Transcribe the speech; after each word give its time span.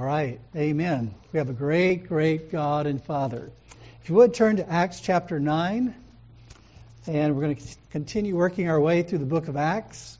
All 0.00 0.06
right, 0.06 0.40
amen. 0.56 1.14
We 1.30 1.40
have 1.40 1.50
a 1.50 1.52
great, 1.52 2.08
great 2.08 2.50
God 2.50 2.86
and 2.86 3.04
Father. 3.04 3.52
If 4.02 4.08
you 4.08 4.14
would 4.14 4.32
turn 4.32 4.56
to 4.56 4.66
Acts 4.66 4.98
chapter 5.02 5.38
9, 5.38 5.94
and 7.06 7.36
we're 7.36 7.42
going 7.42 7.56
to 7.56 7.76
continue 7.90 8.34
working 8.34 8.70
our 8.70 8.80
way 8.80 9.02
through 9.02 9.18
the 9.18 9.26
book 9.26 9.48
of 9.48 9.58
Acts. 9.58 10.18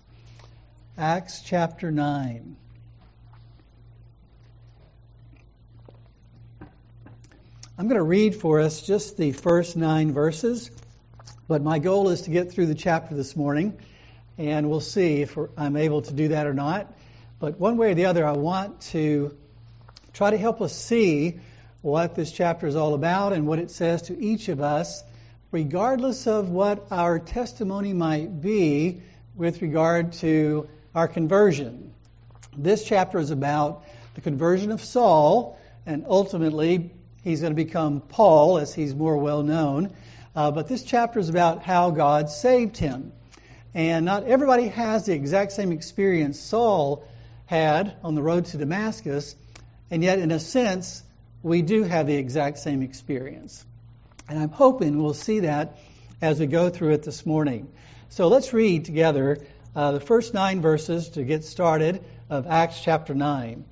Acts 0.99 1.41
chapter 1.41 1.91
9. 1.91 2.57
I'm 7.79 7.89
going 7.89 7.97
to 7.97 8.03
read 8.03 8.35
for 8.35 8.61
us 8.61 8.83
just 8.83 9.17
the 9.17 9.33
first 9.33 9.79
nine 9.79 10.13
verses, 10.13 10.71
but 11.49 11.63
my 11.63 11.79
goal 11.79 12.11
is 12.11 12.21
to 12.23 12.31
get 12.31 12.53
through 12.53 12.67
the 12.67 12.75
chapter 12.75 13.15
this 13.15 13.35
morning, 13.35 13.79
and 14.37 14.69
we'll 14.69 14.81
see 14.81 15.23
if 15.23 15.39
I'm 15.57 15.79
able 15.79 16.03
to 16.03 16.13
do 16.13 16.29
that 16.29 16.47
or 16.47 16.53
not. 16.53 16.93
But 17.39 17.59
one 17.59 17.79
way 17.79 17.93
or 17.93 17.95
the 17.95 18.05
other, 18.05 18.27
I 18.27 18.33
want 18.33 18.83
to 18.91 19.35
try 20.13 20.31
to 20.31 20.39
help 20.39 20.61
us 20.61 20.75
see 20.75 21.41
what 21.83 22.15
this 22.15 22.31
chapter 22.33 22.67
is 22.67 22.77
all 22.77 22.95
about 22.95 23.33
and 23.33 23.47
what 23.47 23.59
it 23.59 23.71
says 23.71 24.03
to 24.03 24.19
each 24.19 24.49
of 24.49 24.61
us, 24.61 25.03
regardless 25.51 26.27
of 26.27 26.51
what 26.51 26.87
our 26.91 27.19
testimony 27.19 27.93
might 27.93 28.41
be 28.41 29.03
with 29.35 29.63
regard 29.63 30.13
to 30.13 30.69
our 30.95 31.09
conversion. 31.09 31.93
This 32.57 32.85
chapter 32.85 33.19
is 33.19 33.31
about 33.31 33.85
the 34.15 34.21
conversion 34.21 34.73
of 34.73 34.83
Saul, 34.83 35.59
and 35.87 36.05
ultimately 36.09 36.91
he's 37.23 37.41
going 37.41 37.53
to 37.53 37.65
become 37.65 38.01
Paul 38.01 38.59
as 38.59 38.75
he's 38.75 38.95
more 38.95 39.17
well 39.17 39.43
known. 39.43 39.95
Uh, 40.35 40.51
but 40.51 40.69
this 40.69 40.83
chapter 40.83 41.19
is 41.19 41.29
about 41.29 41.63
how 41.63 41.91
God 41.91 42.29
saved 42.29 42.77
him. 42.77 43.13
And 43.73 44.05
not 44.05 44.25
everybody 44.25 44.69
has 44.69 45.07
the 45.07 45.13
exact 45.13 45.53
same 45.53 45.73
experience 45.73 46.39
Saul 46.39 47.05
had 47.47 47.95
on 48.03 48.15
the 48.15 48.23
road 48.23 48.47
to 48.47 48.59
Damascus, 48.59 49.35
and 49.91 50.03
yet, 50.03 50.19
in 50.19 50.31
a 50.31 50.39
sense, 50.39 51.03
we 51.43 51.63
do 51.63 51.83
have 51.83 52.07
the 52.07 52.15
exact 52.15 52.59
same 52.59 52.83
experience. 52.83 53.65
And 54.29 54.39
I'm 54.39 54.51
hoping 54.51 55.03
we'll 55.03 55.15
see 55.15 55.41
that 55.41 55.79
as 56.23 56.39
we 56.39 56.47
go 56.47 56.71
through 56.71 56.93
it 56.93 57.03
this 57.03 57.27
morning. 57.27 57.69
So 58.11 58.29
let's 58.29 58.53
read 58.53 58.85
together 58.85 59.39
uh, 59.75 59.93
the 59.93 60.01
first 60.01 60.35
nine 60.35 60.61
verses 60.61 61.11
to 61.11 61.25
get 61.25 61.45
started 61.45 62.05
of 62.29 62.47
Acts 62.47 62.81
chapter 62.81 63.15
9. 63.15 63.65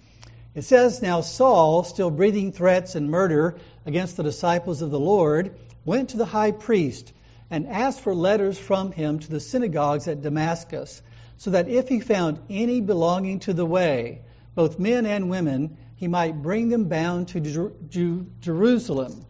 It 0.54 0.62
says, 0.62 1.02
Now 1.02 1.20
Saul, 1.20 1.84
still 1.84 2.10
breathing 2.10 2.52
threats 2.52 2.94
and 2.94 3.10
murder 3.10 3.58
against 3.86 4.16
the 4.16 4.22
disciples 4.22 4.82
of 4.82 4.90
the 4.90 4.98
Lord, 4.98 5.54
went 5.84 6.10
to 6.10 6.16
the 6.16 6.24
high 6.24 6.52
priest 6.52 7.12
and 7.50 7.68
asked 7.68 8.00
for 8.00 8.14
letters 8.14 8.58
from 8.58 8.92
him 8.92 9.20
to 9.20 9.30
the 9.30 9.40
synagogues 9.40 10.08
at 10.08 10.22
Damascus 10.22 11.02
so 11.36 11.50
that 11.50 11.68
if 11.68 11.88
he 11.88 12.00
found 12.00 12.40
any 12.50 12.80
belonging 12.80 13.38
to 13.40 13.52
the 13.52 13.64
way, 13.64 14.22
both 14.54 14.78
men 14.78 15.06
and 15.06 15.30
women, 15.30 15.76
he 15.98 16.08
might 16.08 16.42
bring 16.42 16.68
them 16.68 16.84
bound 16.84 17.28
to 17.28 17.40
Jer- 17.40 17.72
Jer- 17.88 18.24
Jerusalem. 18.40 19.24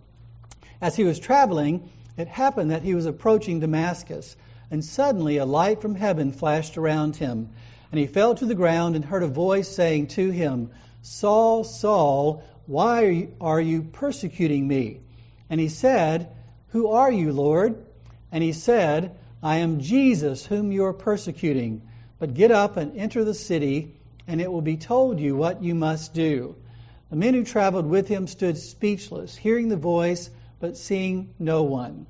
As 0.81 0.95
he 0.95 1.05
was 1.05 1.19
traveling, 1.19 1.91
it 2.19 2.29
happened 2.29 2.71
that 2.71 2.83
he 2.83 2.95
was 2.95 3.07
approaching 3.07 3.61
Damascus, 3.61 4.37
and 4.71 4.85
suddenly 4.85 5.39
a 5.39 5.47
light 5.47 5.81
from 5.81 5.95
heaven 5.95 6.31
flashed 6.31 6.77
around 6.77 7.17
him. 7.17 7.49
And 7.91 7.99
he 7.99 8.07
fell 8.07 8.35
to 8.35 8.45
the 8.45 8.55
ground 8.55 8.97
and 8.97 9.05
heard 9.05 9.23
a 9.23 9.29
voice 9.29 9.67
saying 9.69 10.09
to 10.09 10.31
him, 10.31 10.71
Saul, 11.01 11.65
Saul, 11.65 12.43
why 12.67 13.29
are 13.41 13.61
you 13.61 13.83
persecuting 13.83 14.69
me? 14.69 15.01
And 15.49 15.59
he 15.59 15.69
said, 15.69 16.29
Who 16.69 16.89
are 16.89 17.11
you, 17.11 17.33
Lord? 17.33 17.83
And 18.31 18.45
he 18.45 18.53
said, 18.53 19.17
I 19.43 19.59
am 19.59 19.81
Jesus, 19.81 20.45
whom 20.45 20.71
you 20.71 20.85
are 20.85 20.93
persecuting. 20.93 21.81
But 22.19 22.35
get 22.35 22.51
up 22.51 22.77
and 22.77 22.99
enter 22.99 23.25
the 23.25 23.33
city, 23.33 23.95
and 24.27 24.43
it 24.43 24.53
will 24.53 24.61
be 24.61 24.77
told 24.77 25.19
you 25.19 25.35
what 25.35 25.63
you 25.63 25.75
must 25.75 26.13
do. 26.13 26.57
The 27.11 27.17
men 27.17 27.35
who 27.35 27.45
traveled 27.45 27.87
with 27.87 28.09
him 28.09 28.27
stood 28.27 28.59
speechless, 28.59 29.35
hearing 29.35 29.69
the 29.69 29.77
voice, 29.77 30.29
but 30.61 30.77
seeing 30.77 31.35
no 31.39 31.63
one. 31.63 32.07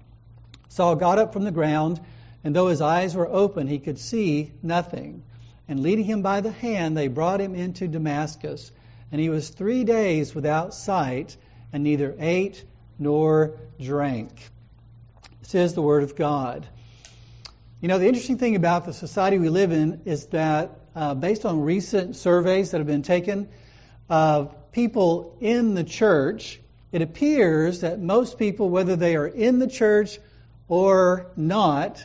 Saul 0.69 0.97
got 0.97 1.19
up 1.19 1.33
from 1.33 1.45
the 1.45 1.53
ground, 1.53 2.01
and 2.43 2.55
though 2.55 2.69
his 2.69 2.81
eyes 2.81 3.15
were 3.15 3.29
open, 3.29 3.67
he 3.67 3.79
could 3.79 3.99
see 3.99 4.53
nothing. 4.63 5.23
And 5.69 5.81
leading 5.81 6.05
him 6.05 6.23
by 6.23 6.41
the 6.41 6.51
hand, 6.51 6.97
they 6.97 7.09
brought 7.09 7.41
him 7.41 7.55
into 7.55 7.87
Damascus. 7.87 8.73
And 9.13 9.21
he 9.21 9.29
was 9.29 9.49
three 9.49 9.85
days 9.85 10.35
without 10.35 10.75
sight, 10.75 11.37
and 11.73 11.85
neither 11.85 12.15
ate 12.19 12.65
nor 12.99 13.59
drank. 13.81 14.31
This 15.43 15.55
is 15.55 15.75
the 15.75 15.83
word 15.83 16.03
of 16.03 16.17
God. 16.17 16.67
You 17.81 17.89
know, 17.89 17.99
the 17.99 18.09
interesting 18.09 18.39
thing 18.39 18.57
about 18.57 18.85
the 18.85 18.93
society 18.93 19.39
we 19.39 19.49
live 19.49 19.71
in 19.71 20.03
is 20.05 20.27
that, 20.27 20.81
uh, 20.97 21.15
based 21.15 21.47
on 21.47 21.61
recent 21.61 22.17
surveys 22.17 22.73
that 22.73 22.79
have 22.79 22.87
been 22.87 23.03
taken 23.03 23.49
of 24.11 24.55
people 24.73 25.37
in 25.41 25.75
the 25.75 25.85
church, 25.85 26.61
it 26.93 27.03
appears 27.03 27.81
that 27.81 28.01
most 28.01 28.39
people, 28.39 28.71
whether 28.71 28.97
they 28.97 29.17
are 29.17 29.27
in 29.27 29.59
the 29.59 29.67
church 29.67 30.19
or 30.69 31.31
not, 31.37 32.05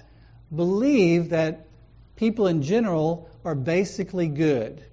believe 0.53 1.29
that 1.29 1.67
people 2.15 2.47
in 2.47 2.61
general 2.61 3.29
are 3.43 3.55
basically 3.55 4.27
good, 4.27 4.83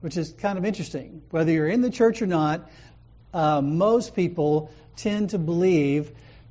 which 0.00 0.16
is 0.16 0.32
kind 0.32 0.58
of 0.58 0.64
interesting. 0.64 1.22
Whether 1.30 1.52
you're 1.52 1.68
in 1.68 1.82
the 1.82 1.90
church 1.90 2.22
or 2.22 2.26
not, 2.26 2.70
uh, 3.32 3.60
most 3.60 4.14
people 4.14 4.70
tend 4.96 5.30
to 5.30 5.38
believe 5.38 6.10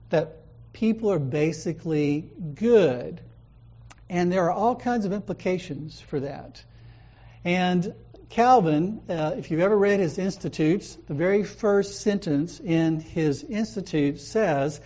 that 0.09 0.37
people 0.73 1.11
are 1.11 1.19
basically 1.19 2.29
good. 2.55 3.21
And 4.09 4.31
there 4.31 4.45
are 4.45 4.51
all 4.51 4.75
kinds 4.75 5.05
of 5.05 5.13
implications 5.13 5.99
for 5.99 6.19
that. 6.21 6.63
And 7.43 7.93
Calvin, 8.29 9.01
uh, 9.09 9.33
if 9.37 9.49
you've 9.49 9.59
ever 9.59 9.75
read 9.75 9.99
his 9.99 10.19
Institutes, 10.19 10.95
the 11.07 11.15
very 11.15 11.43
first 11.43 12.01
sentence 12.01 12.59
in 12.59 12.99
his 12.99 13.43
Institutes 13.43 14.23
says, 14.23 14.79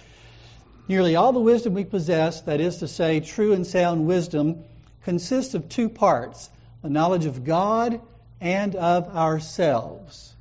Nearly 0.88 1.18
all 1.18 1.34
the 1.34 1.42
wisdom 1.42 1.74
we 1.74 1.84
possess, 1.84 2.42
that 2.42 2.62
is 2.62 2.78
to 2.78 2.88
say, 2.88 3.20
true 3.20 3.52
and 3.52 3.68
sound 3.68 4.08
wisdom, 4.08 4.64
consists 5.04 5.56
of 5.56 5.68
two 5.68 5.90
parts 5.90 6.50
the 6.81 6.90
knowledge 6.90 7.26
of 7.26 7.44
God 7.44 8.02
and 8.40 8.76
of 8.76 9.14
ourselves. 9.14 10.34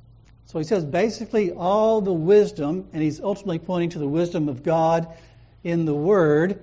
So 0.45 0.59
he 0.59 0.65
says 0.65 0.85
basically 0.85 1.51
all 1.51 1.99
the 1.99 2.13
wisdom, 2.13 2.87
and 2.93 3.03
he's 3.03 3.19
ultimately 3.19 3.59
pointing 3.59 3.89
to 3.91 3.99
the 3.99 4.07
wisdom 4.07 4.47
of 4.47 4.63
God 4.63 5.07
in 5.61 5.83
the 5.83 5.93
Word 5.93 6.61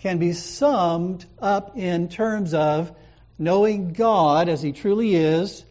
can 0.00 0.18
be 0.18 0.32
summed 0.32 1.24
up 1.38 1.76
in 1.76 2.08
terms 2.08 2.54
of 2.54 2.94
knowing 3.38 3.92
God 3.92 4.48
as 4.48 4.62
He 4.62 4.72
truly 4.72 5.14
is 5.14 5.64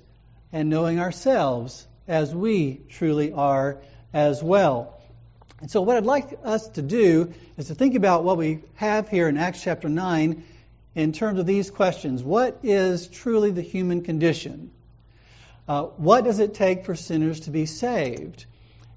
and 0.56 0.70
knowing 0.70 1.02
ourselves 1.02 1.86
as 2.08 2.34
we 2.34 2.80
truly 2.90 3.34
are 3.34 3.78
as 4.14 4.42
well. 4.42 4.98
And 5.60 5.70
so, 5.70 5.82
what 5.82 5.98
I'd 5.98 6.06
like 6.06 6.40
us 6.46 6.66
to 6.70 6.82
do 6.82 7.34
is 7.58 7.68
to 7.68 7.76
think 7.76 7.96
about 7.96 8.24
what 8.24 8.38
we 8.38 8.62
have 8.76 9.10
here 9.10 9.28
in 9.28 9.36
Acts 9.36 9.62
chapter 9.62 9.90
9 9.90 10.46
in 10.96 11.12
terms 11.12 11.40
of 11.40 11.46
these 11.46 11.70
questions. 11.70 12.24
What 12.24 12.60
is 12.64 13.08
truly 13.08 13.52
the 13.52 13.62
human 13.62 14.02
condition? 14.02 14.72
Uh, 15.68 15.84
what 15.98 16.24
does 16.24 16.40
it 16.40 16.54
take 16.54 16.86
for 16.86 16.96
sinners 16.96 17.42
to 17.42 17.52
be 17.52 17.66
saved? 17.66 18.46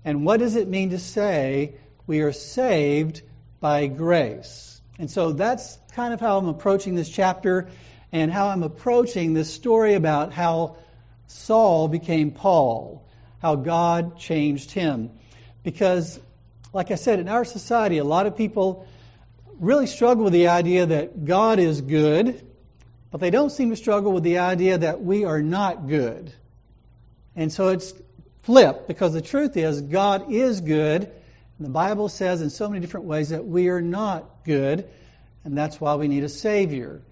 And 0.04 0.24
what 0.24 0.38
does 0.38 0.54
it 0.54 0.68
mean 0.68 0.90
to 0.90 0.98
say 1.00 1.74
we 2.06 2.20
are 2.20 2.32
saved 2.32 3.22
by 3.58 3.88
grace. 3.88 4.80
And 4.96 5.10
so 5.10 5.32
that's 5.32 5.76
kind 5.92 6.14
of 6.14 6.20
how 6.20 6.38
I'm 6.38 6.46
approaching 6.46 6.94
this 6.94 7.08
chapter 7.08 7.68
and 8.12 8.30
how 8.30 8.46
I'm 8.46 8.62
approaching 8.62 9.34
this 9.34 9.52
story 9.52 9.94
about 9.94 10.32
how 10.32 10.76
Saul 11.28 11.88
became 11.88 12.32
Paul, 12.32 13.06
how 13.40 13.54
God 13.54 14.18
changed 14.18 14.72
him. 14.72 15.10
Because, 15.62 16.18
like 16.72 16.90
I 16.90 16.96
said, 16.96 17.20
in 17.20 17.28
our 17.28 17.44
society, 17.44 17.98
a 17.98 18.04
lot 18.04 18.26
of 18.26 18.36
people 18.36 18.86
really 19.60 19.86
struggle 19.86 20.24
with 20.24 20.32
the 20.32 20.48
idea 20.48 20.86
that 20.86 21.24
God 21.24 21.60
is 21.60 21.80
good, 21.80 22.44
but 23.10 23.20
they 23.20 23.30
don't 23.30 23.50
seem 23.50 23.70
to 23.70 23.76
struggle 23.76 24.12
with 24.12 24.24
the 24.24 24.38
idea 24.38 24.78
that 24.78 25.02
we 25.02 25.24
are 25.24 25.42
not 25.42 25.86
good. 25.86 26.32
And 27.36 27.52
so 27.52 27.68
it's 27.68 27.94
flipped 28.42 28.88
because 28.88 29.12
the 29.12 29.22
truth 29.22 29.56
is 29.56 29.80
God 29.80 30.32
is 30.32 30.60
good 30.60 31.10
and 31.58 31.66
the 31.66 31.72
Bible 31.72 32.08
says 32.08 32.40
in 32.40 32.50
so 32.50 32.68
many 32.68 32.80
different 32.80 33.06
ways 33.06 33.30
that 33.30 33.44
we 33.44 33.68
are 33.68 33.82
not 33.82 34.44
good, 34.44 34.88
and 35.44 35.58
that's 35.58 35.80
why 35.80 35.96
we 35.96 36.06
need 36.06 36.22
a 36.22 36.28
Savior. 36.28 37.02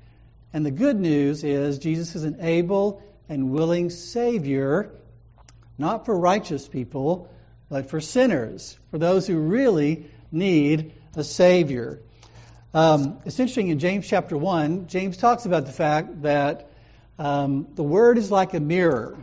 And 0.52 0.64
the 0.64 0.70
good 0.70 0.98
news 0.98 1.42
is 1.42 1.80
Jesus 1.80 2.14
is 2.14 2.22
an 2.22 2.38
able 2.40 3.02
and 3.28 3.50
willing 3.50 3.90
Savior, 3.90 4.90
not 5.78 6.06
for 6.06 6.18
righteous 6.18 6.66
people, 6.68 7.28
but 7.68 7.90
for 7.90 8.00
sinners, 8.00 8.78
for 8.90 8.98
those 8.98 9.26
who 9.26 9.38
really 9.38 10.10
need 10.30 10.92
a 11.16 11.24
Savior. 11.24 12.00
Um, 12.72 13.18
it's 13.24 13.38
interesting 13.40 13.68
in 13.68 13.78
James 13.78 14.06
chapter 14.06 14.36
1, 14.36 14.86
James 14.86 15.16
talks 15.16 15.46
about 15.46 15.66
the 15.66 15.72
fact 15.72 16.22
that 16.22 16.70
um, 17.18 17.68
the 17.74 17.82
Word 17.82 18.18
is 18.18 18.30
like 18.30 18.54
a 18.54 18.60
mirror. 18.60 19.16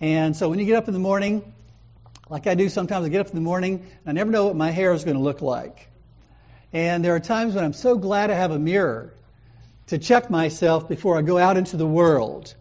And 0.00 0.36
so 0.36 0.48
when 0.48 0.58
you 0.58 0.66
get 0.66 0.76
up 0.76 0.88
in 0.88 0.94
the 0.94 1.00
morning, 1.00 1.54
like 2.28 2.46
I 2.46 2.54
do 2.54 2.68
sometimes. 2.68 3.06
I 3.06 3.10
get 3.10 3.20
up 3.20 3.28
in 3.28 3.34
the 3.34 3.40
morning, 3.40 3.74
and 3.74 4.08
I 4.08 4.12
never 4.12 4.30
know 4.30 4.46
what 4.46 4.56
my 4.56 4.70
hair 4.70 4.92
is 4.92 5.04
going 5.04 5.16
to 5.16 5.22
look 5.22 5.42
like. 5.42 5.88
And 6.72 7.04
there 7.04 7.14
are 7.14 7.20
times 7.20 7.54
when 7.54 7.64
I'm 7.64 7.72
so 7.72 7.96
glad 7.96 8.30
I 8.30 8.34
have 8.34 8.50
a 8.50 8.58
mirror 8.58 9.14
to 9.88 9.98
check 9.98 10.30
myself 10.30 10.88
before 10.88 11.18
I 11.18 11.22
go 11.22 11.38
out 11.38 11.56
into 11.56 11.76
the 11.76 11.86
world. 11.86 12.54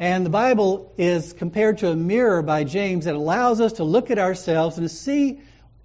And 0.00 0.24
the 0.24 0.30
Bible 0.30 0.92
is 0.96 1.32
compared 1.32 1.78
to 1.78 1.90
a 1.90 1.96
mirror 1.96 2.40
by 2.42 2.62
James 2.62 3.06
that 3.06 3.16
allows 3.16 3.60
us 3.60 3.74
to 3.74 3.84
look 3.84 4.12
at 4.12 4.18
ourselves 4.20 4.78
and 4.78 4.88
to 4.88 4.94
see 4.94 5.40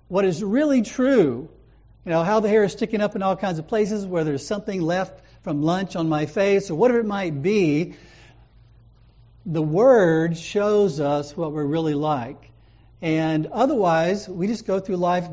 what 0.08 0.24
is 0.24 0.44
really 0.44 0.84
true. 0.84 1.50
You 2.06 2.12
know, 2.12 2.24
how 2.24 2.40
the 2.40 2.50
hair 2.50 2.64
is 2.64 2.74
sticking 2.74 3.02
up 3.02 3.16
in 3.16 3.24
all 3.24 3.36
kinds 3.36 3.58
of 3.58 3.68
places, 3.68 4.06
where 4.06 4.24
there's 4.24 4.46
something 4.46 4.80
left 4.82 5.20
from 5.42 5.64
lunch 5.64 5.96
on 5.96 6.10
my 6.10 6.28
face, 6.28 6.70
or 6.70 6.76
whatever 6.76 7.00
it 7.00 7.08
might 7.08 7.42
be. 7.42 7.96
The 9.48 9.64
Word 9.64 10.38
shows 10.38 11.00
us 11.00 11.36
what 11.36 11.52
we're 11.52 11.66
really 11.66 11.96
like. 11.96 12.52
And 13.02 13.48
otherwise, 13.48 14.30
we 14.30 14.46
just 14.46 14.68
go 14.68 14.80
through 14.80 14.98
life 14.98 15.28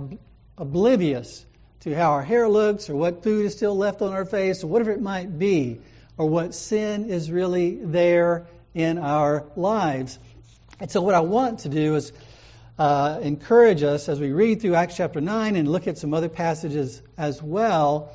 oblivious 0.57 1.45
to 1.81 1.95
how 1.95 2.13
our 2.13 2.23
hair 2.23 2.49
looks, 2.49 2.89
or 2.89 2.97
what 2.97 3.23
food 3.23 3.45
is 3.45 3.55
still 3.55 3.77
left 3.77 4.01
on 4.01 4.15
our 4.15 4.25
face, 4.25 4.65
or 4.65 4.69
whatever 4.69 4.93
it 4.93 5.03
might 5.03 5.39
be, 5.39 5.81
or 6.17 6.27
what 6.27 6.55
sin 6.55 7.11
is 7.11 7.31
really 7.31 7.75
there 7.77 8.47
in 8.75 8.99
our 8.99 9.47
lives. 9.57 10.19
And 10.79 10.91
so, 10.91 11.01
what 11.01 11.15
I 11.15 11.21
want 11.21 11.61
to 11.61 11.69
do 11.69 11.97
is 11.97 12.13
uh, 12.79 13.21
encourage 13.23 13.83
us 13.83 14.09
as 14.09 14.19
we 14.19 14.33
read 14.33 14.63
through 14.63 14.75
Acts 14.75 14.97
chapter 14.97 15.21
9 15.21 15.57
and 15.57 15.69
look 15.69 15.87
at 15.87 15.99
some 15.99 16.15
other 16.15 16.29
passages 16.29 17.03
as 17.19 17.43
well 17.43 18.15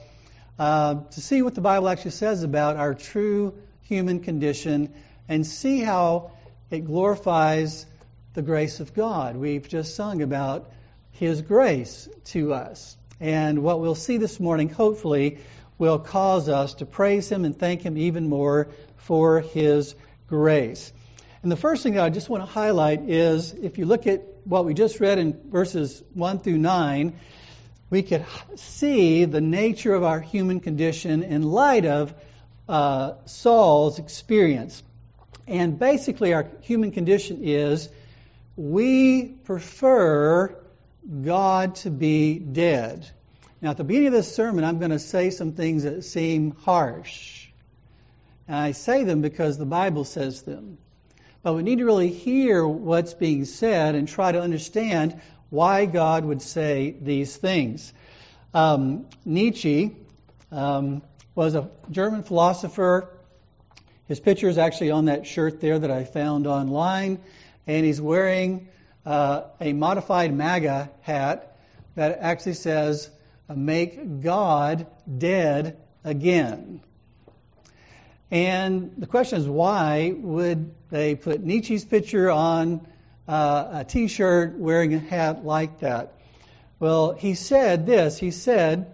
uh, 0.57 0.95
to 1.11 1.21
see 1.21 1.41
what 1.41 1.53
the 1.53 1.61
Bible 1.61 1.89
actually 1.89 2.11
says 2.11 2.43
about 2.43 2.77
our 2.77 2.93
true 2.93 3.53
human 3.83 4.21
condition 4.21 4.93
and 5.27 5.45
see 5.45 5.81
how 5.81 6.31
it 6.71 6.85
glorifies 6.85 7.85
the 8.33 8.41
grace 8.41 8.79
of 8.79 8.93
God. 8.93 9.35
We've 9.35 9.67
just 9.67 9.95
sung 9.95 10.21
about 10.21 10.71
His 11.11 11.41
grace 11.41 12.09
to 12.25 12.53
us. 12.53 12.97
And 13.19 13.63
what 13.63 13.79
we'll 13.79 13.95
see 13.95 14.17
this 14.17 14.39
morning, 14.39 14.69
hopefully, 14.69 15.39
will 15.77 15.99
cause 15.99 16.49
us 16.49 16.75
to 16.75 16.85
praise 16.85 17.29
Him 17.29 17.45
and 17.45 17.57
thank 17.57 17.81
Him 17.81 17.97
even 17.97 18.29
more 18.29 18.69
for 18.97 19.41
His 19.41 19.93
grace. 20.35 20.91
And 21.41 21.51
the 21.51 21.55
first 21.55 21.81
thing 21.83 21.93
that 21.93 22.03
I 22.03 22.09
just 22.09 22.27
want 22.27 22.43
to 22.43 22.51
highlight 22.51 23.09
is 23.09 23.53
if 23.53 23.77
you 23.77 23.85
look 23.85 24.05
at 24.05 24.23
what 24.43 24.65
we 24.65 24.73
just 24.73 24.99
read 24.99 25.17
in 25.17 25.39
verses 25.49 26.03
1 26.13 26.39
through 26.39 26.57
9, 26.57 27.17
we 27.89 28.03
could 28.03 28.25
see 28.55 29.23
the 29.23 29.39
nature 29.39 29.93
of 29.93 30.03
our 30.03 30.19
human 30.19 30.59
condition 30.59 31.23
in 31.23 31.43
light 31.43 31.85
of 31.85 32.13
uh, 32.67 33.13
Saul's 33.25 33.99
experience. 33.99 34.83
And 35.47 35.79
basically, 35.79 36.33
our 36.33 36.47
human 36.61 36.91
condition 36.91 37.39
is 37.43 37.87
we 38.57 39.23
prefer 39.23 40.53
God 41.23 41.75
to 41.75 41.89
be 41.89 42.39
dead. 42.39 43.09
Now, 43.61 43.69
at 43.69 43.77
the 43.77 43.85
beginning 43.85 44.07
of 44.07 44.13
this 44.13 44.35
sermon, 44.35 44.65
I'm 44.65 44.79
going 44.79 44.91
to 44.91 44.99
say 44.99 45.29
some 45.29 45.53
things 45.53 45.83
that 45.83 46.03
seem 46.03 46.51
harsh. 46.51 47.44
And 48.47 48.57
I 48.57 48.71
say 48.71 49.03
them 49.03 49.21
because 49.21 49.57
the 49.57 49.65
Bible 49.65 50.03
says 50.03 50.43
them. 50.43 50.77
But 51.41 51.53
we 51.53 51.63
need 51.63 51.79
to 51.79 51.85
really 51.85 52.09
hear 52.09 52.67
what's 52.67 53.13
being 53.13 53.45
said 53.45 53.95
and 53.95 54.07
try 54.07 54.31
to 54.31 54.41
understand 54.41 55.21
why 55.49 55.85
God 55.85 56.25
would 56.25 56.41
say 56.41 56.95
these 56.99 57.35
things. 57.35 57.93
Um, 58.53 59.07
Nietzsche 59.25 59.95
um, 60.51 61.01
was 61.35 61.55
a 61.55 61.69
German 61.91 62.23
philosopher. 62.23 63.09
His 64.07 64.19
picture 64.19 64.49
is 64.49 64.57
actually 64.57 64.91
on 64.91 65.05
that 65.05 65.27
shirt 65.27 65.61
there 65.61 65.77
that 65.77 65.91
I 65.91 66.03
found 66.03 66.47
online, 66.47 67.19
and 67.67 67.85
he's 67.85 68.01
wearing 68.01 68.67
uh, 69.05 69.43
a 69.61 69.73
modified 69.73 70.33
MAGA 70.33 70.89
hat 71.01 71.57
that 71.95 72.19
actually 72.21 72.53
says, 72.53 73.09
Make 73.53 74.21
God 74.21 74.87
dead 75.17 75.77
again. 76.03 76.81
And 78.31 78.93
the 78.97 79.07
question 79.07 79.39
is, 79.39 79.47
why 79.47 80.13
would 80.15 80.73
they 80.89 81.15
put 81.15 81.43
Nietzsche's 81.43 81.85
picture 81.85 82.31
on 82.31 82.87
uh, 83.27 83.67
a 83.71 83.85
t 83.85 84.07
shirt 84.07 84.57
wearing 84.57 84.93
a 84.93 84.99
hat 84.99 85.45
like 85.45 85.79
that? 85.79 86.13
Well, 86.79 87.13
he 87.13 87.35
said 87.35 87.85
this 87.85 88.17
He 88.17 88.31
said, 88.31 88.93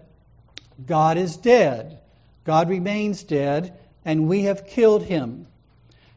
God 0.86 1.18
is 1.18 1.38
dead. 1.38 2.00
God 2.44 2.69
remains 2.69 3.24
dead, 3.24 3.78
and 4.04 4.28
we 4.28 4.44
have 4.44 4.68
killed 4.68 5.04
him. 5.04 5.48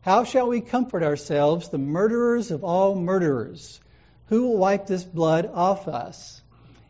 How 0.00 0.25
shall 0.25 0.49
we 0.49 0.60
comfort 0.60 1.02
ourselves, 1.02 1.69
the 1.69 1.78
murderers 1.78 2.50
of 2.50 2.64
all 2.64 2.94
murderers? 2.94 3.81
Who 4.28 4.49
will 4.49 4.56
wipe 4.56 4.87
this 4.87 5.05
blood 5.05 5.50
off 5.52 5.87
us? 5.87 6.43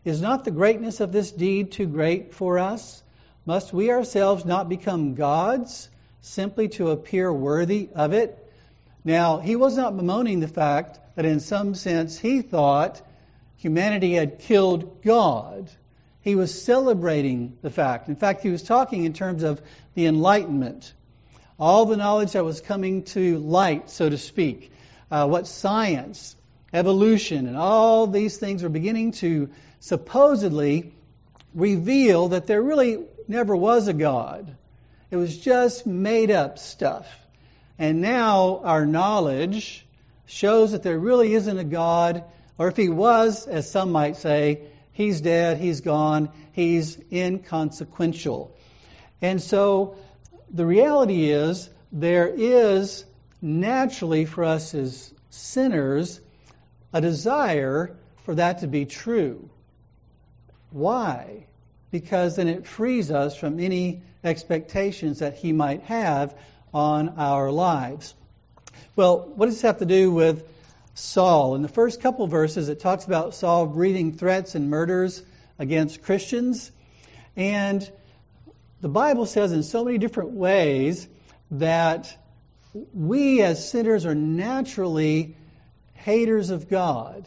Is 0.03 0.21
not 0.21 0.45
the 0.45 0.51
greatness 0.51 0.99
of 0.99 1.11
this 1.11 1.31
deed 1.31 1.71
too 1.71 1.87
great 1.87 2.33
for 2.33 2.59
us? 2.59 3.03
Must 3.45 3.73
we 3.73 3.91
ourselves 3.91 4.45
not 4.45 4.69
become 4.69 5.15
gods? 5.15 5.89
Simply 6.25 6.69
to 6.69 6.89
appear 6.89 7.31
worthy 7.31 7.89
of 7.93 8.13
it. 8.13 8.37
Now, 9.03 9.39
he 9.39 9.55
was 9.55 9.77
not 9.77 9.95
bemoaning 9.95 10.39
the 10.39 10.47
fact 10.47 10.99
that 11.15 11.25
in 11.25 11.39
some 11.39 11.75
sense 11.75 12.17
he 12.17 12.41
thought 12.41 13.01
humanity 13.57 14.13
had 14.13 14.39
killed 14.39 15.03
God. 15.03 15.69
He 16.21 16.35
was 16.35 16.63
celebrating 16.63 17.57
the 17.61 17.69
fact. 17.69 18.09
In 18.09 18.15
fact, 18.15 18.41
he 18.41 18.49
was 18.49 18.63
talking 18.63 19.05
in 19.05 19.13
terms 19.13 19.43
of 19.43 19.61
the 19.93 20.07
Enlightenment, 20.07 20.91
all 21.59 21.85
the 21.85 21.97
knowledge 21.97 22.31
that 22.31 22.43
was 22.43 22.59
coming 22.59 23.03
to 23.03 23.37
light, 23.37 23.91
so 23.91 24.09
to 24.09 24.17
speak, 24.17 24.71
uh, 25.11 25.27
what 25.27 25.45
science, 25.45 26.35
evolution, 26.73 27.47
and 27.47 27.55
all 27.55 28.07
these 28.07 28.37
things 28.37 28.63
were 28.63 28.69
beginning 28.69 29.11
to 29.11 29.49
supposedly 29.79 30.91
reveal 31.53 32.29
that 32.29 32.47
there 32.47 32.61
really 32.61 33.05
never 33.27 33.55
was 33.55 33.87
a 33.87 33.93
God. 33.93 34.57
It 35.11 35.17
was 35.17 35.37
just 35.37 35.85
made 35.85 36.31
up 36.31 36.59
stuff. 36.59 37.07
And 37.77 38.01
now 38.01 38.61
our 38.63 38.85
knowledge 38.85 39.85
shows 40.25 40.71
that 40.71 40.83
there 40.83 40.97
really 40.97 41.33
isn't 41.33 41.57
a 41.57 41.63
God, 41.63 42.23
or 42.57 42.67
if 42.67 42.77
he 42.77 42.89
was, 42.89 43.47
as 43.47 43.69
some 43.69 43.91
might 43.91 44.17
say, 44.17 44.61
he's 44.91 45.21
dead, 45.21 45.57
he's 45.57 45.81
gone, 45.81 46.29
he's 46.53 46.97
inconsequential. 47.11 48.55
And 49.21 49.41
so 49.41 49.97
the 50.51 50.65
reality 50.65 51.29
is 51.29 51.69
there 51.91 52.27
is 52.27 53.05
naturally 53.41 54.25
for 54.25 54.43
us 54.43 54.73
as 54.73 55.13
sinners 55.29 56.19
a 56.93 57.01
desire 57.01 57.95
for 58.23 58.35
that 58.35 58.59
to 58.59 58.67
be 58.67 58.85
true. 58.85 59.49
Why? 60.71 61.45
Because 61.91 62.37
then 62.37 62.47
it 62.47 62.65
frees 62.65 63.11
us 63.11 63.37
from 63.37 63.59
any 63.59 64.01
expectations 64.25 65.19
that 65.19 65.35
he 65.35 65.53
might 65.53 65.83
have 65.83 66.35
on 66.73 67.15
our 67.17 67.51
lives. 67.51 68.13
Well, 68.95 69.19
what 69.35 69.45
does 69.47 69.55
this 69.55 69.61
have 69.63 69.79
to 69.79 69.85
do 69.85 70.11
with 70.11 70.47
Saul? 70.93 71.55
In 71.55 71.61
the 71.61 71.67
first 71.67 72.01
couple 72.01 72.27
verses, 72.27 72.69
it 72.69 72.79
talks 72.79 73.05
about 73.05 73.35
Saul 73.35 73.65
breathing 73.67 74.17
threats 74.17 74.55
and 74.55 74.69
murders 74.69 75.21
against 75.59 76.03
Christians. 76.03 76.71
And 77.35 77.89
the 78.81 78.89
Bible 78.89 79.25
says 79.25 79.51
in 79.51 79.63
so 79.63 79.83
many 79.83 79.97
different 79.97 80.31
ways 80.31 81.07
that 81.51 82.15
we 82.93 83.41
as 83.41 83.69
sinners 83.69 84.05
are 84.05 84.15
naturally 84.15 85.35
haters 85.93 86.49
of 86.49 86.69
God. 86.69 87.25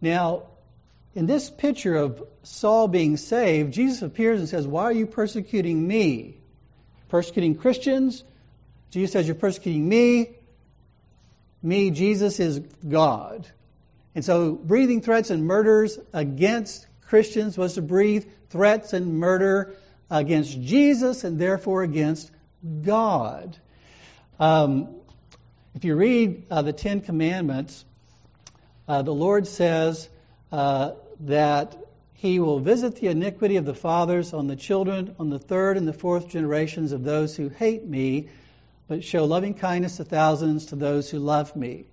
Now, 0.00 0.44
in 1.14 1.26
this 1.26 1.50
picture 1.50 1.94
of 1.94 2.22
Saul 2.42 2.88
being 2.88 3.16
saved, 3.16 3.72
Jesus 3.72 4.02
appears 4.02 4.40
and 4.40 4.48
says, 4.48 4.66
Why 4.66 4.84
are 4.84 4.92
you 4.92 5.06
persecuting 5.06 5.86
me? 5.86 6.38
Persecuting 7.08 7.56
Christians? 7.56 8.24
Jesus 8.90 9.12
says, 9.12 9.26
You're 9.26 9.34
persecuting 9.34 9.86
me. 9.86 10.30
Me, 11.62 11.90
Jesus, 11.90 12.40
is 12.40 12.58
God. 12.58 13.46
And 14.14 14.24
so 14.24 14.52
breathing 14.52 15.00
threats 15.00 15.30
and 15.30 15.44
murders 15.44 15.98
against 16.12 16.86
Christians 17.06 17.56
was 17.56 17.74
to 17.74 17.82
breathe 17.82 18.26
threats 18.50 18.92
and 18.92 19.18
murder 19.18 19.74
against 20.10 20.60
Jesus 20.60 21.24
and 21.24 21.38
therefore 21.38 21.82
against 21.82 22.30
God. 22.82 23.56
Um, 24.40 24.96
if 25.74 25.84
you 25.84 25.94
read 25.94 26.44
uh, 26.50 26.62
the 26.62 26.72
Ten 26.72 27.00
Commandments, 27.00 27.84
uh, 28.88 29.02
the 29.02 29.14
Lord 29.14 29.46
says 29.46 30.08
uh, 30.50 30.92
that 31.20 31.76
he 32.14 32.38
will 32.38 32.60
visit 32.60 32.96
the 32.96 33.08
iniquity 33.08 33.56
of 33.56 33.64
the 33.64 33.74
fathers 33.74 34.32
on 34.32 34.46
the 34.46 34.56
children, 34.56 35.14
on 35.18 35.28
the 35.28 35.38
third 35.38 35.76
and 35.76 35.88
the 35.88 35.92
fourth 35.92 36.28
generations 36.28 36.92
of 36.92 37.02
those 37.02 37.34
who 37.36 37.48
hate 37.48 37.84
me, 37.84 38.28
but 38.86 39.02
show 39.02 39.24
loving 39.24 39.54
kindness 39.54 39.96
to 39.96 40.04
thousands 40.04 40.66
to 40.66 40.76
those 40.76 41.10
who 41.10 41.18
love 41.18 41.56
me. 41.56 41.86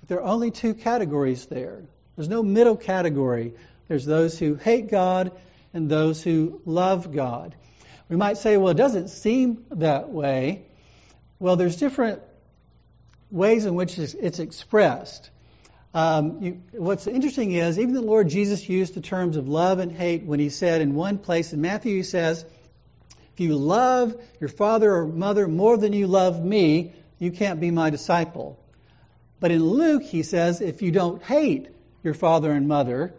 But 0.00 0.08
there 0.08 0.18
are 0.20 0.32
only 0.32 0.50
two 0.50 0.74
categories 0.74 1.46
there. 1.46 1.82
There's 2.16 2.28
no 2.28 2.42
middle 2.42 2.76
category. 2.76 3.54
There's 3.88 4.04
those 4.04 4.38
who 4.38 4.54
hate 4.54 4.90
God 4.90 5.32
and 5.72 5.88
those 5.88 6.22
who 6.22 6.60
love 6.64 7.12
God. 7.12 7.54
We 8.08 8.16
might 8.16 8.38
say, 8.38 8.56
well, 8.56 8.70
it 8.70 8.76
doesn't 8.76 9.08
seem 9.08 9.64
that 9.70 10.10
way. 10.10 10.66
Well, 11.38 11.56
there's 11.56 11.76
different 11.76 12.22
ways 13.30 13.64
in 13.64 13.74
which 13.74 13.98
it's 13.98 14.38
expressed. 14.38 15.30
Um, 15.94 16.42
you, 16.42 16.62
what's 16.72 17.06
interesting 17.06 17.52
is 17.52 17.78
even 17.78 17.94
the 17.94 18.02
Lord 18.02 18.28
Jesus 18.28 18.68
used 18.68 18.94
the 18.94 19.00
terms 19.00 19.36
of 19.36 19.48
love 19.48 19.78
and 19.78 19.92
hate 19.92 20.24
when 20.24 20.40
he 20.40 20.50
said 20.50 20.80
in 20.80 20.94
one 20.94 21.18
place 21.18 21.52
in 21.52 21.60
Matthew, 21.60 21.96
he 21.96 22.02
says, 22.02 22.44
If 23.32 23.40
you 23.40 23.54
love 23.54 24.20
your 24.40 24.48
father 24.48 24.92
or 24.92 25.06
mother 25.06 25.46
more 25.46 25.76
than 25.76 25.92
you 25.92 26.08
love 26.08 26.44
me, 26.44 26.92
you 27.20 27.30
can't 27.30 27.60
be 27.60 27.70
my 27.70 27.90
disciple. 27.90 28.58
But 29.38 29.50
in 29.50 29.62
Luke, 29.62 30.02
he 30.02 30.22
says, 30.22 30.60
if 30.60 30.82
you 30.82 30.90
don't 30.90 31.22
hate 31.22 31.68
your 32.02 32.14
father 32.14 32.50
and 32.50 32.66
mother, 32.66 33.14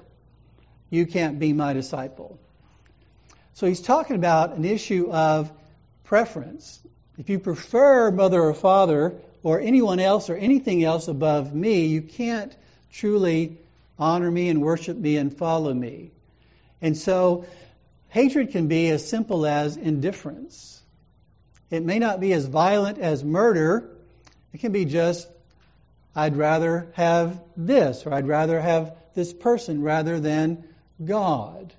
you 0.89 1.05
can't 1.05 1.39
be 1.39 1.53
my 1.53 1.74
disciple. 1.74 2.39
So 3.53 3.67
he's 3.67 3.82
talking 3.82 4.15
about 4.15 4.53
an 4.53 4.65
issue 4.65 5.12
of 5.12 5.51
preference. 6.03 6.79
If 7.17 7.29
you 7.29 7.39
prefer 7.39 8.12
mother 8.12 8.41
or 8.41 8.53
father 8.53 9.15
or 9.44 9.62
anyone 9.62 10.00
else 10.00 10.29
or 10.29 10.36
anything 10.36 10.84
else 10.84 11.08
above 11.08 11.53
me, 11.53 11.86
you 11.86 12.01
can't 12.01 12.55
truly 12.98 13.58
honor 13.98 14.30
me 14.30 14.50
and 14.50 14.62
worship 14.62 14.98
me 14.98 15.18
and 15.18 15.36
follow 15.36 15.74
me. 15.74 16.12
And 16.82 16.98
so 16.98 17.46
hatred 18.10 18.52
can 18.52 18.68
be 18.68 18.90
as 18.90 19.08
simple 19.08 19.46
as 19.46 19.78
indifference. 19.78 20.82
It 21.70 21.84
may 21.84 22.00
not 22.00 22.20
be 22.20 22.34
as 22.34 22.46
violent 22.46 23.00
as 23.00 23.24
murder. 23.24 23.90
It 24.54 24.60
can 24.60 24.72
be 24.72 24.86
just, 24.86 25.28
I'd 26.16 26.38
rather 26.38 26.88
have 26.94 27.42
this, 27.58 28.06
or 28.06 28.14
I'd 28.14 28.28
rather 28.28 28.60
have 28.62 28.96
this 29.14 29.34
person 29.34 29.82
rather 29.82 30.20
than 30.20 30.64
God. 31.04 31.74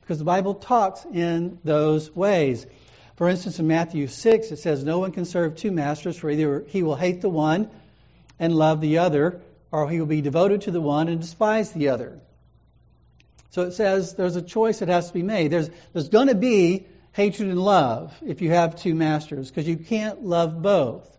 Because 0.00 0.18
the 0.18 0.24
Bible 0.24 0.54
talks 0.54 1.04
in 1.04 1.58
those 1.64 2.14
ways. 2.14 2.66
For 3.16 3.28
instance, 3.28 3.58
in 3.58 3.66
Matthew 3.66 4.06
6, 4.06 4.50
it 4.50 4.58
says, 4.58 4.84
No 4.84 4.98
one 4.98 5.12
can 5.12 5.24
serve 5.24 5.56
two 5.56 5.70
masters, 5.70 6.16
for 6.16 6.30
either 6.30 6.64
he 6.68 6.82
will 6.82 6.96
hate 6.96 7.20
the 7.20 7.28
one 7.28 7.70
and 8.38 8.54
love 8.54 8.80
the 8.80 8.98
other, 8.98 9.40
or 9.74 9.90
he 9.90 9.98
will 9.98 10.06
be 10.06 10.20
devoted 10.20 10.62
to 10.62 10.70
the 10.70 10.80
one 10.80 11.08
and 11.08 11.20
despise 11.20 11.72
the 11.72 11.88
other. 11.88 12.20
So 13.50 13.62
it 13.62 13.72
says 13.72 14.14
there's 14.14 14.36
a 14.36 14.42
choice 14.42 14.78
that 14.78 14.88
has 14.88 15.08
to 15.08 15.14
be 15.14 15.24
made. 15.24 15.50
There's, 15.50 15.68
there's 15.92 16.08
going 16.08 16.28
to 16.28 16.36
be 16.36 16.86
hatred 17.12 17.48
and 17.48 17.58
love 17.58 18.14
if 18.24 18.40
you 18.40 18.50
have 18.50 18.76
two 18.76 18.94
masters, 18.94 19.48
because 19.48 19.66
you 19.66 19.76
can't 19.76 20.24
love 20.24 20.62
both. 20.62 21.10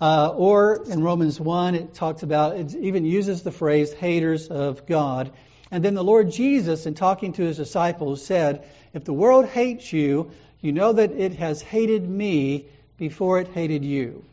Uh, 0.00 0.32
or 0.34 0.84
in 0.90 1.02
Romans 1.02 1.38
1, 1.38 1.74
it 1.74 1.94
talks 1.94 2.22
about, 2.22 2.56
it 2.56 2.74
even 2.74 3.04
uses 3.04 3.42
the 3.42 3.52
phrase 3.52 3.92
haters 3.92 4.48
of 4.48 4.86
God. 4.86 5.30
And 5.70 5.84
then 5.84 5.94
the 5.94 6.04
Lord 6.04 6.30
Jesus, 6.30 6.86
in 6.86 6.94
talking 6.94 7.34
to 7.34 7.42
his 7.42 7.58
disciples, 7.58 8.24
said, 8.24 8.66
If 8.94 9.04
the 9.04 9.12
world 9.12 9.46
hates 9.46 9.92
you, 9.92 10.30
you 10.62 10.72
know 10.72 10.94
that 10.94 11.12
it 11.12 11.34
has 11.34 11.60
hated 11.60 12.08
me 12.08 12.64
before 12.96 13.38
it 13.38 13.48
hated 13.48 13.84
you. 13.84 14.24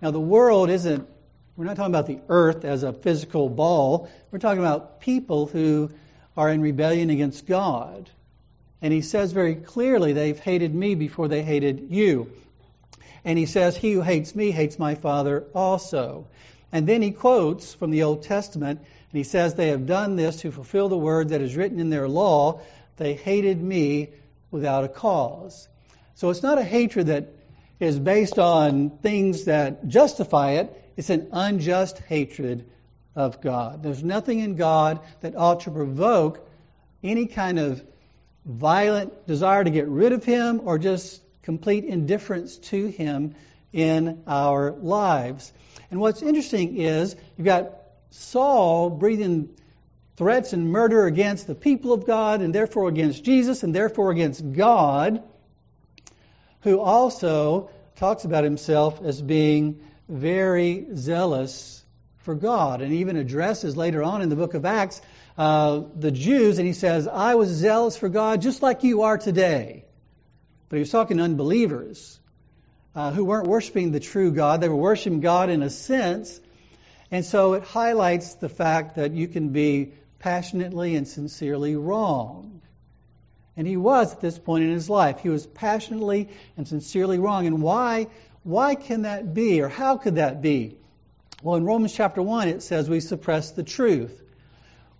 Now, 0.00 0.10
the 0.10 0.20
world 0.20 0.70
isn't, 0.70 1.06
we're 1.56 1.64
not 1.64 1.76
talking 1.76 1.94
about 1.94 2.06
the 2.06 2.20
earth 2.28 2.64
as 2.64 2.82
a 2.82 2.92
physical 2.92 3.48
ball. 3.48 4.10
We're 4.30 4.38
talking 4.38 4.60
about 4.60 5.00
people 5.00 5.46
who 5.46 5.90
are 6.36 6.50
in 6.50 6.60
rebellion 6.60 7.08
against 7.08 7.46
God. 7.46 8.10
And 8.82 8.92
he 8.92 9.00
says 9.00 9.32
very 9.32 9.54
clearly, 9.54 10.12
they've 10.12 10.38
hated 10.38 10.74
me 10.74 10.94
before 10.94 11.28
they 11.28 11.42
hated 11.42 11.88
you. 11.90 12.30
And 13.24 13.38
he 13.38 13.46
says, 13.46 13.74
He 13.76 13.92
who 13.92 14.02
hates 14.02 14.34
me 14.34 14.50
hates 14.50 14.78
my 14.78 14.96
Father 14.96 15.44
also. 15.54 16.26
And 16.72 16.86
then 16.86 17.00
he 17.00 17.10
quotes 17.10 17.72
from 17.72 17.90
the 17.90 18.02
Old 18.02 18.24
Testament, 18.24 18.80
and 18.80 19.18
he 19.18 19.24
says, 19.24 19.54
They 19.54 19.68
have 19.68 19.86
done 19.86 20.16
this 20.16 20.40
to 20.42 20.52
fulfill 20.52 20.90
the 20.90 20.98
word 20.98 21.30
that 21.30 21.40
is 21.40 21.56
written 21.56 21.80
in 21.80 21.88
their 21.88 22.08
law. 22.08 22.60
They 22.98 23.14
hated 23.14 23.62
me 23.62 24.10
without 24.50 24.84
a 24.84 24.88
cause. 24.88 25.68
So 26.16 26.28
it's 26.28 26.42
not 26.42 26.58
a 26.58 26.64
hatred 26.64 27.06
that 27.06 27.28
is 27.80 27.98
based 27.98 28.38
on 28.38 28.90
things 28.90 29.44
that 29.44 29.88
justify 29.88 30.52
it, 30.52 30.82
it's 30.96 31.10
an 31.10 31.28
unjust 31.32 31.98
hatred 31.98 32.68
of 33.14 33.40
God. 33.40 33.82
There's 33.82 34.02
nothing 34.02 34.40
in 34.40 34.56
God 34.56 35.00
that 35.20 35.36
ought 35.36 35.60
to 35.60 35.70
provoke 35.70 36.46
any 37.02 37.26
kind 37.26 37.58
of 37.58 37.82
violent 38.44 39.26
desire 39.26 39.64
to 39.64 39.70
get 39.70 39.88
rid 39.88 40.12
of 40.12 40.24
Him 40.24 40.60
or 40.64 40.78
just 40.78 41.20
complete 41.42 41.84
indifference 41.84 42.56
to 42.58 42.86
Him 42.86 43.34
in 43.72 44.22
our 44.26 44.72
lives. 44.72 45.52
And 45.90 46.00
what's 46.00 46.22
interesting 46.22 46.76
is 46.78 47.14
you've 47.36 47.44
got 47.44 47.72
Saul 48.10 48.90
breathing 48.90 49.50
threats 50.16 50.52
and 50.52 50.70
murder 50.70 51.06
against 51.06 51.46
the 51.46 51.54
people 51.54 51.92
of 51.92 52.06
God 52.06 52.40
and 52.40 52.54
therefore 52.54 52.88
against 52.88 53.22
Jesus 53.22 53.62
and 53.62 53.74
therefore 53.74 54.10
against 54.10 54.52
God, 54.52 55.22
who 56.62 56.80
also 56.80 57.70
talks 57.96 58.24
about 58.24 58.44
himself 58.44 59.02
as 59.04 59.20
being 59.20 59.80
very 60.08 60.86
zealous 60.94 61.84
for 62.18 62.34
God 62.34 62.82
and 62.82 62.92
even 62.92 63.16
addresses 63.16 63.76
later 63.76 64.02
on 64.02 64.22
in 64.22 64.28
the 64.28 64.36
book 64.36 64.54
of 64.54 64.64
Acts 64.64 65.00
uh, 65.38 65.82
the 65.94 66.10
Jews 66.10 66.58
and 66.58 66.66
he 66.66 66.72
says, 66.72 67.06
I 67.06 67.34
was 67.34 67.50
zealous 67.50 67.96
for 67.96 68.08
God 68.08 68.40
just 68.40 68.62
like 68.62 68.84
you 68.84 69.02
are 69.02 69.18
today. 69.18 69.84
But 70.68 70.76
he 70.76 70.80
was 70.80 70.90
talking 70.90 71.18
to 71.18 71.22
unbelievers 71.22 72.18
uh, 72.94 73.12
who 73.12 73.24
weren't 73.24 73.46
worshiping 73.46 73.92
the 73.92 74.00
true 74.00 74.32
God. 74.32 74.60
They 74.60 74.68
were 74.68 74.76
worshiping 74.76 75.20
God 75.20 75.50
in 75.50 75.62
a 75.62 75.70
sense. 75.70 76.40
And 77.10 77.24
so 77.24 77.52
it 77.52 77.62
highlights 77.62 78.34
the 78.34 78.48
fact 78.48 78.96
that 78.96 79.12
you 79.12 79.28
can 79.28 79.50
be 79.50 79.92
passionately 80.18 80.96
and 80.96 81.06
sincerely 81.06 81.76
wrong. 81.76 82.62
And 83.56 83.66
he 83.66 83.76
was 83.76 84.12
at 84.12 84.20
this 84.20 84.38
point 84.38 84.64
in 84.64 84.70
his 84.70 84.90
life. 84.90 85.20
He 85.20 85.28
was 85.28 85.46
passionately 85.46 86.30
and 86.56 86.66
sincerely 86.66 87.18
wrong. 87.18 87.46
And 87.46 87.62
why, 87.62 88.08
why 88.46 88.76
can 88.76 89.02
that 89.02 89.34
be, 89.34 89.60
or 89.60 89.68
how 89.68 89.96
could 89.96 90.14
that 90.14 90.40
be? 90.40 90.76
Well, 91.42 91.56
in 91.56 91.64
Romans 91.64 91.92
chapter 91.92 92.22
1, 92.22 92.46
it 92.46 92.62
says 92.62 92.88
we 92.88 93.00
suppress 93.00 93.50
the 93.50 93.64
truth. 93.64 94.22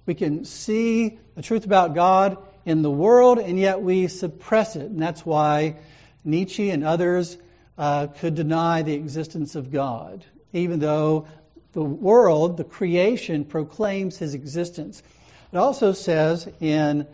We 0.05 0.15
can 0.15 0.45
see 0.45 1.21
the 1.37 1.43
truth 1.43 1.65
about 1.65 1.95
God 1.95 2.39
in 2.65 2.83
the 2.83 2.91
world, 2.91 3.39
and 3.39 3.57
yet 3.57 3.81
we 3.81 4.09
suppress 4.09 4.75
it. 4.75 4.91
And 4.91 5.01
that's 5.01 5.25
why 5.25 5.77
Nietzsche 6.25 6.71
and 6.71 6.83
others 6.83 7.39
uh, 7.79 8.09
could 8.09 8.35
deny 8.35 8.83
the 8.83 8.95
existence 8.95 9.55
of 9.55 9.71
God, 9.71 10.25
even 10.53 10.81
though 10.81 11.29
the 11.73 11.85
world, 11.85 12.57
the 12.57 12.65
creation, 12.65 13.45
proclaims 13.45 14.19
his 14.19 14.35
existence. 14.35 15.05
It 15.53 15.57
also 15.57 15.93
says 15.93 16.49
in 16.61 17.07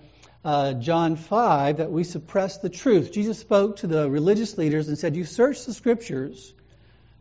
uh, 0.45 0.75
John 0.75 1.17
5 1.17 1.79
that 1.79 1.93
we 1.93 2.05
suppress 2.05 2.59
the 2.59 2.69
truth. 2.69 3.13
Jesus 3.13 3.39
spoke 3.39 3.79
to 3.79 3.87
the 3.87 4.11
religious 4.11 4.59
leaders 4.59 4.89
and 4.89 4.99
said, 4.99 5.15
You 5.17 5.25
search 5.25 5.65
the 5.65 5.75
scriptures 5.75 6.53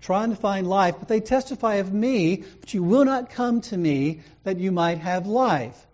trying 0.02 0.32
to 0.32 0.36
find 0.36 0.68
life, 0.68 0.96
but 0.98 1.08
they 1.08 1.20
testify 1.20 1.76
of 1.76 1.94
me, 1.94 2.44
but 2.60 2.74
you 2.74 2.84
will 2.84 3.06
not 3.06 3.30
come 3.30 3.62
to 3.62 3.78
me 3.78 4.22
that 4.44 4.58
you 4.58 4.72
might 4.72 4.98
have 4.98 5.28
life. 5.28 5.86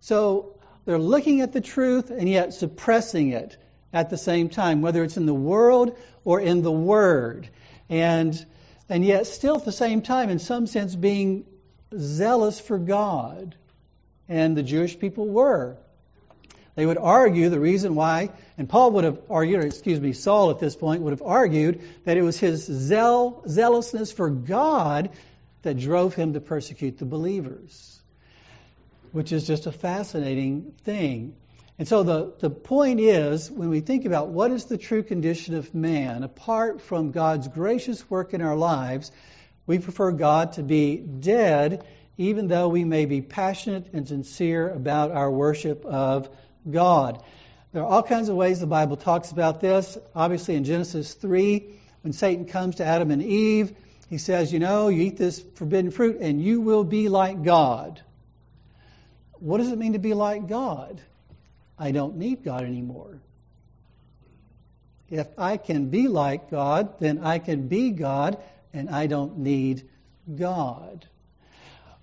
So 0.00 0.56
they're 0.84 0.98
looking 0.98 1.40
at 1.40 1.52
the 1.52 1.62
truth 1.62 2.10
and 2.10 2.28
yet 2.28 2.52
suppressing 2.52 3.30
it 3.30 3.56
at 3.92 4.10
the 4.10 4.18
same 4.18 4.50
time, 4.50 4.82
whether 4.82 5.02
it's 5.02 5.16
in 5.16 5.24
the 5.24 5.34
world 5.34 5.96
or 6.24 6.40
in 6.40 6.62
the 6.62 6.72
Word. 6.72 7.48
And, 7.88 8.44
and 8.90 9.04
yet, 9.04 9.26
still 9.26 9.56
at 9.56 9.64
the 9.64 9.72
same 9.72 10.02
time, 10.02 10.28
in 10.28 10.38
some 10.38 10.66
sense, 10.66 10.94
being 10.94 11.46
zealous 11.96 12.60
for 12.60 12.78
God. 12.78 13.54
And 14.28 14.56
the 14.56 14.62
Jewish 14.62 14.98
people 14.98 15.26
were. 15.26 15.78
They 16.76 16.84
would 16.84 16.98
argue 16.98 17.48
the 17.48 17.58
reason 17.58 17.94
why, 17.94 18.30
and 18.58 18.68
Paul 18.68 18.92
would 18.92 19.04
have 19.04 19.18
argued, 19.30 19.64
or 19.64 19.66
excuse 19.66 19.98
me, 19.98 20.12
Saul 20.12 20.50
at 20.50 20.58
this 20.58 20.76
point 20.76 21.02
would 21.02 21.12
have 21.12 21.22
argued 21.22 21.80
that 22.04 22.18
it 22.18 22.22
was 22.22 22.38
his 22.38 22.64
zeal, 22.66 23.42
zealousness 23.48 24.12
for 24.12 24.28
God 24.28 25.10
that 25.62 25.78
drove 25.78 26.14
him 26.14 26.34
to 26.34 26.40
persecute 26.40 26.98
the 26.98 27.06
believers, 27.06 27.98
which 29.12 29.32
is 29.32 29.46
just 29.46 29.66
a 29.66 29.72
fascinating 29.72 30.74
thing. 30.84 31.34
And 31.78 31.88
so 31.88 32.02
the, 32.02 32.34
the 32.40 32.50
point 32.50 33.00
is, 33.00 33.50
when 33.50 33.70
we 33.70 33.80
think 33.80 34.04
about 34.04 34.28
what 34.28 34.50
is 34.50 34.66
the 34.66 34.78
true 34.78 35.02
condition 35.02 35.54
of 35.54 35.74
man, 35.74 36.24
apart 36.24 36.82
from 36.82 37.10
God's 37.10 37.48
gracious 37.48 38.08
work 38.10 38.34
in 38.34 38.42
our 38.42 38.56
lives, 38.56 39.10
we 39.66 39.78
prefer 39.78 40.12
God 40.12 40.52
to 40.52 40.62
be 40.62 40.96
dead, 40.98 41.86
even 42.18 42.48
though 42.48 42.68
we 42.68 42.84
may 42.84 43.06
be 43.06 43.22
passionate 43.22 43.88
and 43.94 44.06
sincere 44.06 44.68
about 44.68 45.10
our 45.10 45.30
worship 45.30 45.86
of 45.86 46.28
God. 46.70 47.22
There 47.72 47.82
are 47.82 47.88
all 47.88 48.02
kinds 48.02 48.28
of 48.28 48.36
ways 48.36 48.60
the 48.60 48.66
Bible 48.66 48.96
talks 48.96 49.32
about 49.32 49.60
this. 49.60 49.98
Obviously, 50.14 50.54
in 50.54 50.64
Genesis 50.64 51.12
3, 51.14 51.64
when 52.02 52.12
Satan 52.12 52.46
comes 52.46 52.76
to 52.76 52.84
Adam 52.84 53.10
and 53.10 53.22
Eve, 53.22 53.76
he 54.08 54.18
says, 54.18 54.52
You 54.52 54.58
know, 54.58 54.88
you 54.88 55.02
eat 55.02 55.16
this 55.16 55.42
forbidden 55.54 55.90
fruit 55.90 56.18
and 56.20 56.40
you 56.40 56.60
will 56.60 56.84
be 56.84 57.08
like 57.08 57.42
God. 57.42 58.00
What 59.38 59.58
does 59.58 59.70
it 59.70 59.78
mean 59.78 59.92
to 59.92 59.98
be 59.98 60.14
like 60.14 60.48
God? 60.48 61.00
I 61.78 61.90
don't 61.90 62.16
need 62.16 62.42
God 62.42 62.64
anymore. 62.64 63.20
If 65.10 65.26
I 65.38 65.56
can 65.56 65.90
be 65.90 66.08
like 66.08 66.50
God, 66.50 66.98
then 66.98 67.20
I 67.22 67.38
can 67.38 67.68
be 67.68 67.90
God 67.90 68.38
and 68.72 68.90
I 68.90 69.06
don't 69.06 69.38
need 69.38 69.88
God. 70.34 71.06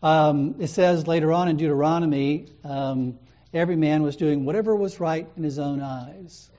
Um, 0.01 0.55
it 0.59 0.67
says 0.67 1.07
later 1.07 1.31
on 1.33 1.47
in 1.47 1.57
Deuteronomy, 1.57 2.47
um, 2.63 3.17
every 3.53 3.75
man 3.75 4.03
was 4.03 4.15
doing 4.15 4.45
whatever 4.45 4.75
was 4.75 4.99
right 4.99 5.27
in 5.37 5.43
his 5.43 5.59
own 5.59 5.81
eyes. 5.81 6.49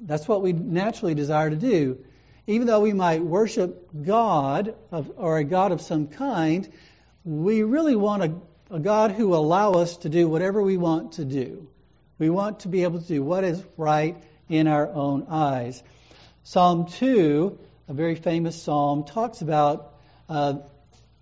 That's 0.00 0.28
what 0.28 0.42
we 0.42 0.52
naturally 0.52 1.14
desire 1.14 1.50
to 1.50 1.56
do. 1.56 1.98
Even 2.46 2.66
though 2.66 2.80
we 2.80 2.92
might 2.92 3.22
worship 3.22 3.88
God 4.04 4.74
of, 4.90 5.12
or 5.16 5.38
a 5.38 5.44
God 5.44 5.72
of 5.72 5.80
some 5.80 6.06
kind, 6.06 6.68
we 7.24 7.62
really 7.62 7.96
want 7.96 8.22
a, 8.22 8.34
a 8.74 8.78
God 8.78 9.12
who 9.12 9.28
will 9.28 9.40
allow 9.40 9.72
us 9.72 9.98
to 9.98 10.08
do 10.08 10.28
whatever 10.28 10.62
we 10.62 10.76
want 10.76 11.12
to 11.12 11.24
do. 11.24 11.68
We 12.18 12.30
want 12.30 12.60
to 12.60 12.68
be 12.68 12.84
able 12.84 13.00
to 13.00 13.06
do 13.06 13.22
what 13.22 13.44
is 13.44 13.62
right 13.76 14.16
in 14.48 14.66
our 14.66 14.88
own 14.88 15.26
eyes. 15.28 15.82
Psalm 16.42 16.86
2 16.86 17.58
a 17.88 17.94
very 17.94 18.14
famous 18.14 18.60
psalm, 18.62 19.04
talks 19.04 19.40
about 19.40 19.94
uh, 20.28 20.58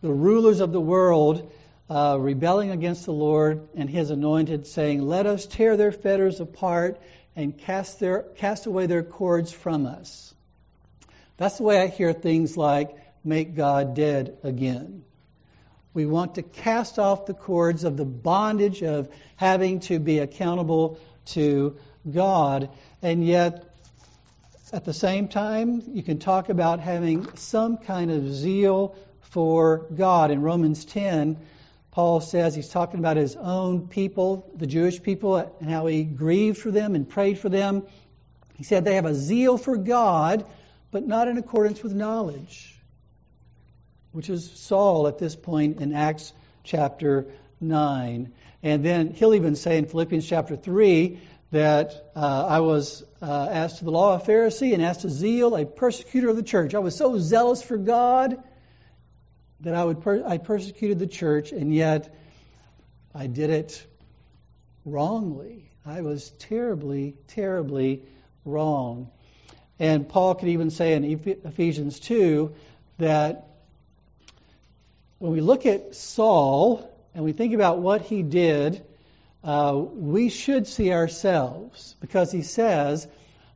the 0.03 0.13
rulers 0.13 0.61
of 0.61 0.73
the 0.73 0.81
world 0.81 1.53
uh, 1.89 2.17
rebelling 2.19 2.71
against 2.71 3.05
the 3.05 3.13
Lord 3.13 3.69
and 3.75 3.89
his 3.89 4.11
anointed, 4.11 4.67
saying, 4.67 5.03
Let 5.03 5.27
us 5.27 5.47
tear 5.47 5.77
their 5.77 5.93
fetters 5.93 6.41
apart 6.41 7.01
and 7.37 7.57
cast, 7.57 8.01
their, 8.01 8.23
cast 8.23 8.67
away 8.67 8.87
their 8.87 9.03
cords 9.03 9.53
from 9.53 9.87
us. 9.87 10.35
That's 11.37 11.59
the 11.59 11.65
way 11.65 11.81
I 11.81 11.87
hear 11.89 12.13
things 12.13 12.57
like, 12.57 12.97
make 13.25 13.55
God 13.55 13.95
dead 13.95 14.39
again. 14.43 15.05
We 15.93 16.07
want 16.07 16.35
to 16.35 16.43
cast 16.43 16.99
off 16.99 17.27
the 17.27 17.35
cords 17.35 17.85
of 17.85 17.97
the 17.97 18.05
bondage 18.05 18.83
of 18.83 19.09
having 19.37 19.81
to 19.81 19.99
be 19.99 20.19
accountable 20.19 20.99
to 21.27 21.77
God. 22.11 22.71
And 23.03 23.27
yet, 23.27 23.65
at 24.73 24.85
the 24.85 24.93
same 24.93 25.29
time, 25.29 25.83
you 25.93 26.03
can 26.03 26.19
talk 26.19 26.49
about 26.49 26.81
having 26.81 27.35
some 27.37 27.79
kind 27.79 28.11
of 28.11 28.33
zeal 28.33 28.97
for 29.21 29.87
God. 29.95 30.31
In 30.31 30.43
Romans 30.43 30.85
10, 30.85 31.39
Paul 31.97 32.21
says 32.21 32.55
he's 32.55 32.69
talking 32.69 33.01
about 33.01 33.17
his 33.17 33.37
own 33.37 33.89
people, 33.89 34.53
the 34.55 34.67
Jewish 34.67 35.03
people, 35.03 35.39
and 35.39 35.71
how 35.71 35.87
he 35.87 36.05
grieved 36.05 36.59
for 36.59 36.71
them 36.71 36.95
and 36.95 37.09
prayed 37.09 37.39
for 37.39 37.49
them. 37.49 37.85
He 38.59 38.65
said 38.65 38.85
they 38.85 38.97
have 38.97 39.07
a 39.07 39.15
zeal 39.15 39.57
for 39.57 39.79
God, 39.79 40.45
but 40.91 41.07
not 41.07 41.27
in 41.27 41.39
accordance 41.39 41.83
with 41.83 41.95
knowledge, 41.95 42.79
which 44.13 44.29
is 44.29 44.51
Saul 44.51 45.09
at 45.09 45.19
this 45.19 45.35
point 45.35 45.81
in 45.81 45.95
Acts 45.95 46.35
chapter 46.65 47.29
9. 47.63 48.31
And 48.63 48.85
then 48.85 49.15
he'll 49.15 49.33
even 49.33 49.57
say 49.57 49.79
in 49.79 49.87
Philippians 49.87 50.29
chapter 50.29 50.55
3 50.55 51.19
that 51.53 52.11
uh, 52.15 52.47
I 52.47 52.61
was 52.61 53.05
uh, 53.23 53.49
asked 53.51 53.79
to 53.79 53.87
the 53.87 53.91
law 53.91 54.17
a 54.17 54.21
Pharisee 54.21 54.75
and 54.75 54.83
asked 54.83 55.01
to 55.01 55.09
zeal 55.09 55.57
a 55.57 55.65
persecutor 55.65 56.29
of 56.29 56.37
the 56.37 56.43
church. 56.43 56.75
I 56.75 56.79
was 56.81 56.95
so 56.95 57.19
zealous 57.19 57.63
for 57.63 57.79
God 57.79 58.37
that 59.61 59.75
I 59.75 59.85
would 59.85 60.01
per- 60.01 60.27
I 60.27 60.39
persecuted 60.39 60.99
the 60.99 61.07
church, 61.07 61.53
and 61.53 61.75
yet 61.75 62.15
I 63.15 63.27
did 63.27 63.51
it 63.51 63.87
wrongly. 64.85 65.71
I 65.85 66.03
was 66.03 66.31
terribly, 66.39 67.15
terribly 67.29 68.03
wrong. 68.45 69.11
And 69.79 70.09
Paul 70.09 70.35
could 70.35 70.49
even 70.49 70.71
say 70.71 70.95
in 70.95 71.05
Ephesians 71.05 72.01
2 72.01 72.55
that 72.99 73.49
when 75.19 75.33
we 75.33 75.41
look 75.41 75.67
at 75.67 75.95
Saul 75.95 76.91
and 77.15 77.25
we 77.25 77.33
think 77.33 77.55
about 77.55 77.79
what 77.79 78.03
he 78.03 78.23
did, 78.23 78.85
uh, 79.45 79.77
we 79.77 80.29
should 80.29 80.67
see 80.67 80.93
ourselves 80.93 81.95
because 82.01 82.33
he 82.33 82.43
says, 82.43 83.07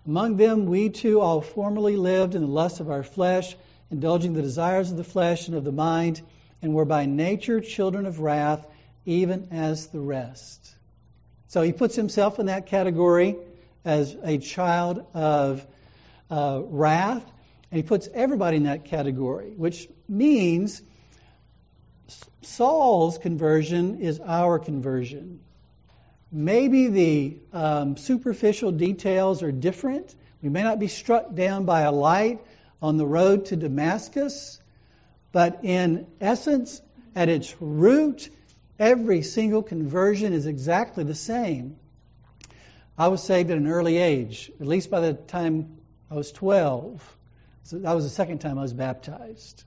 Among 0.06 0.36
them 0.36 0.66
we 0.66 0.88
too 0.88 1.20
all 1.20 1.40
formerly 1.40 1.96
lived 1.96 2.34
in 2.34 2.42
the 2.42 2.48
lust 2.48 2.80
of 2.80 2.90
our 2.90 3.02
flesh 3.02 3.56
indulging 3.90 4.32
the 4.32 4.42
desires 4.42 4.90
of 4.90 4.96
the 4.96 5.04
flesh 5.04 5.48
and 5.48 5.56
of 5.56 5.64
the 5.64 5.72
mind, 5.72 6.20
and 6.62 6.74
were 6.74 6.84
by 6.84 7.06
nature 7.06 7.60
children 7.60 8.06
of 8.06 8.20
wrath, 8.20 8.66
even 9.06 9.48
as 9.50 9.88
the 9.88 10.00
rest. 10.00 10.74
So 11.48 11.62
he 11.62 11.72
puts 11.72 11.96
himself 11.96 12.38
in 12.38 12.46
that 12.46 12.66
category 12.66 13.36
as 13.84 14.16
a 14.22 14.38
child 14.38 15.04
of 15.14 15.66
uh, 16.30 16.60
wrath, 16.64 17.24
and 17.70 17.76
he 17.76 17.82
puts 17.82 18.08
everybody 18.12 18.58
in 18.58 18.64
that 18.64 18.84
category, 18.84 19.50
which 19.56 19.88
means 20.08 20.82
Saul's 22.42 23.18
conversion 23.18 24.00
is 24.00 24.20
our 24.20 24.58
conversion. 24.58 25.40
Maybe 26.32 26.88
the 26.88 27.36
um, 27.52 27.96
superficial 27.96 28.70
details 28.70 29.42
are 29.42 29.52
different. 29.52 30.14
We 30.42 30.48
may 30.48 30.62
not 30.62 30.78
be 30.78 30.88
struck 30.88 31.34
down 31.34 31.64
by 31.64 31.80
a 31.82 31.92
light 31.92 32.40
on 32.82 32.96
the 32.96 33.06
road 33.06 33.46
to 33.46 33.56
Damascus, 33.56 34.60
but 35.32 35.60
in 35.64 36.06
essence, 36.20 36.80
at 37.14 37.28
its 37.28 37.54
root, 37.60 38.30
every 38.78 39.22
single 39.22 39.62
conversion 39.62 40.32
is 40.32 40.46
exactly 40.46 41.04
the 41.04 41.14
same. 41.14 41.76
I 42.96 43.08
was 43.08 43.22
saved 43.22 43.50
at 43.50 43.56
an 43.56 43.66
early 43.66 43.96
age, 43.96 44.50
at 44.60 44.66
least 44.66 44.90
by 44.90 45.00
the 45.00 45.14
time 45.14 45.78
I 46.10 46.14
was 46.14 46.32
12. 46.32 47.16
So 47.64 47.78
that 47.78 47.92
was 47.92 48.04
the 48.04 48.10
second 48.10 48.38
time 48.38 48.58
I 48.58 48.62
was 48.62 48.72
baptized. 48.72 49.64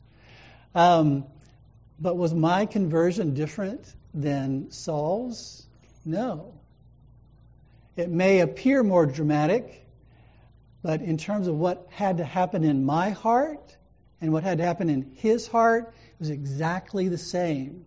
Um, 0.76 1.26
but 2.00 2.18
was 2.18 2.34
my 2.34 2.66
conversion 2.66 3.34
different 3.34 3.82
than 4.14 4.72
Saul's? 4.72 5.66
No. 6.06 6.54
It 7.96 8.10
may 8.10 8.40
appear 8.40 8.84
more 8.84 9.06
dramatic, 9.06 9.83
but 10.84 11.02
in 11.02 11.18
terms 11.18 11.48
of 11.48 11.56
what 11.56 11.88
had 11.90 12.18
to 12.18 12.26
happen 12.26 12.66
in 12.66 12.84
my 12.84 13.12
heart 13.12 13.76
and 14.22 14.34
what 14.34 14.44
had 14.44 14.58
to 14.58 14.66
happen 14.66 14.90
in 14.90 15.14
his 15.16 15.48
heart, 15.48 15.88
it 15.88 16.20
was 16.20 16.30
exactly 16.30 17.08
the 17.08 17.18
same. 17.18 17.86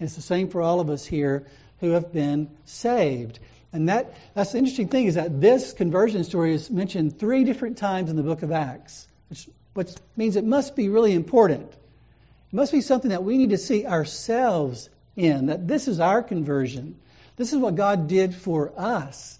And 0.00 0.06
it's 0.08 0.16
the 0.16 0.22
same 0.22 0.48
for 0.48 0.62
all 0.62 0.80
of 0.80 0.88
us 0.88 1.04
here 1.04 1.46
who 1.80 1.90
have 1.90 2.12
been 2.12 2.50
saved. 2.64 3.38
And 3.74 3.90
that, 3.90 4.14
that's 4.34 4.52
the 4.52 4.58
interesting 4.58 4.88
thing 4.88 5.06
is 5.06 5.14
that 5.14 5.40
this 5.40 5.74
conversion 5.74 6.24
story 6.24 6.54
is 6.54 6.70
mentioned 6.70 7.18
three 7.18 7.44
different 7.44 7.76
times 7.76 8.10
in 8.10 8.16
the 8.16 8.22
book 8.22 8.42
of 8.42 8.52
Acts, 8.52 9.06
which, 9.28 9.48
which 9.74 9.90
means 10.16 10.36
it 10.36 10.44
must 10.44 10.74
be 10.74 10.88
really 10.88 11.12
important. 11.12 11.70
It 11.70 12.56
must 12.56 12.72
be 12.72 12.80
something 12.80 13.10
that 13.10 13.22
we 13.22 13.36
need 13.36 13.50
to 13.50 13.58
see 13.58 13.86
ourselves 13.86 14.88
in, 15.14 15.46
that 15.46 15.68
this 15.68 15.88
is 15.88 16.00
our 16.00 16.22
conversion. 16.22 16.96
This 17.36 17.52
is 17.52 17.58
what 17.58 17.74
God 17.74 18.08
did 18.08 18.34
for 18.34 18.72
us. 18.78 19.38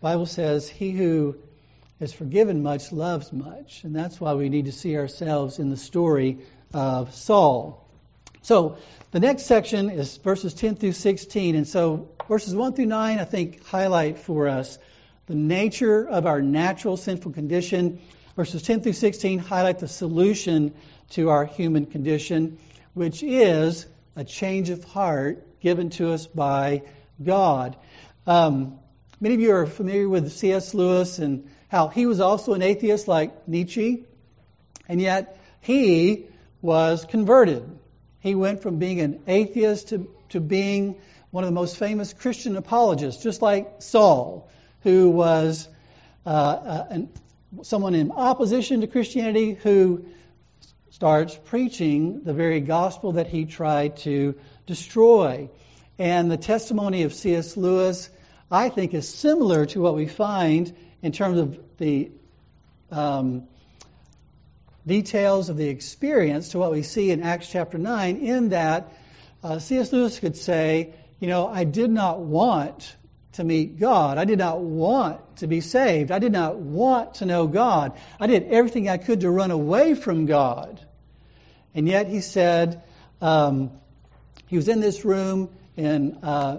The 0.00 0.04
Bible 0.04 0.26
says, 0.26 0.68
He 0.68 0.92
who 0.92 1.36
is 2.00 2.12
forgiven 2.12 2.62
much, 2.62 2.92
loves 2.92 3.32
much. 3.32 3.84
And 3.84 3.94
that's 3.94 4.20
why 4.20 4.34
we 4.34 4.48
need 4.48 4.64
to 4.64 4.72
see 4.72 4.96
ourselves 4.96 5.58
in 5.58 5.68
the 5.68 5.76
story 5.76 6.38
of 6.72 7.14
Saul. 7.14 7.86
So 8.42 8.78
the 9.10 9.20
next 9.20 9.44
section 9.44 9.90
is 9.90 10.16
verses 10.16 10.54
10 10.54 10.76
through 10.76 10.92
16. 10.92 11.54
And 11.54 11.68
so 11.68 12.08
verses 12.26 12.54
1 12.54 12.72
through 12.72 12.86
9, 12.86 13.18
I 13.18 13.24
think, 13.24 13.64
highlight 13.66 14.18
for 14.18 14.48
us 14.48 14.78
the 15.26 15.34
nature 15.34 16.08
of 16.08 16.26
our 16.26 16.40
natural 16.40 16.96
sinful 16.96 17.32
condition. 17.32 18.00
Verses 18.34 18.62
10 18.62 18.80
through 18.80 18.94
16 18.94 19.38
highlight 19.38 19.78
the 19.78 19.88
solution 19.88 20.72
to 21.10 21.28
our 21.28 21.44
human 21.44 21.84
condition, 21.84 22.58
which 22.94 23.22
is 23.22 23.86
a 24.16 24.24
change 24.24 24.70
of 24.70 24.82
heart 24.84 25.60
given 25.60 25.90
to 25.90 26.12
us 26.12 26.26
by 26.26 26.82
God. 27.22 27.76
Um, 28.26 28.78
many 29.20 29.34
of 29.34 29.40
you 29.40 29.52
are 29.52 29.66
familiar 29.66 30.08
with 30.08 30.32
C.S. 30.32 30.72
Lewis 30.72 31.18
and 31.18 31.50
how 31.70 31.86
he 31.86 32.04
was 32.04 32.20
also 32.20 32.52
an 32.54 32.62
atheist 32.62 33.06
like 33.06 33.46
Nietzsche, 33.46 34.04
and 34.88 35.00
yet 35.00 35.38
he 35.60 36.26
was 36.60 37.04
converted. 37.04 37.64
He 38.18 38.34
went 38.34 38.60
from 38.60 38.78
being 38.78 39.00
an 39.00 39.20
atheist 39.28 39.90
to, 39.90 40.12
to 40.30 40.40
being 40.40 40.96
one 41.30 41.44
of 41.44 41.48
the 41.48 41.54
most 41.54 41.76
famous 41.76 42.12
Christian 42.12 42.56
apologists, 42.56 43.22
just 43.22 43.40
like 43.40 43.76
Saul, 43.78 44.50
who 44.82 45.10
was 45.10 45.68
uh, 46.26 46.28
uh, 46.28 46.86
an, 46.90 47.08
someone 47.62 47.94
in 47.94 48.10
opposition 48.10 48.80
to 48.80 48.88
Christianity 48.88 49.54
who 49.54 50.06
starts 50.90 51.38
preaching 51.44 52.24
the 52.24 52.34
very 52.34 52.60
gospel 52.60 53.12
that 53.12 53.28
he 53.28 53.44
tried 53.44 53.98
to 53.98 54.34
destroy. 54.66 55.48
And 56.00 56.30
the 56.30 56.36
testimony 56.36 57.04
of 57.04 57.14
C.S. 57.14 57.56
Lewis, 57.56 58.10
I 58.50 58.70
think, 58.70 58.92
is 58.92 59.08
similar 59.08 59.66
to 59.66 59.80
what 59.80 59.94
we 59.94 60.06
find 60.06 60.74
in 61.02 61.12
terms 61.12 61.38
of 61.38 61.58
the 61.78 62.10
um, 62.90 63.46
details 64.86 65.48
of 65.48 65.56
the 65.56 65.68
experience 65.68 66.50
to 66.50 66.58
what 66.58 66.72
we 66.72 66.82
see 66.82 67.10
in 67.10 67.22
Acts 67.22 67.48
chapter 67.50 67.78
9, 67.78 68.16
in 68.16 68.48
that 68.50 68.92
uh, 69.42 69.58
C.S. 69.58 69.92
Lewis 69.92 70.18
could 70.18 70.36
say, 70.36 70.94
you 71.18 71.28
know, 71.28 71.46
I 71.46 71.64
did 71.64 71.90
not 71.90 72.20
want 72.20 72.96
to 73.34 73.44
meet 73.44 73.78
God. 73.78 74.18
I 74.18 74.24
did 74.24 74.38
not 74.38 74.60
want 74.60 75.36
to 75.36 75.46
be 75.46 75.60
saved. 75.60 76.10
I 76.10 76.18
did 76.18 76.32
not 76.32 76.56
want 76.56 77.14
to 77.14 77.26
know 77.26 77.46
God. 77.46 77.98
I 78.18 78.26
did 78.26 78.48
everything 78.48 78.88
I 78.88 78.96
could 78.96 79.20
to 79.20 79.30
run 79.30 79.50
away 79.50 79.94
from 79.94 80.26
God. 80.26 80.80
And 81.74 81.86
yet 81.86 82.08
he 82.08 82.20
said, 82.20 82.82
um, 83.20 83.70
he 84.48 84.56
was 84.56 84.68
in 84.68 84.80
this 84.80 85.04
room 85.04 85.50
in 85.76 86.18
uh, 86.22 86.58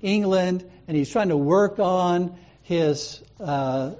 England 0.00 0.70
and 0.86 0.96
he's 0.96 1.10
trying 1.10 1.30
to 1.30 1.36
work 1.36 1.78
on 1.80 2.38
his 2.66 3.22
uh, 3.38 3.92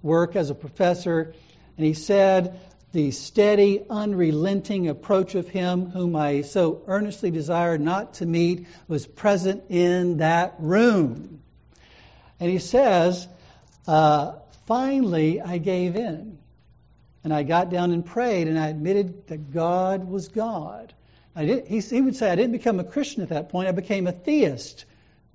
work 0.00 0.36
as 0.36 0.50
a 0.50 0.54
professor, 0.54 1.34
and 1.76 1.84
he 1.84 1.94
said, 1.94 2.60
The 2.92 3.10
steady, 3.10 3.84
unrelenting 3.90 4.88
approach 4.88 5.34
of 5.34 5.48
him 5.48 5.86
whom 5.86 6.14
I 6.14 6.42
so 6.42 6.82
earnestly 6.86 7.32
desired 7.32 7.80
not 7.80 8.14
to 8.14 8.26
meet 8.26 8.68
was 8.86 9.06
present 9.06 9.64
in 9.70 10.18
that 10.18 10.54
room. 10.60 11.42
And 12.38 12.48
he 12.48 12.60
says, 12.60 13.26
uh, 13.88 14.36
Finally, 14.66 15.40
I 15.40 15.58
gave 15.58 15.96
in. 15.96 16.38
And 17.24 17.34
I 17.34 17.42
got 17.42 17.70
down 17.70 17.90
and 17.90 18.06
prayed, 18.06 18.46
and 18.46 18.58
I 18.58 18.68
admitted 18.68 19.26
that 19.28 19.52
God 19.52 20.06
was 20.06 20.28
God. 20.28 20.94
He 21.36 22.00
would 22.00 22.14
say, 22.14 22.30
I 22.30 22.36
didn't 22.36 22.52
become 22.52 22.78
a 22.78 22.84
Christian 22.84 23.22
at 23.24 23.30
that 23.30 23.48
point, 23.48 23.66
I 23.66 23.72
became 23.72 24.06
a 24.06 24.12
theist 24.12 24.84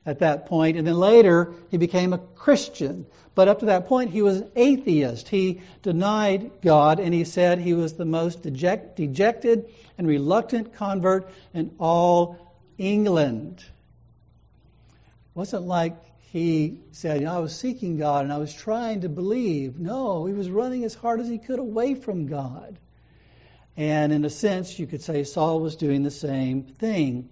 at 0.09 0.19
that 0.19 0.47
point, 0.47 0.77
and 0.77 0.85
then 0.85 0.97
later 0.97 1.53
he 1.69 1.77
became 1.77 2.13
a 2.13 2.17
Christian. 2.17 3.05
But 3.35 3.47
up 3.47 3.59
to 3.59 3.67
that 3.67 3.87
point, 3.87 4.11
he 4.11 4.21
was 4.21 4.37
an 4.37 4.51
atheist. 4.55 5.29
He 5.29 5.61
denied 5.81 6.51
God, 6.61 6.99
and 6.99 7.13
he 7.13 7.23
said 7.23 7.59
he 7.59 7.73
was 7.73 7.93
the 7.93 8.05
most 8.05 8.41
deject, 8.41 8.97
dejected 8.97 9.69
and 9.97 10.07
reluctant 10.07 10.73
convert 10.73 11.29
in 11.53 11.71
all 11.79 12.37
England. 12.77 13.59
It 13.59 15.35
wasn't 15.35 15.67
like 15.67 15.95
he 16.31 16.81
said, 16.91 17.23
I 17.23 17.39
was 17.39 17.55
seeking 17.55 17.97
God 17.97 18.23
and 18.23 18.33
I 18.33 18.37
was 18.37 18.53
trying 18.53 19.01
to 19.01 19.09
believe. 19.09 19.79
No, 19.79 20.25
he 20.25 20.33
was 20.33 20.49
running 20.49 20.83
as 20.83 20.93
hard 20.93 21.19
as 21.19 21.27
he 21.27 21.37
could 21.37 21.59
away 21.59 21.95
from 21.95 22.27
God. 22.27 22.77
And 23.75 24.11
in 24.11 24.25
a 24.25 24.29
sense, 24.29 24.77
you 24.77 24.85
could 24.85 25.01
say 25.01 25.23
Saul 25.23 25.59
was 25.59 25.75
doing 25.75 26.03
the 26.03 26.11
same 26.11 26.63
thing. 26.63 27.29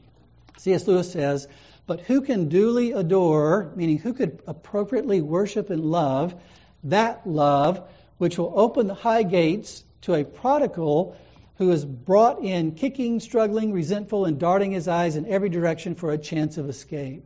C.S. 0.58 0.88
Lewis 0.88 1.12
says, 1.12 1.48
But 1.88 2.02
who 2.02 2.22
can 2.22 2.50
duly 2.50 2.92
adore, 2.92 3.72
meaning 3.76 3.98
who 3.98 4.14
could 4.14 4.44
appropriately 4.46 5.22
worship 5.22 5.70
and 5.70 5.86
love, 5.86 6.36
that 6.84 7.26
love 7.26 7.90
which 8.18 8.38
will 8.38 8.52
open 8.56 8.88
the 8.88 8.94
high 8.94 9.24
gates 9.24 9.84
to 10.02 10.14
a 10.14 10.26
prodigal 10.26 11.16
who 11.58 11.72
is 11.72 11.86
brought 11.86 12.44
in 12.44 12.74
kicking, 12.74 13.20
struggling, 13.20 13.72
resentful, 13.72 14.26
and 14.26 14.38
darting 14.38 14.74
his 14.74 14.88
eyes 14.88 15.16
in 15.16 15.26
every 15.26 15.50
direction 15.50 15.96
for 15.96 16.12
a 16.12 16.18
chance 16.18 16.58
of 16.58 16.70
escape? 16.70 17.24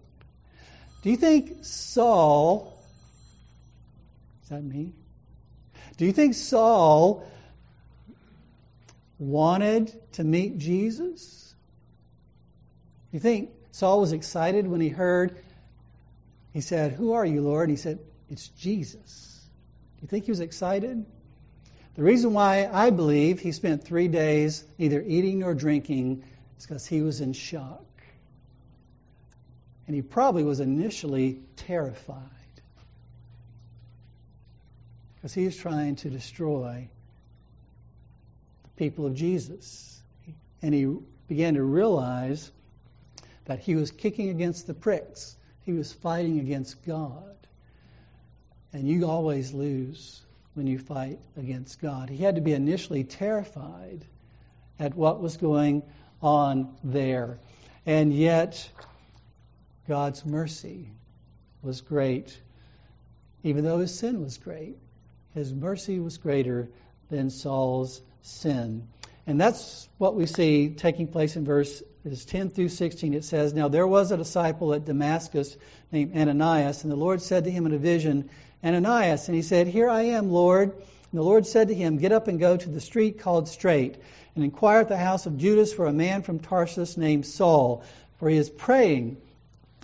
Do 1.02 1.10
you 1.10 1.17
think 1.17 1.65
Saul, 1.65 2.78
is 4.43 4.50
that 4.50 4.63
me? 4.63 4.93
Do 5.97 6.06
you 6.06 6.13
think 6.13 6.36
Saul 6.36 7.28
wanted 9.17 9.91
to 10.13 10.24
meet 10.24 10.60
Jesus? 10.60 11.54
Do 13.12 13.17
You 13.17 13.19
think 13.19 13.50
Saul 13.71 14.01
was 14.01 14.12
excited 14.12 14.67
when 14.67 14.81
he 14.81 14.89
heard, 14.89 15.38
he 16.53 16.62
said, 16.62 16.91
Who 16.91 17.13
are 17.13 17.25
you, 17.25 17.41
Lord? 17.41 17.69
And 17.69 17.77
he 17.77 17.81
said, 17.81 17.99
It's 18.29 18.47
Jesus. 18.49 19.47
Do 19.97 20.03
you 20.03 20.07
think 20.07 20.25
he 20.25 20.31
was 20.31 20.41
excited? 20.41 21.05
The 21.95 22.03
reason 22.03 22.34
why 22.34 22.69
I 22.71 22.89
believe 22.89 23.39
he 23.39 23.51
spent 23.51 23.84
three 23.84 24.07
days 24.07 24.63
neither 24.77 25.01
eating 25.01 25.39
nor 25.39 25.53
drinking 25.53 26.23
is 26.57 26.65
because 26.65 26.86
he 26.86 27.01
was 27.01 27.21
in 27.21 27.34
shock. 27.34 27.86
And 29.88 29.95
he 29.95 30.01
probably 30.01 30.43
was 30.43 30.60
initially 30.60 31.39
terrified 31.57 32.17
because 35.15 35.34
he 35.34 35.45
was 35.45 35.55
trying 35.55 35.97
to 35.97 36.10
destroy 36.10 36.88
the 38.63 38.69
people 38.77 39.05
of 39.05 39.15
Jesus. 39.15 40.01
And 40.62 40.73
he 40.73 40.95
began 41.27 41.55
to 41.55 41.63
realize 41.63 42.51
he 43.59 43.75
was 43.75 43.91
kicking 43.91 44.29
against 44.29 44.67
the 44.67 44.73
pricks, 44.73 45.35
he 45.65 45.73
was 45.73 45.91
fighting 45.91 46.39
against 46.39 46.83
God. 46.85 47.35
And 48.73 48.87
you 48.87 49.05
always 49.07 49.53
lose 49.53 50.21
when 50.53 50.67
you 50.67 50.79
fight 50.79 51.19
against 51.37 51.81
God. 51.81 52.09
He 52.09 52.23
had 52.23 52.35
to 52.35 52.41
be 52.41 52.53
initially 52.53 53.03
terrified 53.03 54.05
at 54.79 54.95
what 54.95 55.21
was 55.21 55.37
going 55.37 55.83
on 56.21 56.75
there. 56.83 57.37
And 57.85 58.13
yet, 58.13 58.69
God's 59.87 60.25
mercy 60.25 60.89
was 61.61 61.81
great. 61.81 62.37
Even 63.43 63.63
though 63.63 63.79
his 63.79 63.97
sin 63.97 64.21
was 64.21 64.37
great, 64.37 64.77
his 65.33 65.53
mercy 65.53 65.99
was 65.99 66.17
greater 66.17 66.69
than 67.09 67.29
Saul's 67.29 68.01
sin. 68.21 68.87
And 69.27 69.39
that's 69.39 69.87
what 69.97 70.15
we 70.15 70.25
see 70.25 70.69
taking 70.69 71.07
place 71.07 71.35
in 71.35 71.43
verses 72.03 72.25
10 72.25 72.49
through 72.49 72.69
16. 72.69 73.13
It 73.13 73.23
says, 73.23 73.53
Now 73.53 73.67
there 73.67 73.85
was 73.85 74.11
a 74.11 74.17
disciple 74.17 74.73
at 74.73 74.85
Damascus 74.85 75.55
named 75.91 76.15
Ananias, 76.15 76.83
and 76.83 76.91
the 76.91 76.95
Lord 76.95 77.21
said 77.21 77.43
to 77.43 77.51
him 77.51 77.65
in 77.65 77.73
a 77.73 77.77
vision, 77.77 78.29
Ananias, 78.63 79.27
and 79.27 79.35
he 79.35 79.41
said, 79.41 79.67
Here 79.67 79.89
I 79.89 80.03
am, 80.03 80.31
Lord. 80.31 80.71
And 80.71 81.19
the 81.19 81.23
Lord 81.23 81.45
said 81.45 81.67
to 81.67 81.75
him, 81.75 81.97
Get 81.97 82.11
up 82.11 82.27
and 82.27 82.39
go 82.39 82.57
to 82.57 82.69
the 82.69 82.81
street 82.81 83.19
called 83.19 83.47
Straight, 83.47 83.97
and 84.35 84.43
inquire 84.43 84.81
at 84.81 84.89
the 84.89 84.97
house 84.97 85.25
of 85.25 85.37
Judas 85.37 85.73
for 85.73 85.85
a 85.85 85.93
man 85.93 86.23
from 86.23 86.39
Tarsus 86.39 86.97
named 86.97 87.25
Saul, 87.25 87.83
for 88.17 88.29
he 88.29 88.37
is 88.37 88.49
praying. 88.49 89.17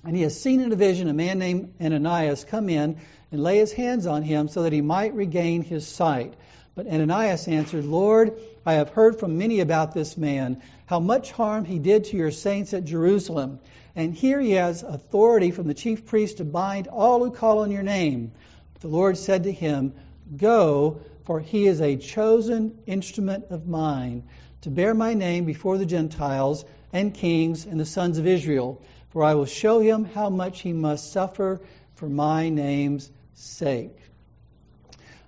And 0.04 0.16
he 0.16 0.22
has 0.24 0.40
seen 0.40 0.62
in 0.62 0.72
a 0.72 0.76
vision 0.76 1.10
a 1.10 1.14
man 1.14 1.38
named 1.38 1.74
Ananias 1.82 2.46
come 2.46 2.70
in 2.70 2.98
and 3.32 3.44
lay 3.44 3.58
his 3.58 3.74
hands 3.74 4.08
on 4.08 4.24
him 4.24 4.48
so 4.48 4.64
that 4.64 4.74
he 4.74 4.82
might 4.82 5.14
regain 5.14 5.64
his 5.64 5.86
sight. 5.86 6.34
But 6.78 6.88
Ananias 6.88 7.50
answered, 7.50 7.84
Lord, 7.84 8.40
I 8.66 8.76
have 8.76 8.92
heard 8.92 9.20
from 9.20 9.38
many 9.38 9.60
about 9.60 9.94
this 9.94 10.16
man, 10.16 10.62
how 10.86 11.02
much 11.02 11.34
harm 11.34 11.66
he 11.66 11.80
did 11.80 12.06
to 12.06 12.18
your 12.18 12.32
saints 12.32 12.74
at 12.74 12.86
Jerusalem. 12.86 13.60
And 13.98 14.14
here 14.14 14.40
he 14.40 14.52
has 14.52 14.84
authority 14.84 15.52
from 15.52 15.68
the 15.68 15.74
chief 15.74 16.06
priest 16.06 16.38
to 16.38 16.46
bind 16.46 16.88
all 16.88 17.22
who 17.22 17.32
call 17.32 17.60
on 17.64 17.72
your 17.72 17.84
name. 17.84 18.32
But 18.74 18.84
the 18.84 18.88
Lord 18.88 19.18
said 19.18 19.44
to 19.44 19.52
him, 19.52 19.92
Go, 20.38 21.02
for 21.26 21.42
he 21.42 21.68
is 21.68 21.82
a 21.82 21.98
chosen 21.98 22.78
instrument 22.86 23.48
of 23.50 23.68
mine 23.68 24.24
to 24.62 24.70
bear 24.70 24.94
my 24.94 25.14
name 25.14 25.44
before 25.44 25.78
the 25.78 25.86
Gentiles 25.86 26.64
and 26.94 27.14
kings 27.14 27.66
and 27.66 27.78
the 27.78 27.86
sons 27.86 28.18
of 28.18 28.26
Israel 28.26 28.82
for 29.18 29.24
I 29.24 29.34
will 29.34 29.46
show 29.46 29.80
him 29.80 30.06
how 30.06 30.30
much 30.30 30.62
he 30.62 30.74
must 30.74 31.12
suffer 31.12 31.60
for 31.96 32.08
my 32.08 32.50
name's 32.50 33.10
sake. 33.34 33.98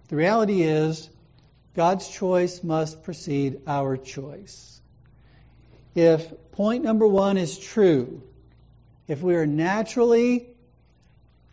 The 0.10 0.16
reality 0.16 0.62
is, 0.62 1.10
God's 1.76 2.08
choice 2.08 2.64
must 2.64 3.04
precede 3.04 3.62
our 3.68 3.98
choice. 3.98 4.82
If 5.96 6.32
point 6.52 6.84
number 6.84 7.08
one 7.08 7.38
is 7.38 7.58
true, 7.58 8.22
if 9.08 9.22
we 9.22 9.36
are 9.36 9.46
naturally 9.46 10.50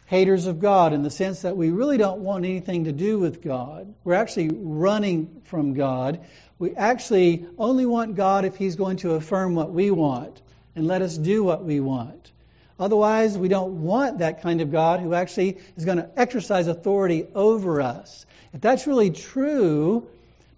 haters 0.06 0.46
of 0.46 0.60
God 0.60 0.92
in 0.92 1.02
the 1.02 1.10
sense 1.10 1.42
that 1.42 1.56
we 1.56 1.70
really 1.70 1.98
don't 1.98 2.20
want 2.20 2.44
anything 2.44 2.84
to 2.84 2.92
do 2.92 3.18
with 3.18 3.42
God, 3.42 3.92
we're 4.04 4.14
actually 4.14 4.50
running 4.52 5.42
from 5.44 5.74
God. 5.74 6.20
We 6.58 6.74
actually 6.74 7.46
only 7.58 7.86
want 7.86 8.14
God 8.14 8.44
if 8.44 8.56
He's 8.56 8.76
going 8.76 8.98
to 8.98 9.14
affirm 9.14 9.54
what 9.54 9.72
we 9.72 9.90
want 9.90 10.40
and 10.74 10.86
let 10.86 11.02
us 11.02 11.16
do 11.16 11.42
what 11.42 11.64
we 11.64 11.80
want. 11.80 12.30
Otherwise, 12.78 13.38
we 13.38 13.48
don't 13.48 13.82
want 13.82 14.18
that 14.18 14.42
kind 14.42 14.60
of 14.60 14.70
God 14.70 15.00
who 15.00 15.14
actually 15.14 15.58
is 15.76 15.84
going 15.84 15.98
to 15.98 16.10
exercise 16.16 16.66
authority 16.66 17.26
over 17.34 17.80
us. 17.80 18.26
If 18.52 18.60
that's 18.60 18.86
really 18.86 19.10
true, 19.10 20.06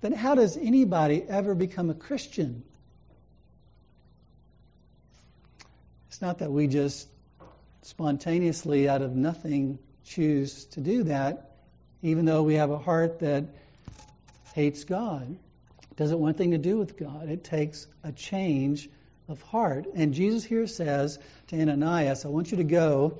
then 0.00 0.12
how 0.12 0.34
does 0.34 0.56
anybody 0.56 1.22
ever 1.22 1.54
become 1.54 1.90
a 1.90 1.94
Christian? 1.94 2.64
It's 6.08 6.20
not 6.20 6.38
that 6.38 6.50
we 6.50 6.66
just 6.66 7.08
spontaneously, 7.82 8.88
out 8.88 9.02
of 9.02 9.14
nothing, 9.14 9.78
choose 10.04 10.64
to 10.66 10.80
do 10.80 11.04
that, 11.04 11.52
even 12.02 12.24
though 12.24 12.42
we 12.42 12.54
have 12.54 12.70
a 12.70 12.78
heart 12.78 13.20
that 13.20 13.44
hates 14.54 14.84
God. 14.84 15.36
Doesn't 15.96 16.18
want 16.18 16.36
anything 16.36 16.50
to 16.52 16.58
do 16.58 16.78
with 16.78 16.96
God. 16.96 17.28
It 17.28 17.44
takes 17.44 17.86
a 18.04 18.12
change 18.12 18.88
of 19.28 19.40
heart. 19.42 19.86
And 19.94 20.14
Jesus 20.14 20.44
here 20.44 20.66
says 20.66 21.18
to 21.48 21.60
Ananias, 21.60 22.24
I 22.24 22.28
want 22.28 22.50
you 22.50 22.58
to 22.58 22.64
go 22.64 23.18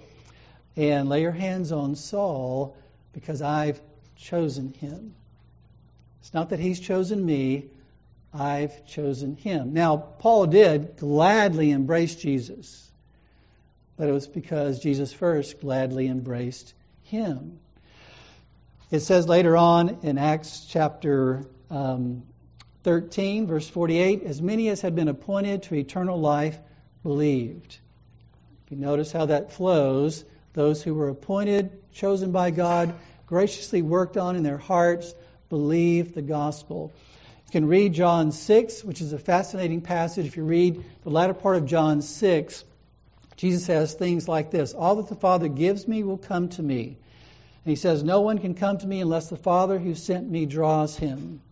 and 0.77 1.09
lay 1.09 1.23
your 1.23 1.33
hands 1.33 1.73
on 1.73 1.97
Saul 1.97 2.77
because 3.13 3.43
I've 3.43 3.81
chosen 4.17 4.73
him. 4.75 5.15
It's 6.21 6.35
not 6.35 6.51
that 6.51 6.59
he's 6.59 6.81
chosen 6.81 7.25
me, 7.25 7.67
I've 8.33 8.87
chosen 8.87 9.35
him. 9.35 9.73
Now, 9.73 9.97
Paul 9.97 10.47
did 10.47 10.97
gladly 10.99 11.71
embrace 11.71 12.15
Jesus, 12.15 12.91
but 13.97 14.09
it 14.09 14.13
was 14.13 14.27
because 14.27 14.81
Jesus 14.81 15.13
first 15.13 15.61
gladly 15.61 16.07
embraced 16.07 16.75
him. 17.05 17.59
It 18.91 19.01
says 19.01 19.27
later 19.27 19.57
on 19.57 19.99
in 20.03 20.19
Acts 20.19 20.67
chapter 20.69 21.47
um, 21.71 22.23
13, 22.89 23.47
verse 23.47 23.69
48, 23.69 24.23
as 24.23 24.41
many 24.41 24.71
as 24.71 24.81
had 24.81 24.95
been 24.95 25.09
appointed 25.09 25.63
to 25.65 25.75
eternal 25.75 26.19
life 26.19 26.59
believed. 27.03 27.77
If 28.65 28.71
You 28.71 28.79
notice 28.79 29.13
how 29.13 29.27
that 29.27 29.53
flows. 29.53 30.25
Those 30.55 30.83
who 30.83 30.95
were 30.95 31.11
appointed, 31.11 31.71
chosen 31.93 32.33
by 32.33 32.51
God, 32.51 32.95
graciously 33.27 33.83
worked 33.83 34.17
on 34.17 34.37
in 34.37 34.43
their 34.43 34.57
hearts, 34.57 35.15
believed 35.51 36.15
the 36.15 36.23
gospel. 36.23 36.91
You 37.49 37.53
can 37.53 37.69
read 37.69 37.93
John 37.93 38.33
6, 38.33 38.83
which 38.85 39.03
is 39.03 39.13
a 39.13 39.19
fascinating 39.19 39.83
passage. 39.83 40.25
If 40.25 40.39
you 40.39 40.45
read 40.45 40.83
the 41.05 41.11
latter 41.11 41.35
part 41.35 41.57
of 41.57 41.67
John 41.67 42.01
6, 42.01 42.65
Jesus 43.37 43.67
says 43.67 43.93
things 43.93 44.27
like 44.27 44.51
this 44.51 44.73
All 44.73 44.97
that 44.97 45.09
the 45.09 45.15
Father 45.15 45.49
gives 45.49 45.87
me 45.87 46.05
will 46.05 46.17
come 46.17 46.49
to 46.49 46.63
me. 46.63 46.87
And 46.87 47.71
he 47.71 47.77
says, 47.77 48.03
No 48.03 48.23
one 48.23 48.39
can 48.39 48.55
come 48.55 48.79
to 48.79 48.87
me 48.87 49.03
unless 49.03 49.29
the 49.29 49.37
Father 49.37 49.79
who 49.79 49.95
sent 49.95 50.27
me 50.27 50.47
draws 50.47 50.97
him. 50.97 51.43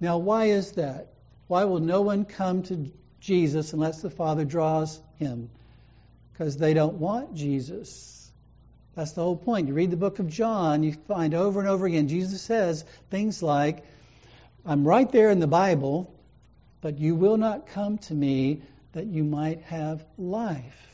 Now, 0.00 0.18
why 0.18 0.46
is 0.46 0.72
that? 0.72 1.08
Why 1.46 1.64
will 1.64 1.80
no 1.80 2.00
one 2.00 2.24
come 2.24 2.62
to 2.64 2.90
Jesus 3.20 3.72
unless 3.72 4.00
the 4.00 4.10
Father 4.10 4.44
draws 4.44 5.00
him? 5.18 5.50
Because 6.32 6.56
they 6.56 6.74
don't 6.74 6.94
want 6.94 7.34
Jesus. 7.34 8.30
That's 8.94 9.12
the 9.12 9.22
whole 9.22 9.36
point. 9.36 9.68
You 9.68 9.74
read 9.74 9.90
the 9.90 9.96
book 9.96 10.18
of 10.18 10.28
John, 10.28 10.82
you 10.82 10.92
find 10.92 11.34
over 11.34 11.60
and 11.60 11.68
over 11.68 11.86
again 11.86 12.08
Jesus 12.08 12.40
says 12.42 12.84
things 13.10 13.42
like, 13.42 13.84
I'm 14.64 14.86
right 14.86 15.10
there 15.10 15.30
in 15.30 15.38
the 15.38 15.46
Bible, 15.46 16.12
but 16.80 16.98
you 16.98 17.14
will 17.14 17.36
not 17.36 17.68
come 17.68 17.98
to 17.98 18.14
me 18.14 18.62
that 18.92 19.06
you 19.06 19.24
might 19.24 19.62
have 19.62 20.04
life. 20.18 20.86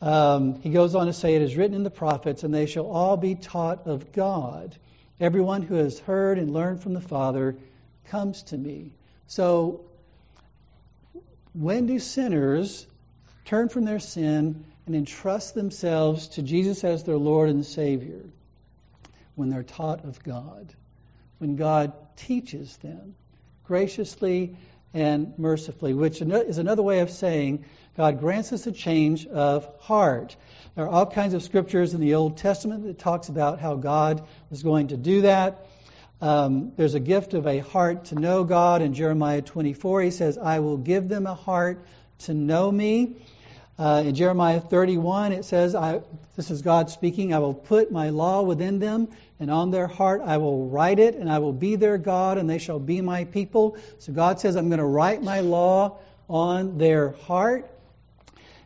Um, 0.00 0.60
he 0.60 0.70
goes 0.70 0.94
on 0.94 1.06
to 1.06 1.12
say, 1.12 1.34
It 1.34 1.42
is 1.42 1.56
written 1.56 1.76
in 1.76 1.84
the 1.84 1.90
prophets, 1.90 2.42
and 2.42 2.52
they 2.52 2.66
shall 2.66 2.86
all 2.86 3.16
be 3.16 3.34
taught 3.34 3.86
of 3.86 4.12
God. 4.12 4.76
Everyone 5.20 5.62
who 5.62 5.74
has 5.74 5.98
heard 6.00 6.38
and 6.38 6.52
learned 6.52 6.82
from 6.82 6.94
the 6.94 7.00
Father 7.00 7.56
comes 8.06 8.42
to 8.44 8.58
me. 8.58 8.92
So, 9.26 9.82
when 11.54 11.86
do 11.86 11.98
sinners 11.98 12.86
turn 13.44 13.68
from 13.68 13.84
their 13.84 13.98
sin 13.98 14.64
and 14.86 14.94
entrust 14.94 15.54
themselves 15.54 16.28
to 16.28 16.42
Jesus 16.42 16.84
as 16.84 17.04
their 17.04 17.16
Lord 17.16 17.50
and 17.50 17.64
Savior? 17.64 18.20
When 19.34 19.48
they're 19.48 19.62
taught 19.62 20.04
of 20.04 20.22
God, 20.22 20.72
when 21.38 21.56
God 21.56 21.92
teaches 22.16 22.76
them 22.78 23.14
graciously 23.64 24.56
and 24.94 25.32
mercifully, 25.38 25.94
which 25.94 26.20
is 26.20 26.58
another 26.58 26.82
way 26.82 27.00
of 27.00 27.10
saying 27.10 27.64
God 27.96 28.20
grants 28.20 28.52
us 28.52 28.66
a 28.66 28.72
change 28.72 29.26
of 29.26 29.68
heart. 29.80 30.36
There 30.74 30.84
are 30.84 30.88
all 30.88 31.06
kinds 31.06 31.34
of 31.34 31.42
scriptures 31.42 31.94
in 31.94 32.00
the 32.00 32.14
Old 32.14 32.38
Testament 32.38 32.84
that 32.84 32.98
talks 32.98 33.28
about 33.28 33.60
how 33.60 33.76
God 33.76 34.26
was 34.50 34.62
going 34.62 34.88
to 34.88 34.96
do 34.96 35.22
that. 35.22 35.66
Um, 36.22 36.70
there's 36.76 36.94
a 36.94 37.00
gift 37.00 37.34
of 37.34 37.48
a 37.48 37.58
heart 37.58 38.04
to 38.06 38.14
know 38.14 38.44
God 38.44 38.80
in 38.80 38.94
Jeremiah 38.94 39.42
24. 39.42 40.02
He 40.02 40.10
says, 40.12 40.38
I 40.38 40.60
will 40.60 40.76
give 40.76 41.08
them 41.08 41.26
a 41.26 41.34
heart 41.34 41.84
to 42.20 42.32
know 42.32 42.70
me. 42.70 43.16
Uh, 43.76 44.04
in 44.06 44.14
Jeremiah 44.14 44.60
31, 44.60 45.32
it 45.32 45.44
says, 45.44 45.74
I, 45.74 46.00
This 46.36 46.52
is 46.52 46.62
God 46.62 46.90
speaking, 46.90 47.34
I 47.34 47.40
will 47.40 47.54
put 47.54 47.90
my 47.90 48.10
law 48.10 48.42
within 48.42 48.78
them, 48.78 49.08
and 49.40 49.50
on 49.50 49.72
their 49.72 49.88
heart 49.88 50.22
I 50.24 50.36
will 50.36 50.68
write 50.68 51.00
it, 51.00 51.16
and 51.16 51.28
I 51.28 51.40
will 51.40 51.52
be 51.52 51.74
their 51.74 51.98
God, 51.98 52.38
and 52.38 52.48
they 52.48 52.58
shall 52.58 52.78
be 52.78 53.00
my 53.00 53.24
people. 53.24 53.76
So 53.98 54.12
God 54.12 54.38
says, 54.38 54.54
I'm 54.54 54.68
going 54.68 54.78
to 54.78 54.84
write 54.84 55.24
my 55.24 55.40
law 55.40 55.98
on 56.28 56.78
their 56.78 57.10
heart. 57.10 57.68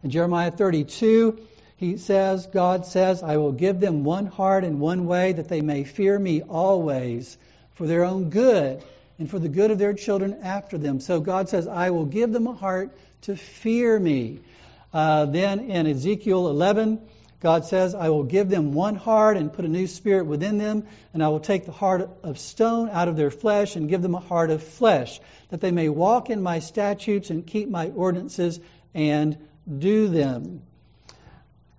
In 0.03 0.11
Jeremiah 0.11 0.51
32, 0.51 1.41
he 1.79 1.97
says, 1.97 2.45
God 2.49 2.85
says, 2.85 3.23
I 3.23 3.39
will 3.39 3.53
give 3.53 3.81
them 3.81 4.05
one 4.05 4.27
heart 4.27 4.63
and 4.63 4.79
one 4.79 5.07
way 5.07 5.33
that 5.33 5.49
they 5.49 5.63
may 5.63 5.85
fear 5.85 6.19
me 6.19 6.43
always 6.43 7.39
for 7.77 7.87
their 7.87 8.05
own 8.05 8.31
good 8.31 8.83
and 9.19 9.31
for 9.31 9.39
the 9.39 9.49
good 9.49 9.71
of 9.71 9.79
their 9.79 9.95
children 9.95 10.41
after 10.43 10.77
them. 10.77 11.01
So 11.01 11.21
God 11.21 11.49
says, 11.49 11.67
I 11.67 11.91
will 11.91 12.05
give 12.05 12.33
them 12.33 12.47
a 12.47 12.55
heart 12.55 12.97
to 13.23 13.37
fear 13.37 13.99
me. 13.99 14.41
Uh, 14.93 15.27
then 15.27 15.71
in 15.71 15.87
Ezekiel 15.87 16.49
11, 16.49 17.01
God 17.41 17.67
says, 17.67 17.95
I 17.95 18.09
will 18.09 18.25
give 18.25 18.49
them 18.49 18.73
one 18.73 18.95
heart 18.95 19.37
and 19.37 19.53
put 19.53 19.65
a 19.65 19.69
new 19.69 19.87
spirit 19.87 20.25
within 20.27 20.59
them, 20.59 20.87
and 21.13 21.23
I 21.23 21.29
will 21.29 21.41
take 21.41 21.67
the 21.67 21.73
heart 21.73 22.09
of 22.23 22.39
stone 22.39 22.89
out 22.89 23.09
of 23.09 23.17
their 23.17 23.31
flesh 23.31 23.77
and 23.77 23.89
give 23.89 24.03
them 24.03 24.15
a 24.15 24.21
heart 24.21 24.51
of 24.51 24.63
flesh, 24.63 25.21
that 25.51 25.61
they 25.61 25.71
may 25.71 25.89
walk 25.89 26.31
in 26.31 26.43
my 26.43 26.61
statutes 26.61 27.31
and 27.31 27.47
keep 27.47 27.69
my 27.69 27.91
ordinances 27.91 28.59
and 28.95 29.37
do 29.79 30.09
them. 30.09 30.63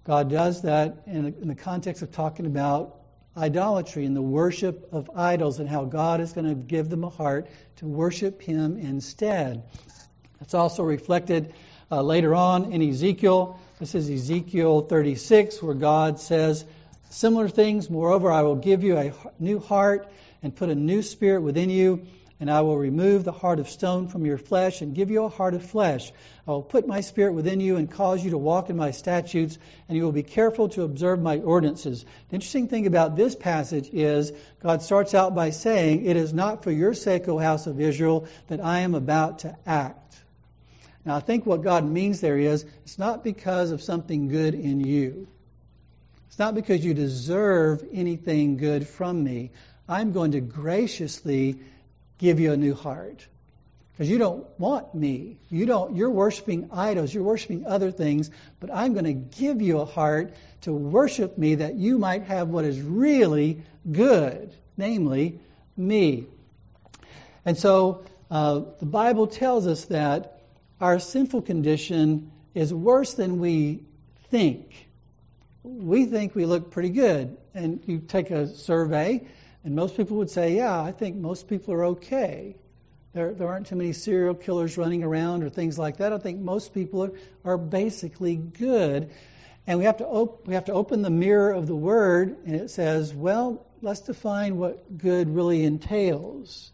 God 0.06 0.30
does 0.30 0.62
that 0.62 1.04
in, 1.08 1.26
in 1.42 1.48
the 1.48 1.56
context 1.56 2.02
of 2.04 2.12
talking 2.12 2.46
about 2.46 2.97
idolatry 3.38 4.06
and 4.06 4.16
the 4.16 4.22
worship 4.22 4.90
of 4.92 5.12
idols 5.16 5.60
and 5.60 5.70
how 5.70 5.86
God 5.86 6.22
is 6.22 6.34
going 6.34 6.48
to 6.48 6.56
give 6.56 6.90
them 6.90 7.04
a 7.04 7.10
heart 7.10 7.48
to 7.78 7.86
worship 7.86 8.42
Him 8.42 8.78
instead. 8.78 9.64
It's 10.42 10.54
also 10.54 10.84
reflected 10.84 11.54
uh, 11.92 12.02
later 12.02 12.34
on 12.34 12.74
in 12.74 12.82
Ezekiel. 12.82 13.60
This 13.80 13.96
is 13.96 14.10
Ezekiel 14.10 14.82
36, 14.82 15.62
where 15.62 15.76
God 15.76 16.20
says 16.20 16.66
similar 17.10 17.48
things. 17.48 17.90
Moreover, 17.90 18.32
I 18.32 18.42
will 18.42 18.56
give 18.56 18.84
you 18.84 18.98
a 18.98 19.14
new 19.40 19.60
heart 19.60 20.12
and 20.42 20.56
put 20.56 20.70
a 20.70 20.76
new 20.76 21.02
spirit 21.02 21.42
within 21.42 21.70
you, 21.70 22.08
and 22.40 22.52
I 22.52 22.62
will 22.62 22.78
remove 22.78 23.24
the 23.24 23.32
heart 23.32 23.60
of 23.60 23.68
stone 23.68 24.08
from 24.08 24.26
your 24.26 24.38
flesh 24.38 24.82
and 24.82 24.94
give 24.94 25.10
you 25.10 25.24
a 25.24 25.30
heart 25.30 25.56
of 25.56 25.64
flesh. 25.64 26.12
I 26.48 26.52
will 26.52 26.62
put 26.62 26.88
my 26.88 27.02
spirit 27.02 27.34
within 27.34 27.60
you 27.60 27.78
and 27.78 27.90
cause 27.90 28.24
you 28.24 28.32
to 28.32 28.38
walk 28.38 28.70
in 28.70 28.78
my 28.78 28.92
statutes, 28.92 29.58
and 29.88 29.98
you 29.98 30.04
will 30.04 30.12
be 30.12 30.24
careful 30.24 30.70
to 30.70 30.84
observe 30.84 31.20
my 31.20 31.40
ordinances. 31.40 32.06
The 32.30 32.36
interesting 32.36 32.68
thing 32.68 32.86
about 32.86 33.16
this 33.16 33.36
passage 33.36 33.90
is 33.92 34.32
God 34.62 34.84
starts 34.84 35.16
out 35.16 35.34
by 35.34 35.50
saying, 35.50 36.06
It 36.06 36.16
is 36.16 36.32
not 36.32 36.64
for 36.64 36.72
your 36.72 36.94
sake, 36.94 37.28
O 37.28 37.40
house 37.40 37.66
of 37.66 37.82
Israel, 37.82 38.28
that 38.48 38.64
I 38.64 38.80
am 38.80 38.94
about 38.94 39.40
to 39.40 39.58
act. 39.66 40.16
Now, 41.06 41.16
I 41.16 41.22
think 41.22 41.46
what 41.46 41.64
God 41.64 41.86
means 41.86 42.22
there 42.22 42.38
is 42.38 42.66
it's 42.84 43.00
not 43.00 43.24
because 43.24 43.72
of 43.72 43.82
something 43.82 44.28
good 44.28 44.54
in 44.54 44.80
you. 44.82 45.28
It's 46.28 46.38
not 46.38 46.54
because 46.54 46.86
you 46.86 46.94
deserve 46.94 47.84
anything 47.94 48.58
good 48.58 48.88
from 48.88 49.24
me. 49.24 49.50
I'm 49.90 50.12
going 50.12 50.34
to 50.34 50.42
graciously 50.42 51.62
give 52.18 52.40
you 52.40 52.52
a 52.52 52.58
new 52.58 52.74
heart. 52.74 53.26
Because 53.92 54.10
you 54.10 54.20
don't 54.20 54.46
want 54.60 54.94
me. 54.94 55.38
You 55.50 55.66
don't 55.66 55.96
you're 55.96 56.12
worshiping 56.12 56.70
idols, 56.72 57.12
you're 57.12 57.24
worshiping 57.24 57.66
other 57.66 57.90
things, 57.90 58.30
but 58.60 58.70
I'm 58.72 58.94
going 58.94 59.06
to 59.06 59.14
give 59.14 59.62
you 59.62 59.80
a 59.80 59.86
heart 59.86 60.36
to 60.62 60.72
worship 60.72 61.38
me 61.38 61.56
that 61.56 61.76
you 61.76 61.98
might 61.98 62.24
have 62.24 62.50
what 62.50 62.64
is 62.64 62.80
really 62.80 63.64
good, 63.92 64.54
namely 64.78 65.40
me. 65.76 66.28
And 67.44 67.58
so 67.58 68.04
uh, 68.30 68.62
the 68.80 68.86
Bible 68.86 69.26
tells 69.26 69.66
us 69.66 69.86
that 69.86 70.42
our 70.80 71.00
sinful 71.00 71.42
condition 71.44 72.32
is 72.54 72.74
worse 72.74 73.14
than 73.14 73.40
we 73.40 73.84
think. 74.30 74.90
We 75.64 76.06
think 76.06 76.36
we 76.36 76.46
look 76.46 76.72
pretty 76.72 76.90
good. 76.90 77.38
And 77.54 77.82
you 77.88 78.00
take 78.00 78.30
a 78.30 78.48
survey, 78.48 79.28
and 79.68 79.76
most 79.76 79.98
people 79.98 80.16
would 80.16 80.30
say, 80.30 80.56
Yeah, 80.56 80.82
I 80.82 80.94
think 80.94 81.18
most 81.18 81.50
people 81.50 81.74
are 81.74 81.84
okay. 81.88 82.56
There, 83.12 83.34
there 83.34 83.50
aren't 83.50 83.68
too 83.68 83.76
many 83.76 83.92
serial 83.92 84.34
killers 84.34 84.78
running 84.78 85.04
around 85.04 85.44
or 85.44 85.50
things 85.50 85.78
like 85.78 85.98
that. 85.98 86.14
I 86.14 86.20
think 86.20 86.40
most 86.40 86.74
people 86.74 87.04
are, 87.04 87.12
are 87.44 87.58
basically 87.58 88.38
good. 88.38 89.12
And 89.68 89.78
we 89.78 89.84
have, 89.84 89.98
to 89.98 90.08
op- 90.08 90.48
we 90.48 90.54
have 90.54 90.64
to 90.66 90.72
open 90.72 91.02
the 91.02 91.10
mirror 91.10 91.52
of 91.52 91.68
the 91.68 91.76
Word, 91.76 92.38
and 92.46 92.56
it 92.56 92.70
says, 92.72 93.14
Well, 93.14 93.66
let's 93.82 94.00
define 94.00 94.56
what 94.56 94.98
good 94.98 95.36
really 95.36 95.66
entails. 95.66 96.72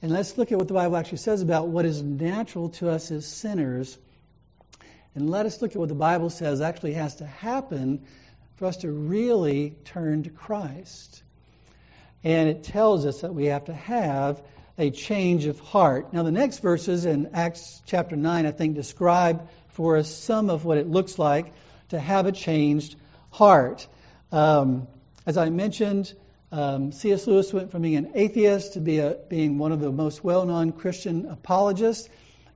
And 0.00 0.12
let's 0.12 0.38
look 0.38 0.52
at 0.52 0.58
what 0.58 0.68
the 0.68 0.74
Bible 0.74 0.96
actually 0.96 1.18
says 1.18 1.42
about 1.42 1.66
what 1.66 1.84
is 1.84 2.00
natural 2.00 2.68
to 2.78 2.90
us 2.90 3.10
as 3.10 3.26
sinners. 3.26 3.98
And 5.16 5.28
let 5.28 5.46
us 5.46 5.60
look 5.60 5.72
at 5.72 5.78
what 5.78 5.88
the 5.88 5.96
Bible 5.96 6.30
says 6.30 6.60
actually 6.60 6.92
has 6.92 7.16
to 7.16 7.26
happen 7.26 8.06
for 8.54 8.66
us 8.66 8.76
to 8.78 8.92
really 8.92 9.74
turn 9.84 10.22
to 10.22 10.30
Christ. 10.30 11.23
And 12.24 12.48
it 12.48 12.64
tells 12.64 13.04
us 13.04 13.20
that 13.20 13.34
we 13.34 13.46
have 13.46 13.66
to 13.66 13.74
have 13.74 14.42
a 14.78 14.90
change 14.90 15.44
of 15.44 15.60
heart. 15.60 16.12
Now, 16.12 16.22
the 16.22 16.32
next 16.32 16.58
verses 16.58 17.04
in 17.04 17.30
Acts 17.34 17.82
chapter 17.86 18.16
9, 18.16 18.46
I 18.46 18.50
think, 18.50 18.74
describe 18.74 19.48
for 19.68 19.98
us 19.98 20.10
some 20.10 20.50
of 20.50 20.64
what 20.64 20.78
it 20.78 20.88
looks 20.88 21.18
like 21.18 21.52
to 21.90 22.00
have 22.00 22.26
a 22.26 22.32
changed 22.32 22.96
heart. 23.30 23.86
Um, 24.32 24.88
as 25.26 25.36
I 25.36 25.50
mentioned, 25.50 26.12
um, 26.50 26.92
C.S. 26.92 27.26
Lewis 27.26 27.52
went 27.52 27.70
from 27.70 27.82
being 27.82 27.96
an 27.96 28.12
atheist 28.14 28.72
to 28.72 28.80
be 28.80 28.98
a, 28.98 29.16
being 29.28 29.58
one 29.58 29.72
of 29.72 29.80
the 29.80 29.92
most 29.92 30.24
well 30.24 30.46
known 30.46 30.72
Christian 30.72 31.26
apologists. 31.26 32.08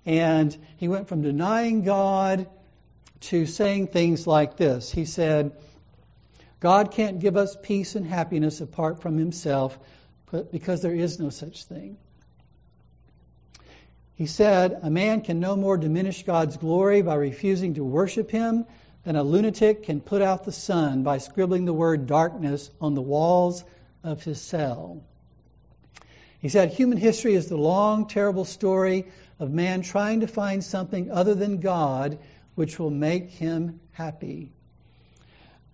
And 0.07 0.57
he 0.79 0.89
went 0.89 1.09
from 1.09 1.23
denying 1.23 1.83
God 1.83 2.49
to 3.21 3.45
saying 3.45 3.89
things 3.89 4.27
like 4.27 4.57
this. 4.57 4.91
He 4.91 5.05
said, 5.05 5.53
God 6.61 6.91
can't 6.91 7.21
give 7.21 7.37
us 7.37 7.57
peace 7.61 7.95
and 7.95 8.07
happiness 8.07 8.61
apart 8.61 9.01
from 9.01 9.17
himself 9.17 9.79
because 10.51 10.83
there 10.83 10.95
is 10.95 11.19
no 11.19 11.31
such 11.31 11.65
thing. 11.65 11.97
He 14.17 14.27
said, 14.27 14.81
A 14.83 14.91
man 14.91 15.21
can 15.21 15.39
no 15.39 15.55
more 15.55 15.77
diminish 15.77 16.25
God's 16.25 16.57
glory 16.57 17.03
by 17.03 17.15
refusing 17.15 17.75
to 17.75 17.85
worship 17.85 18.31
him 18.31 18.67
than 19.05 19.15
a 19.15 19.23
lunatic 19.23 19.85
can 19.85 20.01
put 20.01 20.23
out 20.23 20.45
the 20.45 20.53
sun 20.53 21.05
by 21.05 21.19
scribbling 21.19 21.65
the 21.65 21.73
word 21.73 22.09
darkness 22.09 22.69
on 22.81 22.95
the 22.95 23.03
walls 23.03 23.65
of 24.03 24.25
his 24.25 24.41
cell. 24.41 25.03
He 26.41 26.49
said, 26.49 26.71
Human 26.71 26.99
history 26.99 27.35
is 27.35 27.47
the 27.47 27.57
long, 27.57 28.09
terrible 28.09 28.45
story 28.45 29.07
of 29.39 29.53
man 29.53 29.83
trying 29.83 30.21
to 30.21 30.27
find 30.27 30.65
something 30.65 31.11
other 31.13 31.35
than 31.35 31.61
God 31.61 32.19
which 32.57 32.79
will 32.79 32.91
make 32.91 33.31
him 33.31 33.81
happy. 33.93 34.51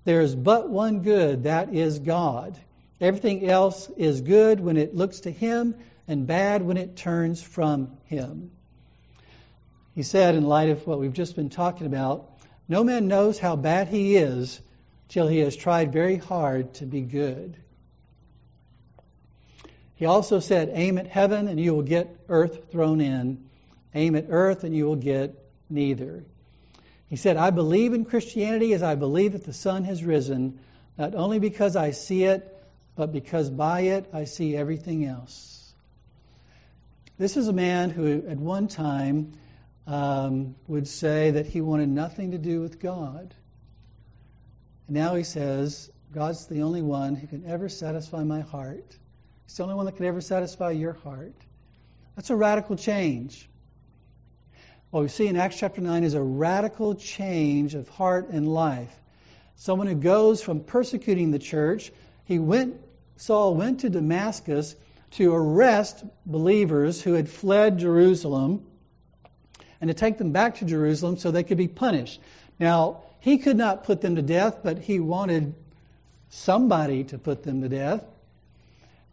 There 0.04 0.20
is 0.20 0.34
but 0.34 0.68
one 0.68 1.00
good, 1.00 1.44
that 1.44 1.74
is 1.74 1.98
God. 1.98 2.58
Everything 3.00 3.48
else 3.48 3.90
is 3.96 4.20
good 4.20 4.60
when 4.60 4.76
it 4.76 4.94
looks 4.94 5.20
to 5.20 5.30
Him 5.30 5.74
and 6.06 6.26
bad 6.26 6.62
when 6.62 6.76
it 6.76 6.96
turns 6.96 7.42
from 7.42 7.96
Him. 8.04 8.50
He 9.94 10.02
said, 10.02 10.34
in 10.34 10.44
light 10.44 10.70
of 10.70 10.86
what 10.86 10.98
we've 10.98 11.12
just 11.12 11.36
been 11.36 11.50
talking 11.50 11.86
about, 11.86 12.30
no 12.68 12.82
man 12.82 13.08
knows 13.08 13.38
how 13.38 13.56
bad 13.56 13.88
he 13.88 14.16
is 14.16 14.60
till 15.08 15.28
he 15.28 15.38
has 15.38 15.54
tried 15.54 15.92
very 15.92 16.16
hard 16.16 16.74
to 16.74 16.86
be 16.86 17.02
good. 17.02 17.56
He 19.96 20.06
also 20.06 20.40
said, 20.40 20.70
Aim 20.72 20.98
at 20.98 21.06
heaven 21.06 21.46
and 21.46 21.60
you 21.60 21.74
will 21.74 21.82
get 21.82 22.16
earth 22.28 22.72
thrown 22.72 23.00
in. 23.00 23.44
Aim 23.94 24.16
at 24.16 24.26
earth 24.28 24.64
and 24.64 24.74
you 24.74 24.86
will 24.86 24.96
get 24.96 25.38
neither. 25.70 26.24
He 27.14 27.18
said, 27.18 27.36
I 27.36 27.50
believe 27.50 27.94
in 27.94 28.04
Christianity 28.04 28.72
as 28.72 28.82
I 28.82 28.96
believe 28.96 29.34
that 29.34 29.44
the 29.44 29.52
sun 29.52 29.84
has 29.84 30.02
risen, 30.02 30.58
not 30.98 31.14
only 31.14 31.38
because 31.38 31.76
I 31.76 31.92
see 31.92 32.24
it, 32.24 32.60
but 32.96 33.12
because 33.12 33.48
by 33.48 33.82
it 33.82 34.10
I 34.12 34.24
see 34.24 34.56
everything 34.56 35.04
else. 35.04 35.72
This 37.16 37.36
is 37.36 37.46
a 37.46 37.52
man 37.52 37.90
who, 37.90 38.24
at 38.28 38.36
one 38.36 38.66
time, 38.66 39.34
um, 39.86 40.56
would 40.66 40.88
say 40.88 41.30
that 41.30 41.46
he 41.46 41.60
wanted 41.60 41.88
nothing 41.88 42.32
to 42.32 42.38
do 42.38 42.60
with 42.60 42.80
God. 42.80 43.32
And 44.88 44.96
now 44.96 45.14
he 45.14 45.22
says, 45.22 45.92
God's 46.12 46.46
the 46.46 46.62
only 46.62 46.82
one 46.82 47.14
who 47.14 47.28
can 47.28 47.46
ever 47.46 47.68
satisfy 47.68 48.24
my 48.24 48.40
heart. 48.40 48.98
He's 49.46 49.56
the 49.56 49.62
only 49.62 49.76
one 49.76 49.86
that 49.86 49.94
can 49.98 50.06
ever 50.06 50.20
satisfy 50.20 50.72
your 50.72 50.94
heart. 50.94 51.36
That's 52.16 52.30
a 52.30 52.34
radical 52.34 52.74
change. 52.74 53.48
What 54.94 55.02
we 55.02 55.08
see 55.08 55.26
in 55.26 55.36
Acts 55.36 55.56
chapter 55.56 55.80
9 55.80 56.04
is 56.04 56.14
a 56.14 56.22
radical 56.22 56.94
change 56.94 57.74
of 57.74 57.88
heart 57.88 58.28
and 58.28 58.46
life. 58.46 58.94
Someone 59.56 59.88
who 59.88 59.96
goes 59.96 60.40
from 60.40 60.60
persecuting 60.60 61.32
the 61.32 61.40
church, 61.40 61.90
he 62.26 62.38
went, 62.38 62.76
Saul 63.16 63.56
went 63.56 63.80
to 63.80 63.90
Damascus 63.90 64.76
to 65.14 65.34
arrest 65.34 66.04
believers 66.24 67.02
who 67.02 67.14
had 67.14 67.28
fled 67.28 67.78
Jerusalem 67.78 68.64
and 69.80 69.88
to 69.88 69.94
take 69.94 70.16
them 70.16 70.30
back 70.30 70.58
to 70.58 70.64
Jerusalem 70.64 71.16
so 71.16 71.32
they 71.32 71.42
could 71.42 71.58
be 71.58 71.66
punished. 71.66 72.20
Now, 72.60 72.98
he 73.18 73.38
could 73.38 73.56
not 73.56 73.82
put 73.82 74.00
them 74.00 74.14
to 74.14 74.22
death, 74.22 74.58
but 74.62 74.78
he 74.78 75.00
wanted 75.00 75.56
somebody 76.28 77.02
to 77.02 77.18
put 77.18 77.42
them 77.42 77.62
to 77.62 77.68
death. 77.68 78.04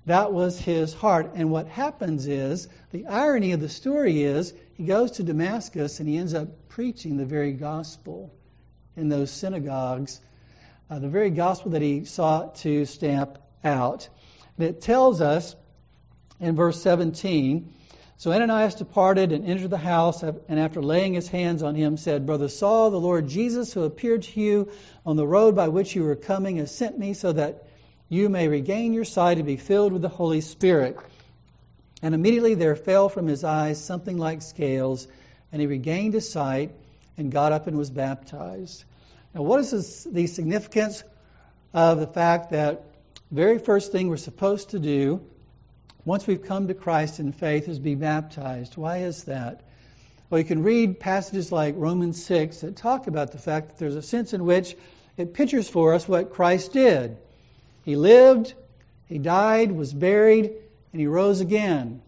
That 0.05 0.31
was 0.31 0.59
his 0.59 0.93
heart. 0.93 1.31
And 1.33 1.49
what 1.49 1.67
happens 1.67 2.27
is, 2.27 2.67
the 2.91 3.07
irony 3.07 3.53
of 3.53 3.61
the 3.61 3.69
story 3.69 4.21
is, 4.21 4.53
he 4.81 4.87
goes 4.87 5.11
to 5.11 5.23
Damascus 5.23 5.99
and 5.99 6.09
he 6.09 6.17
ends 6.17 6.33
up 6.33 6.67
preaching 6.69 7.15
the 7.15 7.25
very 7.25 7.51
gospel 7.51 8.33
in 8.97 9.09
those 9.09 9.29
synagogues, 9.29 10.19
uh, 10.89 10.97
the 10.97 11.07
very 11.07 11.29
gospel 11.29 11.73
that 11.73 11.83
he 11.83 12.05
sought 12.05 12.55
to 12.55 12.85
stamp 12.85 13.37
out. 13.63 14.09
And 14.57 14.67
it 14.67 14.81
tells 14.81 15.21
us 15.21 15.55
in 16.39 16.55
verse 16.55 16.81
17 16.81 17.71
So 18.17 18.31
Ananias 18.31 18.73
departed 18.73 19.31
and 19.31 19.45
entered 19.45 19.69
the 19.69 19.77
house, 19.77 20.23
and 20.23 20.59
after 20.59 20.81
laying 20.81 21.13
his 21.13 21.27
hands 21.27 21.61
on 21.61 21.75
him, 21.75 21.95
said, 21.95 22.25
Brother 22.25 22.49
Saul, 22.49 22.89
the 22.89 22.99
Lord 22.99 23.27
Jesus, 23.27 23.71
who 23.71 23.83
appeared 23.83 24.23
to 24.23 24.41
you 24.41 24.71
on 25.05 25.15
the 25.15 25.27
road 25.27 25.55
by 25.55 25.67
which 25.67 25.95
you 25.95 26.05
were 26.05 26.15
coming, 26.15 26.57
has 26.57 26.73
sent 26.73 26.97
me 26.97 27.13
so 27.13 27.31
that 27.33 27.67
you 28.09 28.29
may 28.29 28.47
regain 28.47 28.93
your 28.93 29.05
sight 29.05 29.37
and 29.37 29.45
be 29.45 29.57
filled 29.57 29.93
with 29.93 30.01
the 30.01 30.09
Holy 30.09 30.41
Spirit. 30.41 30.97
And 32.01 32.15
immediately 32.15 32.55
there 32.55 32.75
fell 32.75 33.09
from 33.09 33.27
his 33.27 33.43
eyes 33.43 33.83
something 33.83 34.17
like 34.17 34.41
scales, 34.41 35.07
and 35.51 35.61
he 35.61 35.67
regained 35.67 36.13
his 36.13 36.29
sight 36.29 36.71
and 37.17 37.31
got 37.31 37.51
up 37.51 37.67
and 37.67 37.77
was 37.77 37.89
baptized. 37.89 38.83
Now, 39.33 39.43
what 39.43 39.59
is 39.59 39.71
this, 39.71 40.03
the 40.03 40.27
significance 40.27 41.03
of 41.73 41.99
the 41.99 42.07
fact 42.07 42.51
that 42.51 42.83
the 43.29 43.35
very 43.35 43.59
first 43.59 43.91
thing 43.91 44.09
we're 44.09 44.17
supposed 44.17 44.71
to 44.71 44.79
do 44.79 45.21
once 46.03 46.25
we've 46.25 46.43
come 46.43 46.67
to 46.67 46.73
Christ 46.73 47.19
in 47.19 47.31
faith 47.31 47.67
is 47.67 47.79
be 47.79 47.95
baptized? 47.95 48.75
Why 48.77 48.99
is 48.99 49.25
that? 49.25 49.61
Well, 50.29 50.39
you 50.39 50.45
can 50.45 50.63
read 50.63 50.99
passages 50.99 51.51
like 51.51 51.75
Romans 51.77 52.23
6 52.25 52.61
that 52.61 52.77
talk 52.77 53.07
about 53.07 53.31
the 53.31 53.37
fact 53.37 53.69
that 53.69 53.77
there's 53.77 53.95
a 53.95 54.01
sense 54.01 54.33
in 54.33 54.45
which 54.45 54.75
it 55.17 55.33
pictures 55.33 55.69
for 55.69 55.93
us 55.93 56.07
what 56.07 56.33
Christ 56.33 56.73
did. 56.73 57.17
He 57.83 57.95
lived, 57.95 58.53
he 59.07 59.17
died, 59.17 59.71
was 59.71 59.93
buried, 59.93 60.53
and 60.91 60.99
he 60.99 61.07
rose 61.07 61.41
again. 61.41 62.01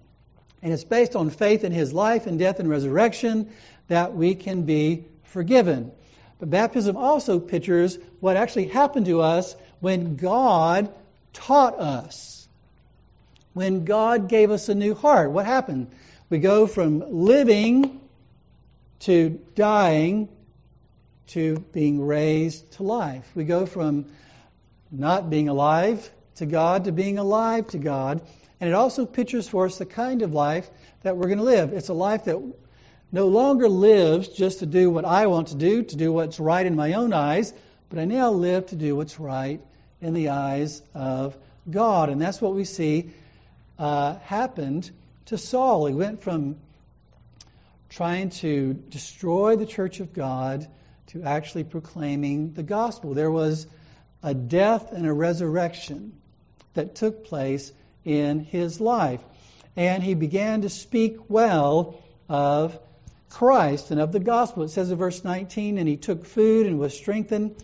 And 0.61 0.71
it's 0.71 0.83
based 0.83 1.15
on 1.15 1.29
faith 1.29 1.63
in 1.63 1.71
his 1.71 1.93
life 1.93 2.25
and 2.25 2.39
death 2.39 2.59
and 2.59 2.69
resurrection 2.69 3.49
that 3.87 4.15
we 4.15 4.35
can 4.35 4.63
be 4.63 5.05
forgiven. 5.23 5.91
But 6.39 6.49
baptism 6.49 6.97
also 6.97 7.39
pictures 7.39 7.97
what 8.19 8.37
actually 8.37 8.67
happened 8.67 9.05
to 9.07 9.21
us 9.21 9.55
when 9.79 10.15
God 10.15 10.93
taught 11.33 11.79
us. 11.79 12.47
When 13.53 13.85
God 13.85 14.29
gave 14.29 14.51
us 14.51 14.69
a 14.69 14.75
new 14.75 14.95
heart. 14.95 15.31
What 15.31 15.45
happened? 15.45 15.91
We 16.29 16.39
go 16.39 16.65
from 16.65 17.03
living 17.11 17.99
to 19.01 19.41
dying 19.55 20.29
to 21.27 21.59
being 21.71 22.05
raised 22.05 22.71
to 22.73 22.83
life. 22.83 23.29
We 23.35 23.43
go 23.43 23.65
from 23.65 24.05
not 24.91 25.29
being 25.29 25.49
alive 25.49 26.09
to 26.35 26.45
God 26.45 26.85
to 26.85 26.91
being 26.91 27.17
alive 27.17 27.67
to 27.67 27.77
God. 27.77 28.21
And 28.63 28.69
it 28.69 28.75
also 28.75 29.05
pictures 29.05 29.45
for 29.45 29.65
us 29.65 29.77
the 29.77 29.85
kind 29.85 30.21
of 30.21 30.31
life 30.31 30.69
that 31.01 31.17
we're 31.17 31.27
going 31.27 31.39
to 31.39 31.43
live. 31.43 31.73
It's 31.73 31.89
a 31.89 31.93
life 31.93 32.23
that 32.23 32.41
no 33.11 33.27
longer 33.27 33.67
lives 33.67 34.29
just 34.29 34.59
to 34.59 34.65
do 34.65 34.89
what 34.89 35.03
I 35.03 35.27
want 35.27 35.49
to 35.49 35.55
do, 35.55 35.83
to 35.83 35.97
do 35.97 36.13
what's 36.13 36.39
right 36.39 36.65
in 36.65 36.73
my 36.73 36.93
own 36.93 37.11
eyes, 37.11 37.53
but 37.89 37.99
I 37.99 38.05
now 38.05 38.31
live 38.31 38.67
to 38.67 38.77
do 38.77 38.95
what's 38.95 39.19
right 39.19 39.59
in 39.99 40.13
the 40.13 40.29
eyes 40.29 40.81
of 40.95 41.35
God. 41.69 42.07
And 42.07 42.21
that's 42.21 42.39
what 42.39 42.55
we 42.55 42.63
see 42.63 43.09
uh, 43.77 44.15
happened 44.19 44.89
to 45.25 45.37
Saul. 45.37 45.85
He 45.87 45.93
went 45.93 46.21
from 46.21 46.55
trying 47.89 48.29
to 48.29 48.75
destroy 48.75 49.57
the 49.57 49.65
church 49.65 49.99
of 49.99 50.13
God 50.13 50.65
to 51.07 51.23
actually 51.23 51.65
proclaiming 51.65 52.53
the 52.53 52.63
gospel. 52.63 53.13
There 53.13 53.29
was 53.29 53.67
a 54.23 54.33
death 54.33 54.93
and 54.93 55.05
a 55.05 55.11
resurrection 55.11 56.13
that 56.75 56.95
took 56.95 57.25
place 57.25 57.73
in 58.05 58.39
his 58.39 58.79
life. 58.79 59.21
And 59.75 60.03
he 60.03 60.13
began 60.13 60.61
to 60.61 60.69
speak 60.69 61.17
well 61.29 61.95
of 62.29 62.77
Christ 63.29 63.89
and 63.91 63.99
of 63.99 64.11
the 64.11 64.19
gospel. 64.19 64.63
It 64.63 64.69
says 64.69 64.91
in 64.91 64.97
verse 64.97 65.23
19, 65.23 65.77
and 65.77 65.87
he 65.87 65.97
took 65.97 66.25
food 66.25 66.67
and 66.67 66.79
was 66.79 66.93
strengthened. 66.93 67.55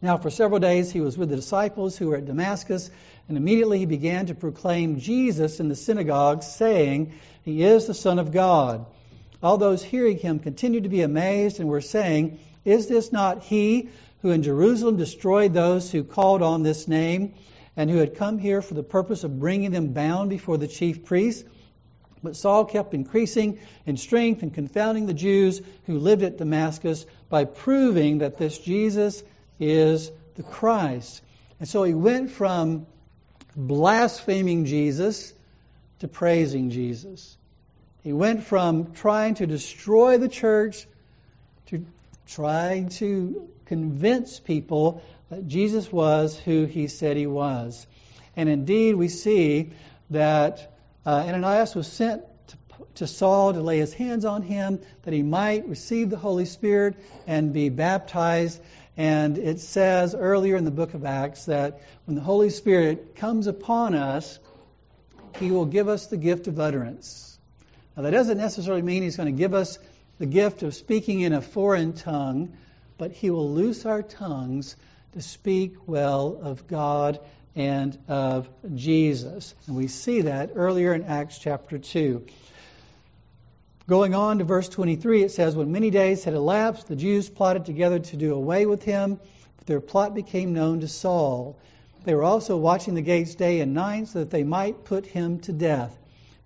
Now, 0.00 0.16
for 0.16 0.30
several 0.30 0.60
days 0.60 0.90
he 0.90 1.00
was 1.00 1.18
with 1.18 1.28
the 1.28 1.36
disciples 1.36 1.96
who 1.96 2.08
were 2.08 2.16
at 2.16 2.26
Damascus, 2.26 2.90
and 3.28 3.36
immediately 3.36 3.78
he 3.78 3.86
began 3.86 4.26
to 4.26 4.34
proclaim 4.34 5.00
Jesus 5.00 5.60
in 5.60 5.68
the 5.68 5.76
synagogues, 5.76 6.46
saying, 6.46 7.12
He 7.44 7.62
is 7.62 7.86
the 7.86 7.94
Son 7.94 8.18
of 8.18 8.32
God. 8.32 8.86
All 9.42 9.58
those 9.58 9.82
hearing 9.82 10.18
him 10.18 10.38
continued 10.38 10.84
to 10.84 10.88
be 10.88 11.02
amazed 11.02 11.60
and 11.60 11.68
were 11.68 11.80
saying, 11.80 12.38
Is 12.64 12.86
this 12.86 13.12
not 13.12 13.42
he 13.42 13.90
who 14.22 14.30
in 14.30 14.42
Jerusalem 14.42 14.96
destroyed 14.96 15.52
those 15.52 15.90
who 15.90 16.04
called 16.04 16.42
on 16.42 16.62
this 16.62 16.88
name? 16.88 17.34
And 17.76 17.90
who 17.90 17.98
had 17.98 18.16
come 18.16 18.38
here 18.38 18.62
for 18.62 18.74
the 18.74 18.82
purpose 18.82 19.24
of 19.24 19.38
bringing 19.38 19.70
them 19.70 19.88
bound 19.92 20.30
before 20.30 20.56
the 20.56 20.68
chief 20.68 21.04
priests. 21.04 21.44
But 22.22 22.36
Saul 22.36 22.64
kept 22.64 22.94
increasing 22.94 23.58
in 23.84 23.96
strength 23.96 24.42
and 24.42 24.52
confounding 24.52 25.06
the 25.06 25.14
Jews 25.14 25.60
who 25.84 25.98
lived 25.98 26.22
at 26.22 26.38
Damascus 26.38 27.04
by 27.28 27.44
proving 27.44 28.18
that 28.18 28.38
this 28.38 28.58
Jesus 28.58 29.22
is 29.60 30.10
the 30.34 30.42
Christ. 30.42 31.22
And 31.60 31.68
so 31.68 31.84
he 31.84 31.94
went 31.94 32.30
from 32.30 32.86
blaspheming 33.54 34.64
Jesus 34.64 35.32
to 36.00 36.08
praising 36.08 36.70
Jesus. 36.70 37.36
He 38.02 38.12
went 38.12 38.44
from 38.44 38.92
trying 38.92 39.34
to 39.36 39.46
destroy 39.46 40.18
the 40.18 40.28
church 40.28 40.86
to 41.66 41.84
trying 42.28 42.88
to 42.88 43.48
convince 43.66 44.40
people 44.40 45.02
Jesus 45.46 45.90
was 45.90 46.38
who 46.38 46.66
he 46.66 46.86
said 46.86 47.16
he 47.16 47.26
was. 47.26 47.86
And 48.36 48.48
indeed, 48.48 48.94
we 48.94 49.08
see 49.08 49.72
that 50.10 50.72
uh, 51.04 51.24
Ananias 51.26 51.74
was 51.74 51.90
sent 51.90 52.22
to, 52.48 52.56
to 52.96 53.06
Saul 53.06 53.52
to 53.52 53.60
lay 53.60 53.78
his 53.78 53.92
hands 53.92 54.24
on 54.24 54.42
him 54.42 54.78
that 55.02 55.12
he 55.12 55.22
might 55.22 55.68
receive 55.68 56.10
the 56.10 56.16
Holy 56.16 56.44
Spirit 56.44 56.96
and 57.26 57.52
be 57.52 57.70
baptized. 57.70 58.60
And 58.96 59.36
it 59.36 59.60
says 59.60 60.14
earlier 60.14 60.56
in 60.56 60.64
the 60.64 60.70
book 60.70 60.94
of 60.94 61.04
Acts 61.04 61.46
that 61.46 61.80
when 62.04 62.14
the 62.14 62.22
Holy 62.22 62.50
Spirit 62.50 63.16
comes 63.16 63.46
upon 63.46 63.94
us, 63.94 64.38
he 65.38 65.50
will 65.50 65.66
give 65.66 65.88
us 65.88 66.06
the 66.06 66.16
gift 66.16 66.46
of 66.46 66.60
utterance. 66.60 67.38
Now, 67.96 68.04
that 68.04 68.10
doesn't 68.10 68.38
necessarily 68.38 68.82
mean 68.82 69.02
he's 69.02 69.16
going 69.16 69.34
to 69.34 69.38
give 69.38 69.54
us 69.54 69.78
the 70.18 70.26
gift 70.26 70.62
of 70.62 70.74
speaking 70.74 71.20
in 71.20 71.32
a 71.32 71.42
foreign 71.42 71.94
tongue, 71.94 72.56
but 72.96 73.12
he 73.12 73.30
will 73.30 73.52
loose 73.52 73.84
our 73.84 74.02
tongues 74.02 74.76
to 75.16 75.22
speak 75.22 75.76
well 75.86 76.38
of 76.42 76.66
God 76.66 77.20
and 77.54 77.98
of 78.06 78.50
Jesus. 78.74 79.54
And 79.66 79.74
we 79.74 79.88
see 79.88 80.20
that 80.22 80.50
earlier 80.54 80.92
in 80.92 81.04
Acts 81.04 81.38
chapter 81.38 81.78
2. 81.78 82.26
Going 83.88 84.14
on 84.14 84.40
to 84.40 84.44
verse 84.44 84.68
23, 84.68 85.22
it 85.22 85.30
says, 85.30 85.56
When 85.56 85.72
many 85.72 85.88
days 85.88 86.24
had 86.24 86.34
elapsed, 86.34 86.88
the 86.88 86.96
Jews 86.96 87.30
plotted 87.30 87.64
together 87.64 87.98
to 87.98 88.16
do 88.18 88.34
away 88.34 88.66
with 88.66 88.82
him, 88.82 89.18
but 89.56 89.66
their 89.66 89.80
plot 89.80 90.14
became 90.14 90.52
known 90.52 90.80
to 90.80 90.88
Saul. 90.88 91.56
They 92.04 92.14
were 92.14 92.24
also 92.24 92.58
watching 92.58 92.92
the 92.92 93.00
gates 93.00 93.34
day 93.36 93.60
and 93.60 93.72
night 93.72 94.08
so 94.08 94.18
that 94.18 94.30
they 94.30 94.44
might 94.44 94.84
put 94.84 95.06
him 95.06 95.40
to 95.40 95.52
death. 95.52 95.96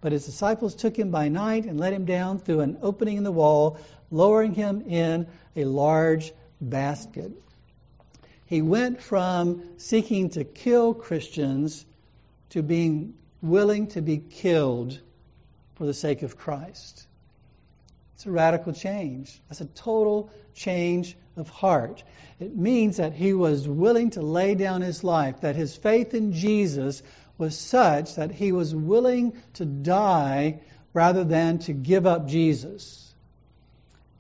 But 0.00 0.12
his 0.12 0.26
disciples 0.26 0.76
took 0.76 0.96
him 0.96 1.10
by 1.10 1.28
night 1.28 1.64
and 1.64 1.80
let 1.80 1.92
him 1.92 2.04
down 2.04 2.38
through 2.38 2.60
an 2.60 2.78
opening 2.82 3.16
in 3.16 3.24
the 3.24 3.32
wall, 3.32 3.78
lowering 4.12 4.54
him 4.54 4.84
in 4.86 5.26
a 5.56 5.64
large 5.64 6.32
basket. 6.60 7.32
He 8.51 8.62
went 8.62 9.01
from 9.01 9.62
seeking 9.76 10.30
to 10.30 10.42
kill 10.42 10.92
Christians 10.92 11.86
to 12.48 12.64
being 12.64 13.14
willing 13.40 13.86
to 13.88 14.03
be 14.03 14.18
killed 14.18 14.98
for 15.76 15.86
the 15.86 15.94
sake 15.94 16.24
of 16.24 16.36
Christ. 16.36 17.07
It's 18.16 18.26
a 18.26 18.32
radical 18.32 18.72
change. 18.72 19.40
That's 19.48 19.61
a 19.61 19.66
total 19.66 20.30
change 20.53 21.16
of 21.36 21.48
heart. 21.48 22.03
It 22.40 22.57
means 22.57 22.96
that 22.96 23.12
he 23.12 23.34
was 23.34 23.68
willing 23.68 24.11
to 24.11 24.20
lay 24.20 24.57
down 24.57 24.82
his 24.82 25.05
life, 25.05 25.42
that 25.42 25.55
his 25.55 25.76
faith 25.76 26.12
in 26.12 26.32
Jesus 26.32 27.05
was 27.38 27.57
such 27.57 28.16
that 28.16 28.32
he 28.32 28.51
was 28.51 28.74
willing 28.74 29.32
to 29.55 29.64
die 29.64 30.61
rather 30.92 31.22
than 31.22 31.61
to 31.61 31.72
give 31.72 32.05
up 32.05 32.26
Jesus. 32.26 33.14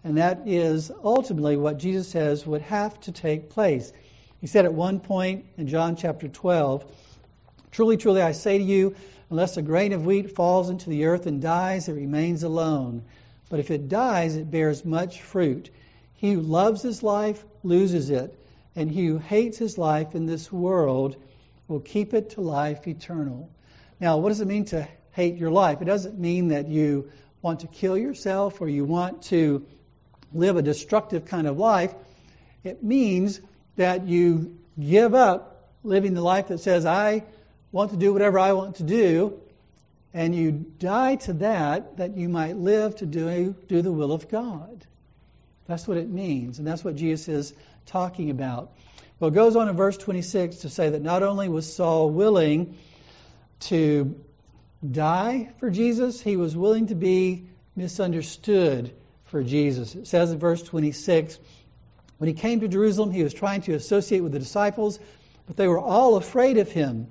And 0.04 0.18
that 0.18 0.46
is 0.46 0.92
ultimately 1.02 1.56
what 1.56 1.78
Jesus 1.78 2.08
says 2.08 2.46
would 2.46 2.62
have 2.62 2.98
to 3.00 3.12
take 3.12 3.50
place. 3.50 3.92
He 4.40 4.46
said 4.46 4.64
at 4.64 4.72
one 4.72 5.00
point 5.00 5.44
in 5.58 5.68
John 5.68 5.96
chapter 5.96 6.26
12, 6.26 6.84
Truly, 7.70 7.96
truly, 7.98 8.22
I 8.22 8.32
say 8.32 8.56
to 8.56 8.64
you, 8.64 8.94
unless 9.28 9.56
a 9.56 9.62
grain 9.62 9.92
of 9.92 10.06
wheat 10.06 10.34
falls 10.34 10.70
into 10.70 10.88
the 10.88 11.04
earth 11.04 11.26
and 11.26 11.42
dies, 11.42 11.88
it 11.88 11.92
remains 11.92 12.42
alone. 12.42 13.02
But 13.50 13.60
if 13.60 13.70
it 13.70 13.88
dies, 13.88 14.36
it 14.36 14.50
bears 14.50 14.84
much 14.84 15.20
fruit. 15.20 15.70
He 16.14 16.32
who 16.32 16.40
loves 16.40 16.82
his 16.82 17.02
life 17.02 17.44
loses 17.62 18.08
it, 18.08 18.34
and 18.74 18.90
he 18.90 19.06
who 19.06 19.18
hates 19.18 19.58
his 19.58 19.76
life 19.76 20.14
in 20.14 20.24
this 20.24 20.50
world 20.50 21.16
will 21.68 21.80
keep 21.80 22.14
it 22.14 22.30
to 22.30 22.40
life 22.40 22.88
eternal. 22.88 23.50
Now, 24.00 24.16
what 24.16 24.30
does 24.30 24.40
it 24.40 24.48
mean 24.48 24.64
to 24.66 24.88
hate 25.12 25.36
your 25.36 25.50
life? 25.50 25.82
It 25.82 25.86
doesn't 25.86 26.18
mean 26.18 26.48
that 26.48 26.66
you 26.66 27.10
want 27.42 27.60
to 27.60 27.66
kill 27.66 27.96
yourself 27.96 28.60
or 28.60 28.68
you 28.68 28.84
want 28.86 29.22
to 29.24 29.66
live 30.32 30.56
a 30.56 30.62
destructive 30.62 31.26
kind 31.26 31.46
of 31.46 31.58
life. 31.58 31.94
It 32.64 32.82
means 32.82 33.40
that 33.76 34.06
you 34.06 34.58
give 34.78 35.14
up 35.14 35.68
living 35.82 36.14
the 36.14 36.22
life 36.22 36.48
that 36.48 36.58
says, 36.58 36.84
I 36.86 37.24
want 37.72 37.92
to 37.92 37.96
do 37.96 38.12
whatever 38.12 38.38
I 38.38 38.52
want 38.52 38.76
to 38.76 38.82
do, 38.82 39.40
and 40.12 40.34
you 40.34 40.52
die 40.52 41.16
to 41.16 41.34
that, 41.34 41.98
that 41.98 42.16
you 42.16 42.28
might 42.28 42.56
live 42.56 42.96
to 42.96 43.06
do, 43.06 43.54
do 43.68 43.82
the 43.82 43.92
will 43.92 44.12
of 44.12 44.28
God. 44.28 44.84
That's 45.66 45.86
what 45.86 45.96
it 45.96 46.08
means, 46.08 46.58
and 46.58 46.66
that's 46.66 46.82
what 46.82 46.96
Jesus 46.96 47.28
is 47.28 47.54
talking 47.86 48.30
about. 48.30 48.72
Well, 49.18 49.28
it 49.28 49.34
goes 49.34 49.54
on 49.54 49.68
in 49.68 49.76
verse 49.76 49.96
26 49.96 50.56
to 50.58 50.68
say 50.68 50.90
that 50.90 51.02
not 51.02 51.22
only 51.22 51.48
was 51.48 51.72
Saul 51.72 52.10
willing 52.10 52.76
to 53.60 54.18
die 54.88 55.50
for 55.58 55.70
Jesus, 55.70 56.20
he 56.20 56.36
was 56.36 56.56
willing 56.56 56.88
to 56.88 56.94
be 56.94 57.46
misunderstood 57.76 58.92
for 59.26 59.42
Jesus. 59.44 59.94
It 59.94 60.06
says 60.06 60.32
in 60.32 60.38
verse 60.38 60.62
26 60.62 61.38
when 62.20 62.28
he 62.28 62.34
came 62.34 62.60
to 62.60 62.68
Jerusalem, 62.68 63.10
he 63.10 63.22
was 63.22 63.32
trying 63.32 63.62
to 63.62 63.72
associate 63.72 64.20
with 64.20 64.32
the 64.32 64.38
disciples, 64.38 65.00
but 65.46 65.56
they 65.56 65.66
were 65.66 65.80
all 65.80 66.16
afraid 66.16 66.58
of 66.58 66.70
him 66.70 67.06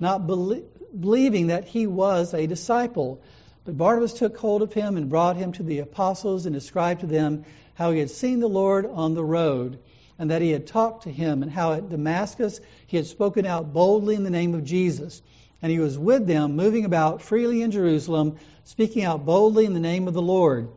not 0.00 0.26
believing 0.26 1.48
that 1.48 1.66
he 1.66 1.86
was 1.86 2.32
a 2.32 2.46
disciple. 2.46 3.20
But 3.66 3.76
Barnabas 3.76 4.14
took 4.14 4.38
hold 4.38 4.62
of 4.62 4.72
him 4.72 4.96
and 4.96 5.10
brought 5.10 5.36
him 5.36 5.52
to 5.52 5.62
the 5.62 5.80
apostles 5.80 6.46
and 6.46 6.54
described 6.54 7.02
to 7.02 7.06
them 7.06 7.44
how 7.74 7.90
he 7.90 7.98
had 7.98 8.08
seen 8.08 8.40
the 8.40 8.48
Lord 8.48 8.86
on 8.86 9.12
the 9.12 9.22
road 9.22 9.80
and 10.18 10.30
that 10.30 10.40
he 10.40 10.50
had 10.50 10.66
talked 10.66 11.02
to 11.02 11.10
him 11.10 11.42
and 11.42 11.52
how 11.52 11.74
at 11.74 11.90
Damascus 11.90 12.58
he 12.86 12.96
had 12.96 13.06
spoken 13.06 13.44
out 13.44 13.74
boldly 13.74 14.14
in 14.14 14.24
the 14.24 14.30
name 14.30 14.54
of 14.54 14.64
Jesus. 14.64 15.20
And 15.60 15.70
he 15.70 15.78
was 15.78 15.98
with 15.98 16.26
them, 16.26 16.56
moving 16.56 16.86
about 16.86 17.20
freely 17.20 17.60
in 17.60 17.70
Jerusalem, 17.70 18.38
speaking 18.64 19.04
out 19.04 19.26
boldly 19.26 19.66
in 19.66 19.74
the 19.74 19.78
name 19.78 20.08
of 20.08 20.14
the 20.14 20.22
Lord. 20.22 20.70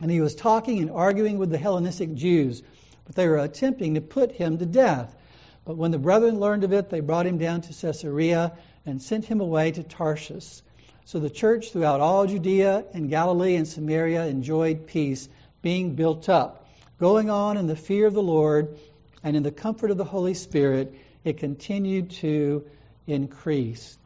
And 0.00 0.10
he 0.10 0.22
was 0.22 0.34
talking 0.34 0.78
and 0.80 0.90
arguing 0.90 1.36
with 1.36 1.50
the 1.50 1.58
Hellenistic 1.58 2.14
Jews, 2.14 2.62
but 3.08 3.16
they 3.16 3.26
were 3.26 3.38
attempting 3.38 3.94
to 3.94 4.02
put 4.02 4.32
him 4.32 4.58
to 4.58 4.66
death. 4.66 5.16
But 5.64 5.78
when 5.78 5.90
the 5.90 5.98
brethren 5.98 6.38
learned 6.38 6.62
of 6.62 6.74
it, 6.74 6.90
they 6.90 7.00
brought 7.00 7.26
him 7.26 7.38
down 7.38 7.62
to 7.62 7.72
Caesarea 7.72 8.52
and 8.84 9.02
sent 9.02 9.24
him 9.24 9.40
away 9.40 9.72
to 9.72 9.82
Tarsus. 9.82 10.62
So 11.06 11.18
the 11.18 11.30
church 11.30 11.72
throughout 11.72 12.02
all 12.02 12.26
Judea 12.26 12.84
and 12.92 13.08
Galilee 13.08 13.56
and 13.56 13.66
Samaria 13.66 14.26
enjoyed 14.26 14.86
peace, 14.86 15.26
being 15.62 15.94
built 15.94 16.28
up. 16.28 16.68
Going 17.00 17.30
on 17.30 17.56
in 17.56 17.66
the 17.66 17.76
fear 17.76 18.06
of 18.06 18.12
the 18.12 18.22
Lord 18.22 18.76
and 19.24 19.34
in 19.34 19.42
the 19.42 19.50
comfort 19.50 19.90
of 19.90 19.96
the 19.96 20.04
Holy 20.04 20.34
Spirit, 20.34 20.94
it 21.24 21.38
continued 21.38 22.10
to 22.10 22.66
increase. 23.06 23.96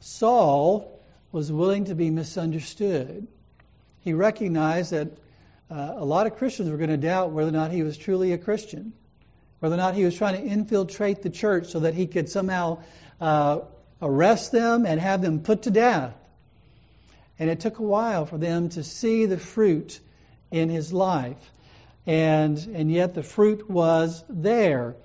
Saul 0.00 0.98
was 1.32 1.52
willing 1.52 1.84
to 1.84 1.94
be 1.94 2.08
misunderstood. 2.08 3.26
He 4.00 4.14
recognized 4.14 4.92
that 4.92 5.18
uh, 5.70 5.94
a 5.96 6.04
lot 6.04 6.26
of 6.26 6.36
Christians 6.36 6.70
were 6.70 6.76
going 6.76 6.90
to 6.90 6.96
doubt 6.96 7.30
whether 7.30 7.48
or 7.48 7.52
not 7.52 7.70
he 7.70 7.82
was 7.82 7.96
truly 7.96 8.32
a 8.32 8.38
Christian 8.38 8.92
whether 9.60 9.74
or 9.74 9.78
not 9.78 9.94
he 9.94 10.04
was 10.04 10.16
trying 10.16 10.40
to 10.40 10.48
infiltrate 10.48 11.22
the 11.22 11.30
church 11.30 11.68
so 11.68 11.80
that 11.80 11.94
he 11.94 12.06
could 12.06 12.28
somehow 12.28 12.78
uh, 13.20 13.60
arrest 14.00 14.52
them 14.52 14.86
and 14.86 15.00
have 15.00 15.20
them 15.20 15.40
put 15.40 15.62
to 15.62 15.70
death. 15.70 16.14
And 17.38 17.50
it 17.50 17.60
took 17.60 17.78
a 17.78 17.82
while 17.82 18.26
for 18.26 18.38
them 18.38 18.68
to 18.70 18.84
see 18.84 19.26
the 19.26 19.38
fruit 19.38 20.00
in 20.50 20.68
his 20.68 20.92
life. 20.92 21.52
And, 22.06 22.58
and 22.74 22.90
yet 22.90 23.14
the 23.14 23.22
fruit 23.22 23.68
was 23.68 24.24
there. 24.28 24.96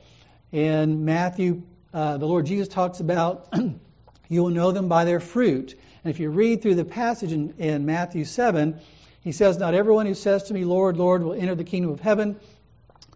In 0.51 1.03
Matthew, 1.05 1.63
uh, 1.93 2.17
the 2.17 2.27
Lord 2.27 2.45
Jesus 2.45 2.67
talks 2.67 2.99
about, 2.99 3.53
you 4.29 4.43
will 4.43 4.51
know 4.51 4.71
them 4.71 4.87
by 4.87 5.05
their 5.05 5.19
fruit. 5.19 5.75
And 6.03 6.13
if 6.13 6.19
you 6.19 6.29
read 6.29 6.61
through 6.61 6.75
the 6.75 6.85
passage 6.85 7.31
in, 7.31 7.55
in 7.57 7.85
Matthew 7.85 8.23
7, 8.23 8.79
he 9.23 9.31
says, 9.31 9.57
Not 9.57 9.73
everyone 9.73 10.05
who 10.05 10.13
says 10.13 10.43
to 10.43 10.53
me, 10.53 10.65
Lord, 10.65 10.97
Lord, 10.97 11.23
will 11.23 11.33
enter 11.33 11.55
the 11.55 11.63
kingdom 11.63 11.91
of 11.91 11.99
heaven 11.99 12.37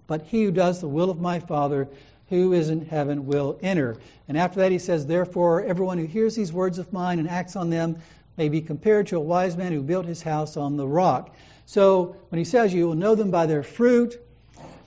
but 0.07 0.23
he 0.23 0.43
who 0.43 0.51
does 0.51 0.79
the 0.79 0.87
will 0.87 1.09
of 1.09 1.19
my 1.19 1.39
Father 1.39 1.87
who 2.29 2.53
is 2.53 2.69
in 2.69 2.85
heaven 2.85 3.25
will 3.25 3.59
enter. 3.61 3.97
And 4.27 4.37
after 4.37 4.61
that, 4.61 4.71
he 4.71 4.79
says, 4.79 5.05
Therefore, 5.05 5.63
everyone 5.63 5.97
who 5.97 6.05
hears 6.05 6.35
these 6.35 6.51
words 6.51 6.79
of 6.79 6.91
mine 6.91 7.19
and 7.19 7.29
acts 7.29 7.55
on 7.55 7.69
them 7.69 7.97
may 8.37 8.49
be 8.49 8.61
compared 8.61 9.07
to 9.07 9.17
a 9.17 9.21
wise 9.21 9.55
man 9.55 9.71
who 9.71 9.81
built 9.81 10.05
his 10.05 10.21
house 10.21 10.57
on 10.57 10.77
the 10.77 10.87
rock. 10.87 11.33
So 11.65 12.15
when 12.29 12.39
he 12.39 12.45
says, 12.45 12.73
You 12.73 12.87
will 12.87 12.95
know 12.95 13.15
them 13.15 13.31
by 13.31 13.45
their 13.45 13.63
fruit, 13.63 14.17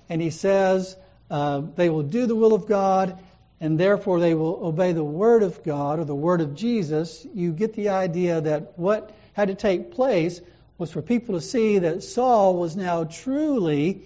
and 0.08 0.20
he 0.20 0.30
says, 0.30 0.96
uh, 1.30 1.62
They 1.76 1.88
will 1.88 2.02
do 2.02 2.26
the 2.26 2.36
will 2.36 2.52
of 2.52 2.66
God, 2.66 3.18
and 3.58 3.78
therefore 3.78 4.20
they 4.20 4.34
will 4.34 4.58
obey 4.62 4.92
the 4.92 5.04
word 5.04 5.42
of 5.42 5.62
God 5.62 5.98
or 5.98 6.04
the 6.04 6.14
word 6.14 6.40
of 6.40 6.54
Jesus, 6.54 7.26
you 7.34 7.52
get 7.52 7.74
the 7.74 7.90
idea 7.90 8.40
that 8.40 8.78
what 8.78 9.14
had 9.34 9.48
to 9.48 9.54
take 9.54 9.92
place 9.92 10.40
was 10.80 10.90
for 10.90 11.02
people 11.02 11.34
to 11.34 11.42
see 11.42 11.80
that 11.80 12.02
Saul 12.02 12.56
was 12.56 12.74
now 12.74 13.04
truly 13.04 14.00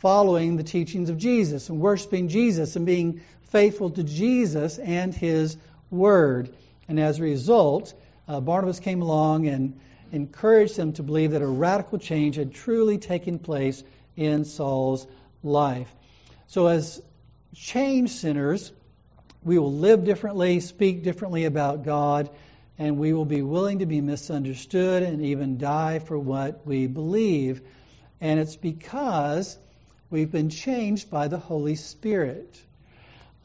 following 0.00 0.56
the 0.56 0.64
teachings 0.64 1.08
of 1.08 1.18
Jesus 1.18 1.68
and 1.68 1.78
worshiping 1.78 2.26
Jesus 2.26 2.74
and 2.74 2.84
being 2.84 3.20
faithful 3.44 3.90
to 3.90 4.02
Jesus 4.02 4.78
and 4.78 5.14
his 5.14 5.56
word. 5.88 6.52
And 6.88 6.98
as 6.98 7.20
a 7.20 7.22
result, 7.22 7.94
uh, 8.26 8.40
Barnabas 8.40 8.80
came 8.80 9.02
along 9.02 9.46
and 9.46 9.78
encouraged 10.10 10.76
them 10.76 10.94
to 10.94 11.04
believe 11.04 11.30
that 11.30 11.42
a 11.42 11.46
radical 11.46 11.98
change 11.98 12.34
had 12.34 12.54
truly 12.54 12.98
taken 12.98 13.38
place 13.38 13.84
in 14.16 14.44
Saul's 14.44 15.06
life. 15.44 15.94
So, 16.48 16.66
as 16.66 17.00
changed 17.54 18.14
sinners, 18.14 18.72
we 19.44 19.60
will 19.60 19.72
live 19.72 20.04
differently, 20.04 20.58
speak 20.58 21.04
differently 21.04 21.44
about 21.44 21.84
God, 21.84 22.30
and 22.80 22.98
we 22.98 23.12
will 23.12 23.24
be 23.24 23.42
willing 23.42 23.78
to 23.78 23.86
be 23.86 24.00
misunderstood 24.00 25.04
and 25.04 25.24
even 25.24 25.58
die 25.58 26.00
for 26.00 26.18
what 26.18 26.66
we 26.66 26.88
believe. 26.88 27.60
And 28.20 28.40
it's 28.40 28.56
because 28.56 29.56
We've 30.10 30.30
been 30.30 30.50
changed 30.50 31.08
by 31.08 31.28
the 31.28 31.38
Holy 31.38 31.76
Spirit. 31.76 32.60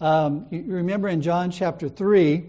Um, 0.01 0.47
you 0.49 0.63
remember 0.67 1.07
in 1.07 1.21
John 1.21 1.51
chapter 1.51 1.89
3, 1.89 2.43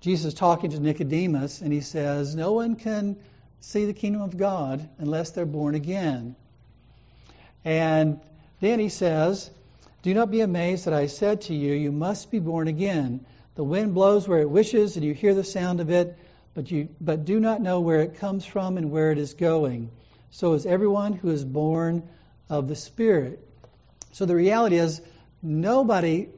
Jesus 0.00 0.32
talking 0.32 0.70
to 0.70 0.80
Nicodemus, 0.80 1.60
and 1.60 1.74
he 1.74 1.82
says, 1.82 2.34
No 2.34 2.52
one 2.52 2.74
can 2.74 3.16
see 3.60 3.84
the 3.84 3.92
kingdom 3.92 4.22
of 4.22 4.38
God 4.38 4.88
unless 4.96 5.32
they're 5.32 5.44
born 5.44 5.74
again. 5.74 6.36
And 7.66 8.18
then 8.60 8.78
he 8.78 8.88
says, 8.88 9.50
Do 10.02 10.14
not 10.14 10.30
be 10.30 10.40
amazed 10.40 10.86
that 10.86 10.94
I 10.94 11.08
said 11.08 11.42
to 11.42 11.54
you, 11.54 11.74
You 11.74 11.92
must 11.92 12.30
be 12.30 12.38
born 12.38 12.66
again. 12.66 13.26
The 13.56 13.64
wind 13.64 13.94
blows 13.94 14.28
where 14.28 14.40
it 14.40 14.50
wishes, 14.50 14.96
and 14.96 15.04
you 15.04 15.14
hear 15.14 15.34
the 15.34 15.42
sound 15.42 15.80
of 15.80 15.90
it, 15.90 16.16
but, 16.54 16.70
you, 16.70 16.88
but 17.00 17.24
do 17.24 17.40
not 17.40 17.60
know 17.60 17.80
where 17.80 18.00
it 18.00 18.18
comes 18.18 18.44
from 18.44 18.76
and 18.76 18.90
where 18.90 19.12
it 19.12 19.18
is 19.18 19.34
going. 19.34 19.90
So 20.30 20.52
is 20.52 20.66
everyone 20.66 21.14
who 21.14 21.30
is 21.30 21.44
born 21.44 22.08
of 22.48 22.68
the 22.68 22.76
Spirit. 22.76 23.40
So 24.12 24.26
the 24.26 24.36
reality 24.36 24.76
is, 24.76 25.00
nobody 25.42 26.28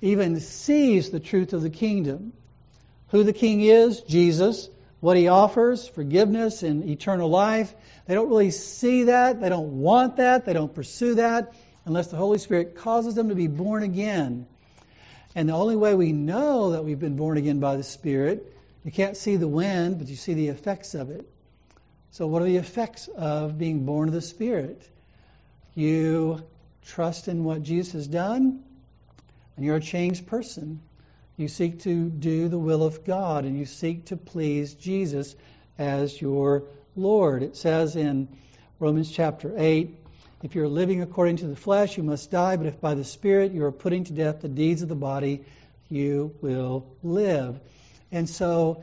even 0.00 0.40
sees 0.40 1.10
the 1.10 1.20
truth 1.20 1.52
of 1.52 1.62
the 1.62 1.70
kingdom. 1.70 2.32
Who 3.08 3.22
the 3.22 3.32
king 3.32 3.60
is, 3.60 4.00
Jesus, 4.00 4.68
what 4.98 5.16
he 5.16 5.28
offers, 5.28 5.86
forgiveness 5.86 6.62
and 6.62 6.88
eternal 6.88 7.28
life. 7.28 7.72
They 8.06 8.14
don't 8.14 8.28
really 8.28 8.50
see 8.50 9.04
that. 9.04 9.40
They 9.40 9.48
don't 9.48 9.80
want 9.80 10.16
that. 10.16 10.44
They 10.44 10.52
don't 10.52 10.74
pursue 10.74 11.16
that 11.16 11.54
unless 11.84 12.08
the 12.08 12.16
Holy 12.16 12.38
Spirit 12.38 12.76
causes 12.76 13.14
them 13.14 13.28
to 13.28 13.34
be 13.34 13.48
born 13.48 13.82
again. 13.82 14.46
And 15.34 15.48
the 15.48 15.54
only 15.54 15.76
way 15.76 15.94
we 15.94 16.12
know 16.12 16.72
that 16.72 16.84
we've 16.84 16.98
been 16.98 17.16
born 17.16 17.38
again 17.38 17.58
by 17.58 17.76
the 17.76 17.82
Spirit, 17.82 18.54
you 18.84 18.90
can't 18.90 19.16
see 19.16 19.36
the 19.36 19.48
wind, 19.48 19.98
but 19.98 20.08
you 20.08 20.16
see 20.16 20.34
the 20.34 20.48
effects 20.48 20.94
of 20.94 21.10
it. 21.10 21.26
So, 22.10 22.26
what 22.26 22.42
are 22.42 22.46
the 22.46 22.58
effects 22.58 23.08
of 23.08 23.56
being 23.56 23.86
born 23.86 24.08
of 24.08 24.14
the 24.14 24.20
Spirit? 24.20 24.86
You 25.74 26.42
trust 26.84 27.28
in 27.28 27.44
what 27.44 27.62
Jesus 27.62 27.94
has 27.94 28.06
done, 28.06 28.62
and 29.56 29.64
you're 29.64 29.76
a 29.76 29.80
changed 29.80 30.26
person. 30.26 30.80
You 31.38 31.48
seek 31.48 31.80
to 31.80 32.10
do 32.10 32.48
the 32.48 32.58
will 32.58 32.82
of 32.82 33.04
God, 33.04 33.46
and 33.46 33.58
you 33.58 33.64
seek 33.64 34.06
to 34.06 34.18
please 34.18 34.74
Jesus 34.74 35.34
as 35.78 36.20
your 36.20 36.64
Lord. 36.94 37.42
It 37.42 37.56
says 37.56 37.96
in 37.96 38.28
Romans 38.78 39.10
chapter 39.10 39.54
8 39.56 40.01
if 40.42 40.56
you're 40.56 40.68
living 40.68 41.00
according 41.02 41.36
to 41.38 41.46
the 41.46 41.56
flesh, 41.56 41.96
you 41.96 42.02
must 42.02 42.30
die, 42.30 42.56
but 42.56 42.66
if 42.66 42.80
by 42.80 42.94
the 42.94 43.04
Spirit 43.04 43.52
you 43.52 43.64
are 43.64 43.72
putting 43.72 44.04
to 44.04 44.12
death 44.12 44.40
the 44.40 44.48
deeds 44.48 44.82
of 44.82 44.88
the 44.88 44.96
body, 44.96 45.44
you 45.88 46.34
will 46.40 46.86
live. 47.02 47.60
And 48.10 48.28
so, 48.28 48.82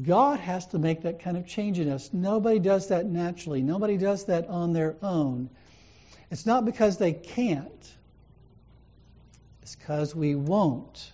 God 0.00 0.40
has 0.40 0.66
to 0.68 0.78
make 0.78 1.02
that 1.02 1.20
kind 1.20 1.36
of 1.36 1.46
change 1.46 1.78
in 1.78 1.88
us. 1.88 2.10
Nobody 2.12 2.58
does 2.58 2.88
that 2.88 3.06
naturally. 3.06 3.62
Nobody 3.62 3.96
does 3.96 4.24
that 4.26 4.48
on 4.48 4.72
their 4.72 4.96
own. 5.02 5.50
It's 6.30 6.46
not 6.46 6.64
because 6.64 6.98
they 6.98 7.12
can't, 7.12 7.92
it's 9.62 9.76
because 9.76 10.14
we 10.14 10.34
won't. 10.34 11.10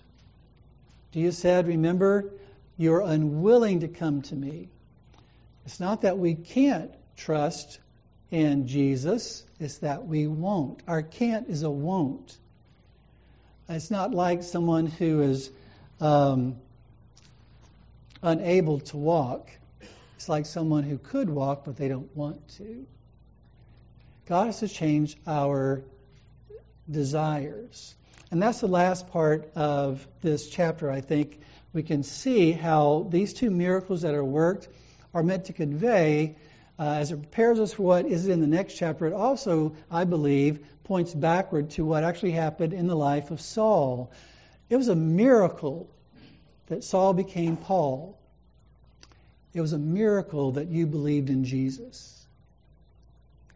Jesus 1.12 1.38
said, 1.38 1.68
Remember, 1.68 2.32
you're 2.76 3.02
unwilling 3.02 3.80
to 3.80 3.88
come 3.88 4.22
to 4.22 4.34
me. 4.34 4.70
It's 5.66 5.78
not 5.78 6.02
that 6.02 6.18
we 6.18 6.34
can't 6.34 6.90
trust 7.16 7.78
in 8.30 8.66
Jesus, 8.66 9.44
is 9.58 9.78
that 9.78 10.06
we 10.06 10.26
won't. 10.26 10.82
Our 10.86 11.02
can't 11.02 11.48
is 11.48 11.62
a 11.62 11.70
won't. 11.70 12.36
It's 13.68 13.90
not 13.90 14.12
like 14.12 14.42
someone 14.42 14.86
who 14.86 15.22
is 15.22 15.50
um, 16.00 16.56
unable 18.22 18.80
to 18.80 18.96
walk. 18.96 19.50
It's 20.16 20.28
like 20.28 20.46
someone 20.46 20.82
who 20.82 20.98
could 20.98 21.30
walk, 21.30 21.64
but 21.64 21.76
they 21.76 21.88
don't 21.88 22.14
want 22.16 22.46
to. 22.58 22.86
God 24.26 24.46
has 24.46 24.60
to 24.60 24.68
change 24.68 25.16
our 25.26 25.82
desires. 26.90 27.94
And 28.30 28.42
that's 28.42 28.60
the 28.60 28.68
last 28.68 29.08
part 29.10 29.50
of 29.56 30.06
this 30.20 30.48
chapter, 30.48 30.90
I 30.90 31.00
think. 31.00 31.40
We 31.72 31.82
can 31.82 32.02
see 32.02 32.52
how 32.52 33.06
these 33.10 33.32
two 33.32 33.50
miracles 33.50 34.02
that 34.02 34.14
are 34.14 34.24
worked 34.24 34.68
are 35.14 35.22
meant 35.22 35.46
to 35.46 35.52
convey, 35.52 36.36
uh, 36.80 36.94
as 36.94 37.12
it 37.12 37.18
prepares 37.18 37.60
us 37.60 37.74
for 37.74 37.82
what 37.82 38.06
is 38.06 38.26
in 38.26 38.40
the 38.40 38.46
next 38.46 38.74
chapter, 38.74 39.06
it 39.06 39.12
also, 39.12 39.76
I 39.90 40.04
believe, 40.04 40.64
points 40.84 41.12
backward 41.12 41.70
to 41.72 41.84
what 41.84 42.04
actually 42.04 42.30
happened 42.30 42.72
in 42.72 42.86
the 42.86 42.96
life 42.96 43.30
of 43.30 43.42
Saul. 43.42 44.10
It 44.70 44.76
was 44.76 44.88
a 44.88 44.96
miracle 44.96 45.90
that 46.68 46.82
Saul 46.82 47.12
became 47.12 47.58
Paul. 47.58 48.18
It 49.52 49.60
was 49.60 49.74
a 49.74 49.78
miracle 49.78 50.52
that 50.52 50.68
you 50.68 50.86
believed 50.86 51.28
in 51.28 51.44
Jesus. 51.44 52.26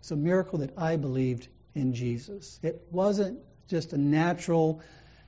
It's 0.00 0.10
a 0.10 0.16
miracle 0.16 0.58
that 0.58 0.76
I 0.76 0.96
believed 0.96 1.48
in 1.74 1.94
Jesus. 1.94 2.60
It 2.62 2.86
wasn't 2.90 3.38
just 3.68 3.94
a 3.94 3.98
natural 3.98 4.82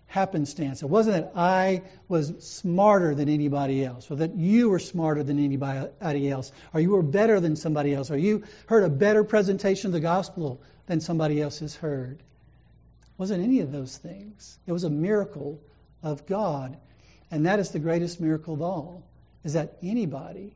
happenstance. 0.07 0.82
It 0.82 0.88
wasn't 0.88 1.16
that 1.16 1.32
I 1.34 1.82
was 2.09 2.32
smarter 2.44 3.14
than 3.14 3.28
anybody 3.28 3.84
else, 3.84 4.11
or 4.11 4.16
that 4.16 4.36
you 4.36 4.70
were 4.70 4.78
smarter 4.78 5.22
than 5.22 5.38
anybody 5.38 6.30
else, 6.30 6.52
or 6.72 6.80
you 6.80 6.90
were 6.90 7.02
better 7.02 7.40
than 7.40 7.57
somebody 7.57 7.94
else, 7.94 8.11
or 8.11 8.16
you 8.16 8.44
heard 8.66 8.84
a 8.84 8.88
better 8.88 9.24
presentation 9.24 9.88
of 9.88 9.92
the 9.92 10.00
gospel 10.00 10.61
than 10.86 11.00
somebody 11.00 11.40
else 11.40 11.59
has 11.59 11.74
heard. 11.74 12.18
It 12.20 13.18
wasn't 13.18 13.42
any 13.42 13.61
of 13.61 13.72
those 13.72 13.96
things. 13.96 14.59
It 14.66 14.72
was 14.72 14.84
a 14.84 14.90
miracle 14.90 15.61
of 16.02 16.26
God. 16.26 16.76
And 17.30 17.46
that 17.46 17.59
is 17.59 17.70
the 17.70 17.80
greatest 17.80 18.20
miracle 18.20 18.54
of 18.54 18.62
all, 18.62 19.02
is 19.42 19.54
that 19.54 19.78
anybody 19.82 20.54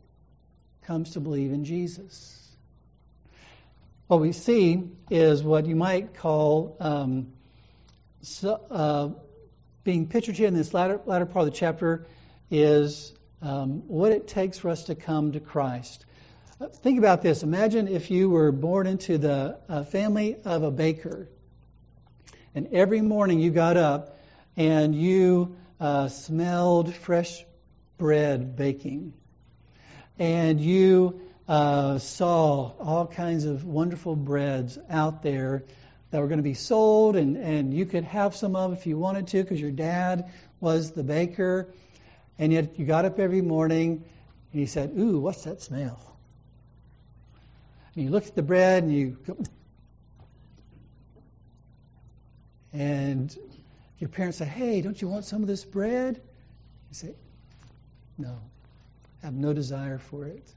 comes 0.85 1.13
to 1.13 1.21
believe 1.21 1.53
in 1.53 1.65
Jesus. 1.65 2.37
What 4.07 4.21
we 4.21 4.33
see 4.33 4.91
is 5.11 5.43
what 5.43 5.67
you 5.67 5.77
might 5.77 6.15
call 6.15 6.77
um, 6.81 7.33
so, 8.23 8.61
uh, 8.71 9.09
being 9.85 10.07
pictured 10.07 10.37
here 10.37 10.49
in 10.49 10.55
this 10.55 10.75
latter, 10.75 11.01
latter 11.07 11.27
part 11.27 11.47
of 11.47 11.53
the 11.53 11.59
chapter 11.59 12.07
is 12.51 13.13
um, 13.43 13.83
what 13.89 14.13
it 14.13 14.29
takes 14.29 14.59
for 14.59 14.69
us 14.69 14.85
to 14.85 14.95
come 14.95 15.33
to 15.33 15.41
Christ. 15.41 16.05
Uh, 16.61 16.67
think 16.69 16.99
about 16.99 17.23
this. 17.23 17.43
Imagine 17.43 17.89
if 17.89 18.11
you 18.11 18.29
were 18.29 18.53
born 18.53 18.87
into 18.87 19.17
the 19.17 19.59
uh, 19.69 19.85
family 19.85 20.37
of 20.45 20.63
a 20.63 20.71
baker, 20.71 21.29
and 22.55 22.69
every 22.73 23.01
morning 23.01 23.41
you 23.41 23.51
got 23.51 23.77
up 23.77 24.19
and 24.57 24.95
you 24.95 25.57
uh, 25.79 26.09
smelled 26.09 26.95
fresh 26.95 27.45
bread 27.97 28.57
baking, 28.57 29.15
and 30.19 30.61
you 30.61 31.23
uh, 31.49 31.99
saw 31.99 32.73
all 32.79 33.07
kinds 33.07 33.47
of 33.47 33.65
wonderful 33.65 34.15
breads 34.15 34.79
out 34.91 35.23
there 35.23 35.65
that 36.11 36.21
were 36.21 36.27
going 36.27 36.39
to 36.39 36.43
be 36.43 36.55
sold, 36.55 37.17
and, 37.17 37.37
and 37.37 37.73
you 37.73 37.87
could 37.87 38.05
have 38.05 38.35
some 38.35 38.57
of 38.57 38.73
if 38.73 38.87
you 38.87 38.99
wanted 38.99 39.29
to 39.29 39.43
because 39.43 39.61
your 39.61 39.71
dad 39.71 40.31
was 40.61 40.93
the 40.93 41.05
baker. 41.05 41.69
And 42.39 42.53
yet 42.53 42.79
you 42.79 42.87
got 42.87 43.05
up 43.05 43.19
every 43.19 43.43
morning 43.43 44.05
and 44.53 44.61
you 44.61 44.67
said, 44.67 44.93
Ooh, 44.99 45.21
what's 45.21 45.45
that 45.45 45.61
smell? 45.61 46.01
And 47.95 48.05
you 48.05 48.11
looked 48.11 48.29
at 48.29 48.35
the 48.35 48.43
bread 48.43 48.83
and 48.83 48.95
you 48.95 49.19
and 52.73 53.37
your 53.99 54.09
parents 54.09 54.39
say, 54.39 54.47
Hey, 54.47 54.81
don't 54.81 55.01
you 55.01 55.09
want 55.09 55.25
some 55.25 55.43
of 55.43 55.49
this 55.49 55.65
bread? 55.65 56.17
You 56.17 56.95
say, 56.95 57.15
No, 58.17 58.39
I 59.23 59.27
have 59.27 59.35
no 59.35 59.53
desire 59.53 59.99
for 59.99 60.27
it. 60.27 60.51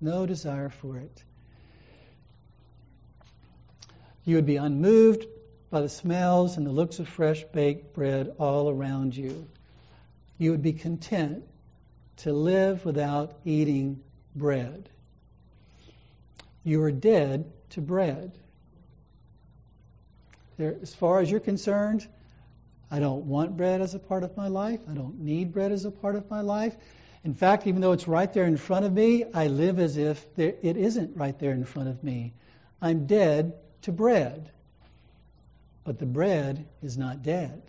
No 0.00 0.26
desire 0.26 0.70
for 0.70 0.98
it. 0.98 1.22
You 4.30 4.36
would 4.36 4.46
be 4.46 4.58
unmoved 4.58 5.26
by 5.70 5.80
the 5.80 5.88
smells 5.88 6.56
and 6.56 6.64
the 6.64 6.70
looks 6.70 7.00
of 7.00 7.08
fresh 7.08 7.42
baked 7.52 7.92
bread 7.94 8.32
all 8.38 8.70
around 8.70 9.16
you. 9.16 9.48
You 10.38 10.52
would 10.52 10.62
be 10.62 10.72
content 10.72 11.42
to 12.18 12.32
live 12.32 12.84
without 12.84 13.40
eating 13.44 14.00
bread. 14.36 14.88
You 16.62 16.80
are 16.84 16.92
dead 16.92 17.50
to 17.70 17.80
bread. 17.80 18.30
There, 20.58 20.76
as 20.80 20.94
far 20.94 21.18
as 21.18 21.28
you're 21.28 21.40
concerned, 21.40 22.06
I 22.88 23.00
don't 23.00 23.24
want 23.24 23.56
bread 23.56 23.80
as 23.80 23.96
a 23.96 23.98
part 23.98 24.22
of 24.22 24.36
my 24.36 24.46
life. 24.46 24.78
I 24.88 24.94
don't 24.94 25.18
need 25.18 25.52
bread 25.52 25.72
as 25.72 25.86
a 25.86 25.90
part 25.90 26.14
of 26.14 26.30
my 26.30 26.42
life. 26.42 26.76
In 27.24 27.34
fact, 27.34 27.66
even 27.66 27.80
though 27.80 27.90
it's 27.90 28.06
right 28.06 28.32
there 28.32 28.44
in 28.44 28.58
front 28.58 28.84
of 28.84 28.92
me, 28.92 29.24
I 29.34 29.48
live 29.48 29.80
as 29.80 29.96
if 29.96 30.32
there, 30.36 30.54
it 30.62 30.76
isn't 30.76 31.16
right 31.16 31.36
there 31.36 31.50
in 31.50 31.64
front 31.64 31.88
of 31.88 32.04
me. 32.04 32.32
I'm 32.80 33.08
dead 33.08 33.54
to 33.82 33.92
bread. 33.92 34.50
But 35.84 35.98
the 35.98 36.06
bread 36.06 36.66
is 36.82 36.98
not 36.98 37.22
dead. 37.22 37.62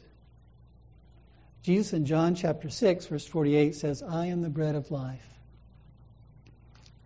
Jesus 1.63 1.93
in 1.93 2.05
John 2.05 2.35
chapter 2.35 2.69
6, 2.69 3.05
verse 3.05 3.25
48 3.25 3.75
says, 3.75 4.01
I 4.01 4.27
am 4.27 4.41
the 4.41 4.49
bread 4.49 4.75
of 4.75 4.89
life. 4.89 5.25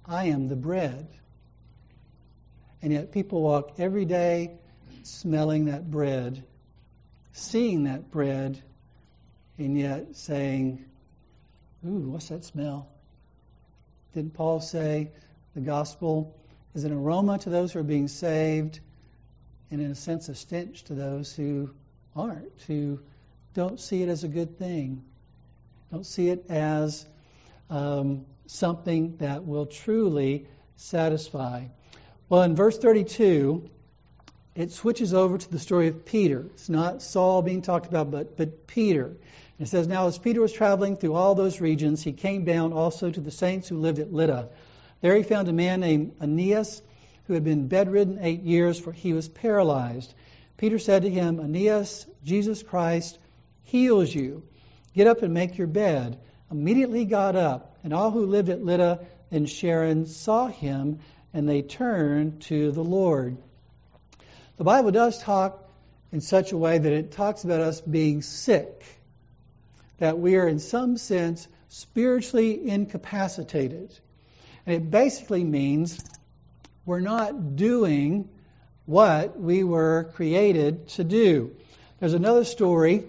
I 0.06 0.26
am 0.26 0.47
the 0.47 0.56
bread. 0.56 1.08
And 2.82 2.93
yet 2.93 3.12
people 3.12 3.41
walk 3.41 3.74
every 3.80 4.06
day 4.06 4.51
smelling 5.03 5.66
that 5.66 5.89
bread, 5.89 6.43
seeing 7.34 7.84
that 7.86 8.12
bread, 8.12 8.62
and 9.58 9.78
yet 9.78 10.16
saying, 10.16 10.86
Ooh, 11.86 12.10
what's 12.10 12.30
that 12.30 12.45
smell? 12.45 12.88
Didn't 14.14 14.34
Paul 14.34 14.62
say 14.62 15.12
the 15.53 15.62
gospel 15.62 16.36
is 16.74 16.84
an 16.84 16.93
aroma 16.93 17.38
to 17.39 17.49
those 17.49 17.74
who 17.74 17.80
are 17.80 17.84
being 17.84 18.08
saved 18.08 18.80
and 19.72 19.82
in 19.82 19.91
a 19.91 19.95
sense 19.95 20.30
a 20.30 20.36
stench 20.36 20.84
to 20.86 20.93
those 20.93 21.34
who 21.34 21.72
aren't, 22.16 22.61
who 22.68 22.99
don't 23.53 23.80
see 23.80 24.03
it 24.03 24.09
as 24.09 24.24
a 24.24 24.28
good 24.28 24.57
thing, 24.57 25.03
don't 25.91 26.05
see 26.05 26.30
it 26.30 26.49
as 26.49 27.05
um, 27.70 28.26
something 28.47 29.18
that 29.18 29.45
will 29.45 29.66
truly 29.66 30.47
satisfy. 30.76 31.66
Well, 32.30 32.43
in 32.43 32.55
verse 32.55 32.78
32, 32.78 33.70
it 34.55 34.72
switches 34.72 35.13
over 35.13 35.38
to 35.38 35.51
the 35.51 35.59
story 35.59 35.88
of 35.88 36.05
Peter. 36.05 36.45
It's 36.53 36.70
not 36.70 37.01
Saul 37.01 37.41
being 37.41 37.61
talked 37.61 37.88
about, 37.88 38.11
but, 38.11 38.38
but 38.38 38.68
Peter. 38.68 39.16
It 39.59 39.68
says, 39.68 39.88
Now 39.88 40.07
as 40.07 40.18
Peter 40.18 40.41
was 40.41 40.51
traveling 40.51 40.97
through 40.97 41.13
all 41.13 41.36
those 41.36 41.61
regions, 41.61 42.03
he 42.03 42.13
came 42.13 42.45
down 42.45 42.74
also 42.74 43.09
to 43.09 43.22
the 43.22 43.32
saints 43.32 43.68
who 43.68 43.78
lived 43.78 43.99
at 43.99 44.13
Lydda. 44.13 44.49
There 45.01 45.16
he 45.16 45.24
found 45.24 45.47
a 45.47 45.53
man 45.53 45.82
named 45.82 46.16
Aeneas 46.22 46.82
who 47.28 47.34
had 47.34 47.43
been 47.43 47.67
bedridden 47.67 48.19
eight 48.21 48.41
years, 48.41 48.80
for 48.80 48.91
he 48.91 49.13
was 49.13 49.28
paralyzed. 49.28 50.13
Peter 50.57 50.80
said 50.80 51.03
to 51.03 51.09
him, 51.09 51.39
Aeneas, 51.39 52.05
Jesus 52.23 52.63
Christ 52.63 53.17
heals 53.63 54.13
you. 54.13 54.43
Get 54.93 55.07
up 55.07 55.21
and 55.21 55.34
make 55.34 55.57
your 55.57 55.67
bed. 55.67 56.17
Immediately 56.51 57.05
got 57.05 57.36
up, 57.36 57.78
and 57.84 57.93
all 57.93 58.11
who 58.11 58.26
lived 58.26 58.49
at 58.49 58.63
Lydda 58.63 59.05
and 59.32 59.49
Sharon 59.49 60.05
saw 60.05 60.47
him, 60.47 60.99
and 61.34 61.49
they 61.49 61.61
turned 61.61 62.41
to 62.43 62.71
the 62.71 62.84
Lord. 62.84 63.38
The 64.57 64.63
Bible 64.63 64.91
does 64.91 65.21
talk 65.21 65.61
in 66.11 66.21
such 66.21 66.53
a 66.53 66.57
way 66.57 66.78
that 66.78 66.93
it 66.93 67.11
talks 67.11 67.43
about 67.43 67.59
us 67.59 67.82
being 67.82 68.21
sick, 68.21 68.86
that 69.97 70.17
we 70.17 70.38
are 70.38 70.47
in 70.47 70.59
some 70.59 70.97
sense 70.97 71.45
spiritually 71.67 72.69
incapacitated. 72.69 73.91
And 74.65 74.76
it 74.76 74.89
basically 74.89 75.43
means 75.43 76.01
we're 76.86 76.99
not 76.99 77.55
doing 77.55 78.29
what 78.86 79.39
we 79.39 79.63
were 79.63 80.11
created 80.13 80.88
to 80.89 81.03
do. 81.03 81.55
There's 81.99 82.13
another 82.13 82.43
story 82.43 83.03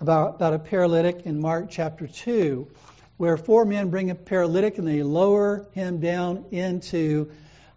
about, 0.00 0.34
about 0.36 0.52
a 0.52 0.58
paralytic 0.58 1.24
in 1.24 1.40
Mark 1.40 1.68
chapter 1.70 2.06
2, 2.06 2.68
where 3.16 3.38
four 3.38 3.64
men 3.64 3.88
bring 3.88 4.10
a 4.10 4.14
paralytic 4.14 4.76
and 4.76 4.86
they 4.86 5.02
lower 5.02 5.66
him 5.72 6.00
down 6.00 6.44
into 6.50 7.30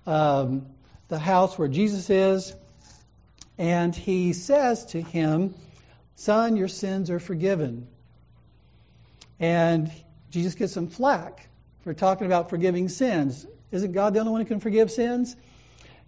um, 0.06 0.66
the 1.08 1.20
house 1.20 1.58
where 1.58 1.70
Jesus 1.70 2.10
is. 2.10 2.54
And 3.58 3.96
he 3.96 4.34
says 4.34 4.86
to 4.88 5.02
him, 5.02 5.56
Son, 6.16 6.58
your 6.58 6.68
sins 6.68 7.10
are 7.10 7.20
forgiven. 7.20 7.88
And 9.40 9.90
Jesus 10.32 10.56
gets 10.56 10.74
some 10.74 10.88
flack 10.88 11.48
for 11.84 11.94
talking 11.94 12.28
about 12.28 12.50
forgiving 12.50 12.90
sins. 12.90 13.46
Isn't 13.72 13.92
God 13.92 14.14
the 14.14 14.20
only 14.20 14.32
one 14.32 14.42
who 14.42 14.48
can 14.48 14.60
forgive 14.60 14.92
sins? 14.92 15.36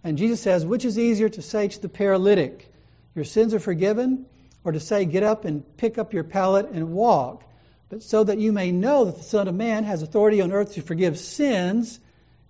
And 0.04 0.18
Jesus 0.18 0.40
says, 0.40 0.66
which 0.66 0.84
is 0.84 0.98
easier 0.98 1.28
to 1.28 1.42
say 1.42 1.68
to 1.68 1.80
the 1.80 1.88
paralytic, 1.88 2.68
Your 3.14 3.24
sins 3.24 3.54
are 3.54 3.60
forgiven, 3.60 4.26
or 4.64 4.72
to 4.72 4.80
say, 4.80 5.04
Get 5.04 5.22
up 5.22 5.44
and 5.44 5.64
pick 5.76 5.98
up 5.98 6.12
your 6.12 6.24
pallet 6.24 6.70
and 6.70 6.92
walk? 6.92 7.44
But 7.88 8.02
so 8.02 8.24
that 8.24 8.38
you 8.38 8.52
may 8.52 8.72
know 8.72 9.04
that 9.04 9.16
the 9.16 9.22
Son 9.22 9.48
of 9.48 9.54
Man 9.54 9.84
has 9.84 10.02
authority 10.02 10.40
on 10.40 10.50
earth 10.50 10.74
to 10.74 10.82
forgive 10.82 11.18
sins, 11.18 12.00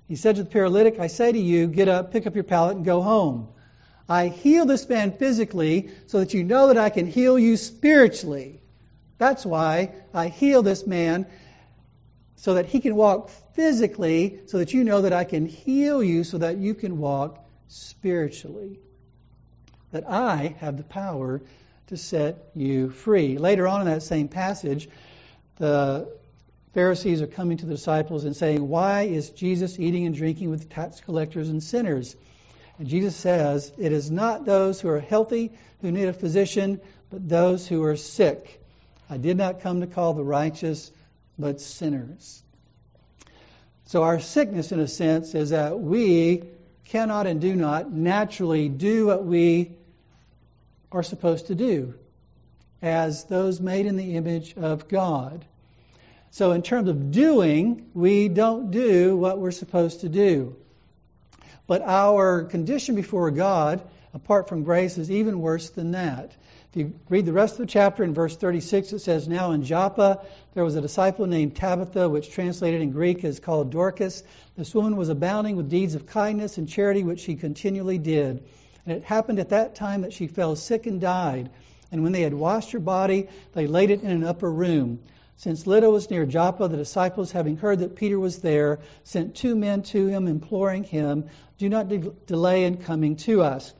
he 0.08 0.16
said 0.16 0.36
to 0.36 0.44
the 0.44 0.50
paralytic, 0.50 0.98
I 0.98 1.08
say 1.08 1.32
to 1.32 1.38
you, 1.38 1.66
Get 1.66 1.88
up, 1.88 2.12
pick 2.12 2.26
up 2.26 2.34
your 2.34 2.44
pallet, 2.44 2.76
and 2.76 2.84
go 2.84 3.02
home. 3.02 3.48
I 4.08 4.28
heal 4.28 4.66
this 4.66 4.88
man 4.88 5.12
physically 5.12 5.90
so 6.06 6.20
that 6.20 6.34
you 6.34 6.44
know 6.44 6.68
that 6.68 6.78
I 6.78 6.90
can 6.90 7.06
heal 7.06 7.38
you 7.38 7.56
spiritually. 7.56 8.60
That's 9.18 9.46
why 9.46 9.92
I 10.12 10.28
heal 10.28 10.62
this 10.62 10.86
man 10.86 11.26
so 12.36 12.54
that 12.54 12.66
he 12.66 12.80
can 12.80 12.96
walk 12.96 13.30
physically, 13.54 14.40
so 14.46 14.58
that 14.58 14.72
you 14.72 14.84
know 14.84 15.02
that 15.02 15.12
I 15.12 15.24
can 15.24 15.46
heal 15.46 16.02
you 16.02 16.24
so 16.24 16.38
that 16.38 16.58
you 16.58 16.74
can 16.74 16.98
walk 16.98 17.44
spiritually. 17.68 18.78
That 19.92 20.08
I 20.08 20.56
have 20.58 20.76
the 20.76 20.84
power 20.84 21.42
to 21.88 21.96
set 21.96 22.50
you 22.54 22.90
free. 22.90 23.38
Later 23.38 23.68
on 23.68 23.82
in 23.82 23.86
that 23.86 24.02
same 24.02 24.28
passage, 24.28 24.88
the 25.56 26.08
Pharisees 26.72 27.20
are 27.20 27.26
coming 27.26 27.58
to 27.58 27.66
the 27.66 27.74
disciples 27.74 28.24
and 28.24 28.34
saying, 28.34 28.66
Why 28.66 29.02
is 29.02 29.30
Jesus 29.30 29.78
eating 29.78 30.06
and 30.06 30.14
drinking 30.14 30.50
with 30.50 30.70
tax 30.70 31.00
collectors 31.00 31.50
and 31.50 31.62
sinners? 31.62 32.16
And 32.78 32.88
Jesus 32.88 33.14
says, 33.14 33.70
It 33.76 33.92
is 33.92 34.10
not 34.10 34.46
those 34.46 34.80
who 34.80 34.88
are 34.88 35.00
healthy 35.00 35.52
who 35.82 35.92
need 35.92 36.08
a 36.08 36.12
physician, 36.14 36.80
but 37.10 37.28
those 37.28 37.66
who 37.66 37.82
are 37.84 37.96
sick. 37.96 38.62
I 39.10 39.18
did 39.18 39.36
not 39.36 39.60
come 39.60 39.82
to 39.82 39.86
call 39.86 40.14
the 40.14 40.24
righteous, 40.24 40.90
but 41.38 41.60
sinners. 41.60 42.42
So, 43.92 44.04
our 44.04 44.20
sickness, 44.20 44.72
in 44.72 44.80
a 44.80 44.88
sense, 44.88 45.34
is 45.34 45.50
that 45.50 45.78
we 45.78 46.44
cannot 46.86 47.26
and 47.26 47.42
do 47.42 47.54
not 47.54 47.92
naturally 47.92 48.70
do 48.70 49.04
what 49.04 49.26
we 49.26 49.72
are 50.90 51.02
supposed 51.02 51.48
to 51.48 51.54
do 51.54 51.92
as 52.80 53.24
those 53.24 53.60
made 53.60 53.84
in 53.84 53.96
the 53.96 54.16
image 54.16 54.56
of 54.56 54.88
God. 54.88 55.44
So, 56.30 56.52
in 56.52 56.62
terms 56.62 56.88
of 56.88 57.10
doing, 57.10 57.90
we 57.92 58.28
don't 58.28 58.70
do 58.70 59.14
what 59.14 59.38
we're 59.38 59.50
supposed 59.50 60.00
to 60.00 60.08
do. 60.08 60.56
But 61.66 61.82
our 61.82 62.44
condition 62.44 62.94
before 62.94 63.30
God, 63.30 63.82
apart 64.14 64.48
from 64.48 64.64
grace, 64.64 64.96
is 64.96 65.10
even 65.10 65.38
worse 65.38 65.68
than 65.68 65.90
that. 65.90 66.32
If 66.74 66.78
you 66.78 66.94
read 67.10 67.26
the 67.26 67.34
rest 67.34 67.56
of 67.56 67.58
the 67.58 67.66
chapter 67.66 68.02
in 68.02 68.14
verse 68.14 68.34
36, 68.34 68.94
it 68.94 69.00
says, 69.00 69.28
Now 69.28 69.50
in 69.50 69.62
Joppa 69.62 70.22
there 70.54 70.64
was 70.64 70.74
a 70.74 70.80
disciple 70.80 71.26
named 71.26 71.54
Tabitha, 71.54 72.08
which 72.08 72.30
translated 72.30 72.80
in 72.80 72.92
Greek 72.92 73.24
is 73.24 73.40
called 73.40 73.70
Dorcas. 73.70 74.22
This 74.56 74.74
woman 74.74 74.96
was 74.96 75.10
abounding 75.10 75.56
with 75.56 75.68
deeds 75.68 75.94
of 75.94 76.06
kindness 76.06 76.56
and 76.56 76.66
charity, 76.66 77.02
which 77.02 77.20
she 77.20 77.34
continually 77.34 77.98
did. 77.98 78.42
And 78.86 78.96
it 78.96 79.04
happened 79.04 79.38
at 79.38 79.50
that 79.50 79.74
time 79.74 80.00
that 80.00 80.14
she 80.14 80.28
fell 80.28 80.56
sick 80.56 80.86
and 80.86 80.98
died. 80.98 81.50
And 81.90 82.02
when 82.02 82.12
they 82.12 82.22
had 82.22 82.32
washed 82.32 82.72
her 82.72 82.80
body, 82.80 83.28
they 83.52 83.66
laid 83.66 83.90
it 83.90 84.02
in 84.02 84.10
an 84.10 84.24
upper 84.24 84.50
room. 84.50 85.00
Since 85.36 85.66
Lydda 85.66 85.90
was 85.90 86.08
near 86.08 86.24
Joppa, 86.24 86.68
the 86.68 86.78
disciples, 86.78 87.32
having 87.32 87.58
heard 87.58 87.80
that 87.80 87.96
Peter 87.96 88.18
was 88.18 88.38
there, 88.38 88.78
sent 89.04 89.34
two 89.34 89.56
men 89.56 89.82
to 89.82 90.06
him, 90.06 90.26
imploring 90.26 90.84
him, 90.84 91.26
Do 91.58 91.68
not 91.68 91.90
de- 91.90 92.14
delay 92.26 92.64
in 92.64 92.78
coming 92.78 93.16
to 93.16 93.42
us. 93.42 93.74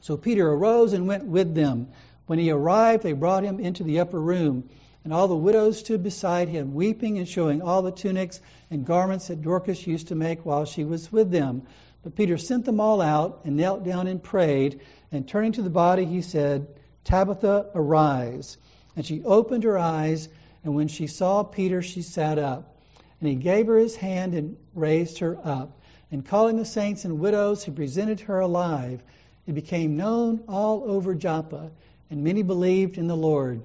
So 0.00 0.16
Peter 0.16 0.48
arose 0.48 0.92
and 0.92 1.06
went 1.06 1.24
with 1.24 1.54
them. 1.54 1.88
When 2.26 2.38
he 2.40 2.50
arrived, 2.50 3.02
they 3.02 3.12
brought 3.12 3.44
him 3.44 3.60
into 3.60 3.84
the 3.84 4.00
upper 4.00 4.20
room. 4.20 4.68
And 5.04 5.12
all 5.12 5.28
the 5.28 5.36
widows 5.36 5.78
stood 5.78 6.02
beside 6.02 6.48
him, 6.48 6.74
weeping 6.74 7.18
and 7.18 7.28
showing 7.28 7.62
all 7.62 7.82
the 7.82 7.92
tunics 7.92 8.40
and 8.70 8.84
garments 8.84 9.28
that 9.28 9.42
Dorcas 9.42 9.86
used 9.86 10.08
to 10.08 10.16
make 10.16 10.44
while 10.44 10.64
she 10.64 10.82
was 10.84 11.12
with 11.12 11.30
them. 11.30 11.62
But 12.02 12.16
Peter 12.16 12.36
sent 12.36 12.64
them 12.64 12.80
all 12.80 13.00
out 13.00 13.42
and 13.44 13.56
knelt 13.56 13.84
down 13.84 14.08
and 14.08 14.20
prayed. 14.20 14.80
And 15.12 15.28
turning 15.28 15.52
to 15.52 15.62
the 15.62 15.70
body, 15.70 16.04
he 16.04 16.22
said, 16.22 16.66
Tabitha, 17.04 17.66
arise. 17.74 18.56
And 18.96 19.06
she 19.06 19.22
opened 19.22 19.62
her 19.62 19.78
eyes, 19.78 20.28
and 20.64 20.74
when 20.74 20.88
she 20.88 21.06
saw 21.06 21.44
Peter, 21.44 21.82
she 21.82 22.02
sat 22.02 22.38
up. 22.38 22.76
And 23.20 23.28
he 23.28 23.36
gave 23.36 23.68
her 23.68 23.78
his 23.78 23.94
hand 23.94 24.34
and 24.34 24.56
raised 24.74 25.20
her 25.20 25.38
up. 25.44 25.78
And 26.10 26.26
calling 26.26 26.56
the 26.56 26.64
saints 26.64 27.04
and 27.04 27.20
widows, 27.20 27.62
he 27.62 27.70
presented 27.70 28.20
her 28.22 28.40
alive. 28.40 29.00
It 29.46 29.54
became 29.54 29.96
known 29.96 30.42
all 30.48 30.82
over 30.84 31.14
Joppa 31.14 31.70
and 32.10 32.22
many 32.22 32.42
believed 32.42 32.98
in 32.98 33.06
the 33.06 33.16
Lord. 33.16 33.62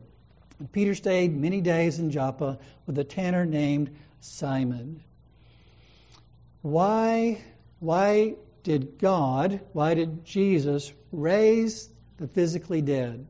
And 0.60 0.72
Peter 0.72 0.96
stayed 0.96 1.36
many 1.36 1.62
days 1.62 2.00
in 2.00 2.12
Joppa 2.12 2.60
with 2.86 2.98
a 2.98 3.04
tanner 3.04 3.46
named 3.46 3.96
Simon. 4.20 5.04
Why, 6.62 7.42
why 7.80 8.36
did 8.64 9.00
God, 9.00 9.62
why 9.74 9.96
did 9.96 10.26
Jesus 10.26 10.92
raise 11.12 11.90
the 12.18 12.28
physically 12.28 12.82
dead? 12.82 13.26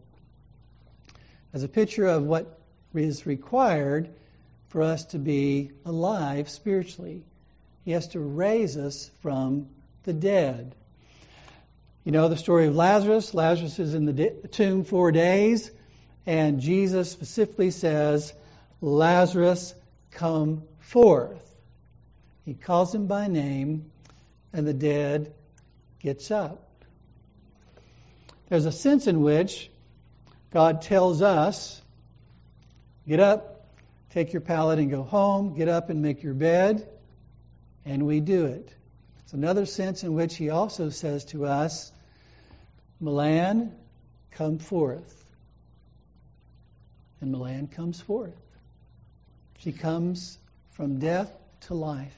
As 1.53 1.63
a 1.63 1.69
picture 1.69 2.07
of 2.07 2.23
what 2.23 2.59
is 2.93 3.25
required 3.25 4.09
for 4.71 4.83
us 4.83 5.05
to 5.05 5.19
be 5.19 5.71
alive 5.85 6.49
spiritually. 6.49 7.23
He 7.83 7.91
has 7.91 8.07
to 8.09 8.19
raise 8.19 8.77
us 8.77 9.11
from 9.21 9.67
the 10.03 10.13
dead. 10.13 10.75
You 12.03 12.11
know 12.11 12.29
the 12.29 12.37
story 12.37 12.65
of 12.65 12.75
Lazarus. 12.75 13.35
Lazarus 13.35 13.77
is 13.77 13.93
in 13.93 14.05
the 14.05 14.29
tomb 14.51 14.83
four 14.83 15.11
days, 15.11 15.69
and 16.25 16.59
Jesus 16.59 17.11
specifically 17.11 17.69
says, 17.69 18.33
Lazarus, 18.81 19.75
come 20.09 20.63
forth. 20.79 21.47
He 22.43 22.55
calls 22.55 22.93
him 22.93 23.05
by 23.05 23.27
name, 23.27 23.91
and 24.51 24.67
the 24.67 24.73
dead 24.73 25.31
gets 25.99 26.31
up. 26.31 26.67
There's 28.49 28.65
a 28.65 28.71
sense 28.71 29.05
in 29.05 29.21
which 29.21 29.69
God 30.51 30.81
tells 30.81 31.21
us, 31.21 31.79
get 33.07 33.19
up, 33.19 33.67
take 34.09 34.33
your 34.33 34.41
pallet 34.41 34.79
and 34.79 34.89
go 34.89 35.03
home, 35.03 35.53
get 35.53 35.67
up 35.67 35.91
and 35.91 36.01
make 36.01 36.23
your 36.23 36.33
bed, 36.33 36.89
and 37.85 38.07
we 38.07 38.19
do 38.19 38.47
it. 38.47 38.73
It's 39.31 39.37
another 39.37 39.65
sense 39.65 40.03
in 40.03 40.13
which 40.13 40.35
he 40.35 40.49
also 40.49 40.89
says 40.89 41.23
to 41.27 41.45
us, 41.45 41.89
Milan, 42.99 43.71
come 44.31 44.59
forth. 44.59 45.23
And 47.21 47.31
Milan 47.31 47.67
comes 47.67 48.01
forth. 48.01 48.35
She 49.59 49.71
comes 49.71 50.37
from 50.71 50.99
death 50.99 51.31
to 51.67 51.75
life. 51.75 52.13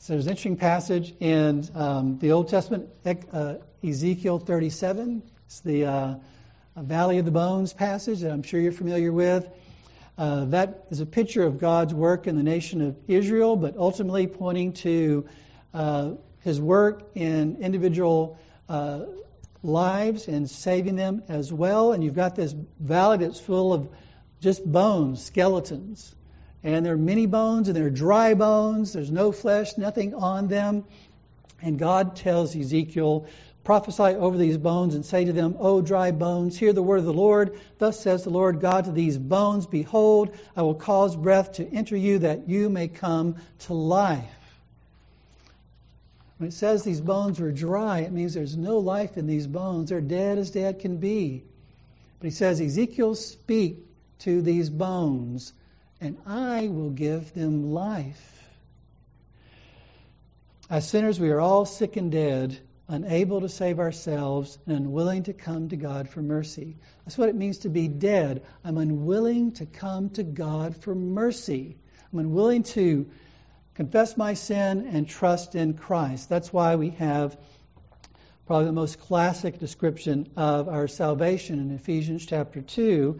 So 0.00 0.14
there's 0.14 0.26
an 0.26 0.30
interesting 0.30 0.56
passage 0.56 1.14
in 1.20 1.64
um, 1.76 2.18
the 2.18 2.32
Old 2.32 2.48
Testament, 2.48 2.88
uh, 3.32 3.54
Ezekiel 3.86 4.40
37. 4.40 5.22
It's 5.46 5.60
the 5.60 5.84
uh, 5.84 6.14
Valley 6.76 7.18
of 7.18 7.24
the 7.24 7.30
Bones 7.30 7.72
passage 7.72 8.18
that 8.22 8.32
I'm 8.32 8.42
sure 8.42 8.58
you're 8.58 8.72
familiar 8.72 9.12
with. 9.12 9.48
Uh, 10.18 10.46
that 10.46 10.86
is 10.90 11.00
a 11.00 11.06
picture 11.06 11.42
of 11.42 11.58
God's 11.58 11.92
work 11.92 12.26
in 12.26 12.36
the 12.36 12.42
nation 12.42 12.80
of 12.80 12.96
Israel, 13.06 13.54
but 13.56 13.76
ultimately 13.76 14.26
pointing 14.26 14.72
to 14.72 15.28
uh, 15.74 16.12
his 16.40 16.58
work 16.58 17.02
in 17.14 17.58
individual 17.60 18.38
uh, 18.68 19.00
lives 19.62 20.26
and 20.26 20.48
saving 20.48 20.96
them 20.96 21.22
as 21.28 21.52
well. 21.52 21.92
And 21.92 22.02
you've 22.02 22.14
got 22.14 22.34
this 22.34 22.54
valley 22.80 23.18
that's 23.18 23.38
full 23.38 23.74
of 23.74 23.88
just 24.40 24.64
bones, 24.64 25.22
skeletons. 25.22 26.14
And 26.62 26.84
there 26.84 26.94
are 26.94 26.98
many 26.98 27.26
bones, 27.26 27.68
and 27.68 27.76
there 27.76 27.86
are 27.86 27.90
dry 27.90 28.32
bones. 28.34 28.94
There's 28.94 29.10
no 29.10 29.32
flesh, 29.32 29.76
nothing 29.76 30.14
on 30.14 30.48
them. 30.48 30.84
And 31.60 31.78
God 31.78 32.16
tells 32.16 32.56
Ezekiel, 32.56 33.26
prophesy 33.66 34.14
over 34.14 34.38
these 34.38 34.56
bones 34.56 34.94
and 34.94 35.04
say 35.04 35.24
to 35.24 35.32
them, 35.32 35.56
O 35.58 35.82
dry 35.82 36.12
bones, 36.12 36.56
hear 36.56 36.72
the 36.72 36.84
word 36.84 37.00
of 37.00 37.04
the 37.04 37.12
Lord. 37.12 37.60
Thus 37.78 37.98
says 37.98 38.22
the 38.22 38.30
Lord 38.30 38.60
God 38.60 38.84
to 38.84 38.92
these 38.92 39.18
bones, 39.18 39.66
Behold, 39.66 40.30
I 40.56 40.62
will 40.62 40.76
cause 40.76 41.16
breath 41.16 41.54
to 41.54 41.68
enter 41.68 41.96
you 41.96 42.20
that 42.20 42.48
you 42.48 42.70
may 42.70 42.86
come 42.86 43.36
to 43.66 43.74
life. 43.74 44.24
When 46.38 46.48
it 46.48 46.52
says 46.52 46.84
these 46.84 47.00
bones 47.00 47.40
were 47.40 47.50
dry, 47.50 48.00
it 48.00 48.12
means 48.12 48.34
there's 48.34 48.56
no 48.56 48.78
life 48.78 49.16
in 49.16 49.26
these 49.26 49.48
bones. 49.48 49.90
They're 49.90 50.00
dead 50.00 50.38
as 50.38 50.52
dead 50.52 50.78
can 50.78 50.98
be. 50.98 51.42
But 52.20 52.26
he 52.26 52.30
says, 52.30 52.60
Ezekiel, 52.60 53.16
speak 53.16 53.84
to 54.20 54.42
these 54.42 54.70
bones, 54.70 55.52
and 56.00 56.16
I 56.24 56.68
will 56.68 56.90
give 56.90 57.34
them 57.34 57.72
life. 57.72 58.44
As 60.70 60.88
sinners, 60.88 61.18
we 61.18 61.30
are 61.30 61.40
all 61.40 61.64
sick 61.64 61.96
and 61.96 62.12
dead, 62.12 62.60
unable 62.88 63.40
to 63.40 63.48
save 63.48 63.80
ourselves 63.80 64.58
and 64.66 64.76
unwilling 64.76 65.24
to 65.24 65.32
come 65.32 65.68
to 65.68 65.76
God 65.76 66.08
for 66.08 66.22
mercy. 66.22 66.76
That's 67.04 67.18
what 67.18 67.28
it 67.28 67.34
means 67.34 67.58
to 67.58 67.68
be 67.68 67.88
dead. 67.88 68.44
I'm 68.64 68.78
unwilling 68.78 69.52
to 69.52 69.66
come 69.66 70.10
to 70.10 70.22
God 70.22 70.76
for 70.76 70.94
mercy. 70.94 71.76
I'm 72.12 72.20
unwilling 72.20 72.62
to 72.64 73.06
confess 73.74 74.16
my 74.16 74.34
sin 74.34 74.88
and 74.90 75.08
trust 75.08 75.54
in 75.54 75.74
Christ. 75.74 76.28
That's 76.28 76.52
why 76.52 76.76
we 76.76 76.90
have 76.90 77.36
probably 78.46 78.66
the 78.66 78.72
most 78.72 79.00
classic 79.00 79.58
description 79.58 80.28
of 80.36 80.68
our 80.68 80.86
salvation 80.86 81.58
in 81.58 81.72
Ephesians 81.72 82.24
chapter 82.24 82.62
2 82.62 83.18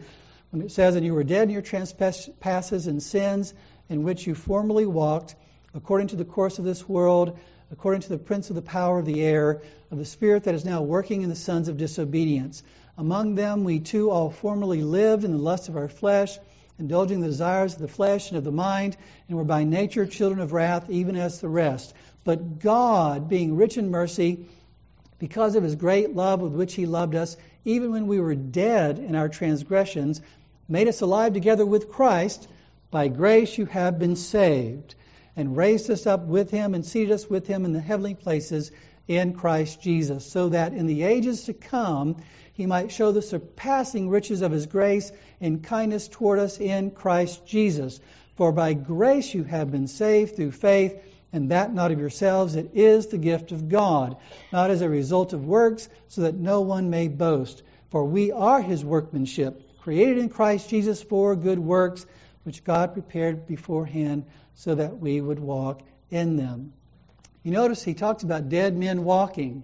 when 0.51 0.61
it 0.61 0.71
says, 0.71 0.95
And 0.95 1.05
you 1.05 1.13
were 1.13 1.25
dead 1.25 1.43
in 1.43 1.49
your 1.49 1.61
trespasses 1.61 2.87
and 2.87 3.03
sins 3.03 3.53
in 3.89 4.03
which 4.03 4.25
you 4.25 4.33
formerly 4.33 4.85
walked 4.85 5.35
according 5.73 6.07
to 6.07 6.15
the 6.15 6.25
course 6.25 6.57
of 6.57 6.65
this 6.65 6.87
world 6.87 7.37
according 7.71 8.01
to 8.01 8.09
the 8.09 8.17
prince 8.17 8.49
of 8.49 8.55
the 8.55 8.61
power 8.61 8.99
of 8.99 9.05
the 9.05 9.21
air, 9.21 9.61
of 9.91 9.97
the 9.97 10.05
spirit 10.05 10.45
that 10.45 10.55
is 10.55 10.65
now 10.65 10.81
working 10.81 11.21
in 11.21 11.29
the 11.29 11.35
sons 11.35 11.67
of 11.67 11.77
disobedience. 11.77 12.63
Among 12.97 13.35
them 13.35 13.63
we 13.63 13.79
too 13.79 14.09
all 14.09 14.29
formerly 14.29 14.81
lived 14.81 15.23
in 15.23 15.31
the 15.31 15.37
lust 15.37 15.69
of 15.69 15.77
our 15.77 15.89
flesh, 15.89 16.37
indulging 16.79 17.21
the 17.21 17.27
desires 17.27 17.73
of 17.73 17.81
the 17.81 17.87
flesh 17.87 18.29
and 18.29 18.37
of 18.37 18.43
the 18.43 18.51
mind, 18.51 18.97
and 19.27 19.37
were 19.37 19.43
by 19.43 19.63
nature 19.63 20.05
children 20.05 20.39
of 20.39 20.53
wrath, 20.53 20.89
even 20.89 21.15
as 21.15 21.39
the 21.39 21.49
rest. 21.49 21.93
But 22.23 22.59
God, 22.59 23.29
being 23.29 23.55
rich 23.55 23.77
in 23.77 23.91
mercy, 23.91 24.47
because 25.19 25.55
of 25.55 25.63
his 25.63 25.75
great 25.75 26.15
love 26.15 26.41
with 26.41 26.53
which 26.53 26.73
he 26.75 26.85
loved 26.85 27.15
us, 27.15 27.37
even 27.65 27.91
when 27.91 28.07
we 28.07 28.19
were 28.19 28.35
dead 28.35 28.99
in 28.99 29.15
our 29.15 29.29
transgressions, 29.29 30.21
made 30.69 30.87
us 30.87 31.01
alive 31.01 31.33
together 31.33 31.65
with 31.65 31.89
Christ. 31.89 32.47
By 32.91 33.07
grace 33.07 33.57
you 33.57 33.65
have 33.65 33.99
been 33.99 34.15
saved, 34.15 34.95
and 35.37 35.55
raised 35.55 35.89
us 35.89 36.05
up 36.07 36.25
with 36.25 36.49
him 36.49 36.73
and 36.73 36.85
seated 36.85 37.13
us 37.13 37.29
with 37.29 37.47
him 37.47 37.63
in 37.63 37.71
the 37.71 37.79
heavenly 37.79 38.15
places 38.15 38.71
in 39.07 39.33
Christ 39.33 39.81
Jesus, 39.81 40.25
so 40.25 40.49
that 40.49 40.73
in 40.73 40.87
the 40.87 41.03
ages 41.03 41.45
to 41.45 41.53
come 41.53 42.17
he 42.53 42.65
might 42.65 42.91
show 42.91 43.11
the 43.11 43.21
surpassing 43.21 44.09
riches 44.09 44.41
of 44.41 44.51
his 44.51 44.65
grace 44.65 45.11
and 45.39 45.63
kindness 45.63 46.07
toward 46.07 46.39
us 46.39 46.59
in 46.59 46.91
Christ 46.91 47.45
Jesus. 47.45 47.99
For 48.35 48.51
by 48.51 48.73
grace 48.73 49.33
you 49.33 49.43
have 49.43 49.71
been 49.71 49.87
saved 49.87 50.35
through 50.35 50.51
faith 50.51 50.99
and 51.31 51.51
that 51.51 51.73
not 51.73 51.91
of 51.91 51.99
yourselves. 51.99 52.55
It 52.55 52.71
is 52.73 53.07
the 53.07 53.17
gift 53.17 53.51
of 53.51 53.69
God, 53.69 54.17
not 54.51 54.71
as 54.71 54.81
a 54.81 54.89
result 54.89 55.33
of 55.33 55.45
works, 55.45 55.87
so 56.07 56.21
that 56.21 56.35
no 56.35 56.61
one 56.61 56.89
may 56.89 57.07
boast. 57.09 57.61
For 57.91 58.03
we 58.03 58.31
are 58.31 58.61
his 58.61 58.83
workmanship, 58.83 59.79
created 59.79 60.17
in 60.17 60.29
Christ 60.29 60.69
Jesus 60.69 61.01
for 61.01 61.35
good 61.35 61.59
works, 61.59 62.05
which 62.43 62.63
God 62.63 62.93
prepared 62.93 63.45
beforehand 63.45 64.25
so 64.57 64.73
that 64.73 64.97
we 64.99 65.21
would 65.21 65.39
walk 65.39 65.81
in 66.09 66.35
them. 66.35 66.73
You 67.43 67.51
notice 67.51 67.83
he 67.83 67.93
talks 67.93 68.23
about 68.23 68.49
dead 68.49 68.75
men 68.75 69.03
walking, 69.03 69.63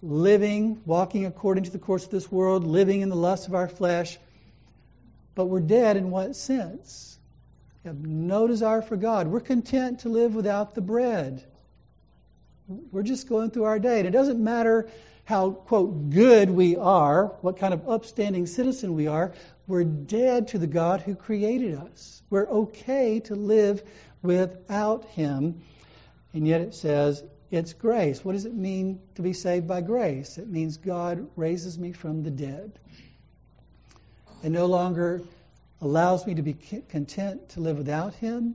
living, 0.00 0.80
walking 0.86 1.26
according 1.26 1.64
to 1.64 1.70
the 1.70 1.78
course 1.78 2.04
of 2.04 2.10
this 2.10 2.30
world, 2.30 2.64
living 2.64 3.00
in 3.00 3.08
the 3.08 3.16
lust 3.16 3.48
of 3.48 3.54
our 3.54 3.68
flesh. 3.68 4.18
But 5.34 5.46
we're 5.46 5.60
dead 5.60 5.96
in 5.96 6.10
what 6.10 6.36
sense? 6.36 7.18
We 7.82 7.88
have 7.88 7.98
no 7.98 8.46
desire 8.46 8.82
for 8.82 8.96
God. 8.96 9.26
We're 9.26 9.40
content 9.40 10.00
to 10.00 10.08
live 10.08 10.34
without 10.34 10.74
the 10.74 10.80
bread. 10.80 11.44
We're 12.68 13.02
just 13.02 13.28
going 13.28 13.50
through 13.50 13.64
our 13.64 13.80
day. 13.80 13.98
And 13.98 14.08
it 14.08 14.12
doesn't 14.12 14.42
matter 14.42 14.88
how, 15.26 15.50
quote, 15.50 16.10
good 16.10 16.48
we 16.48 16.76
are, 16.76 17.26
what 17.40 17.58
kind 17.58 17.74
of 17.74 17.88
upstanding 17.88 18.46
citizen 18.46 18.94
we 18.94 19.08
are, 19.08 19.32
we're 19.66 19.82
dead 19.82 20.48
to 20.48 20.58
the 20.58 20.68
God 20.68 21.00
who 21.00 21.16
created 21.16 21.74
us. 21.74 22.22
We're 22.30 22.48
okay 22.48 23.18
to 23.20 23.34
live 23.34 23.82
without 24.22 25.04
Him. 25.06 25.62
And 26.32 26.46
yet 26.46 26.60
it 26.60 26.74
says 26.74 27.24
it's 27.50 27.72
grace. 27.72 28.24
What 28.24 28.32
does 28.32 28.44
it 28.44 28.54
mean 28.54 29.00
to 29.16 29.22
be 29.22 29.32
saved 29.32 29.66
by 29.66 29.80
grace? 29.80 30.38
It 30.38 30.48
means 30.48 30.76
God 30.76 31.26
raises 31.34 31.76
me 31.76 31.90
from 31.90 32.22
the 32.22 32.30
dead. 32.30 32.78
And 34.44 34.54
no 34.54 34.66
longer 34.66 35.22
allows 35.80 36.24
me 36.24 36.36
to 36.36 36.42
be 36.42 36.54
content 36.88 37.48
to 37.50 37.60
live 37.60 37.78
without 37.78 38.14
Him, 38.14 38.54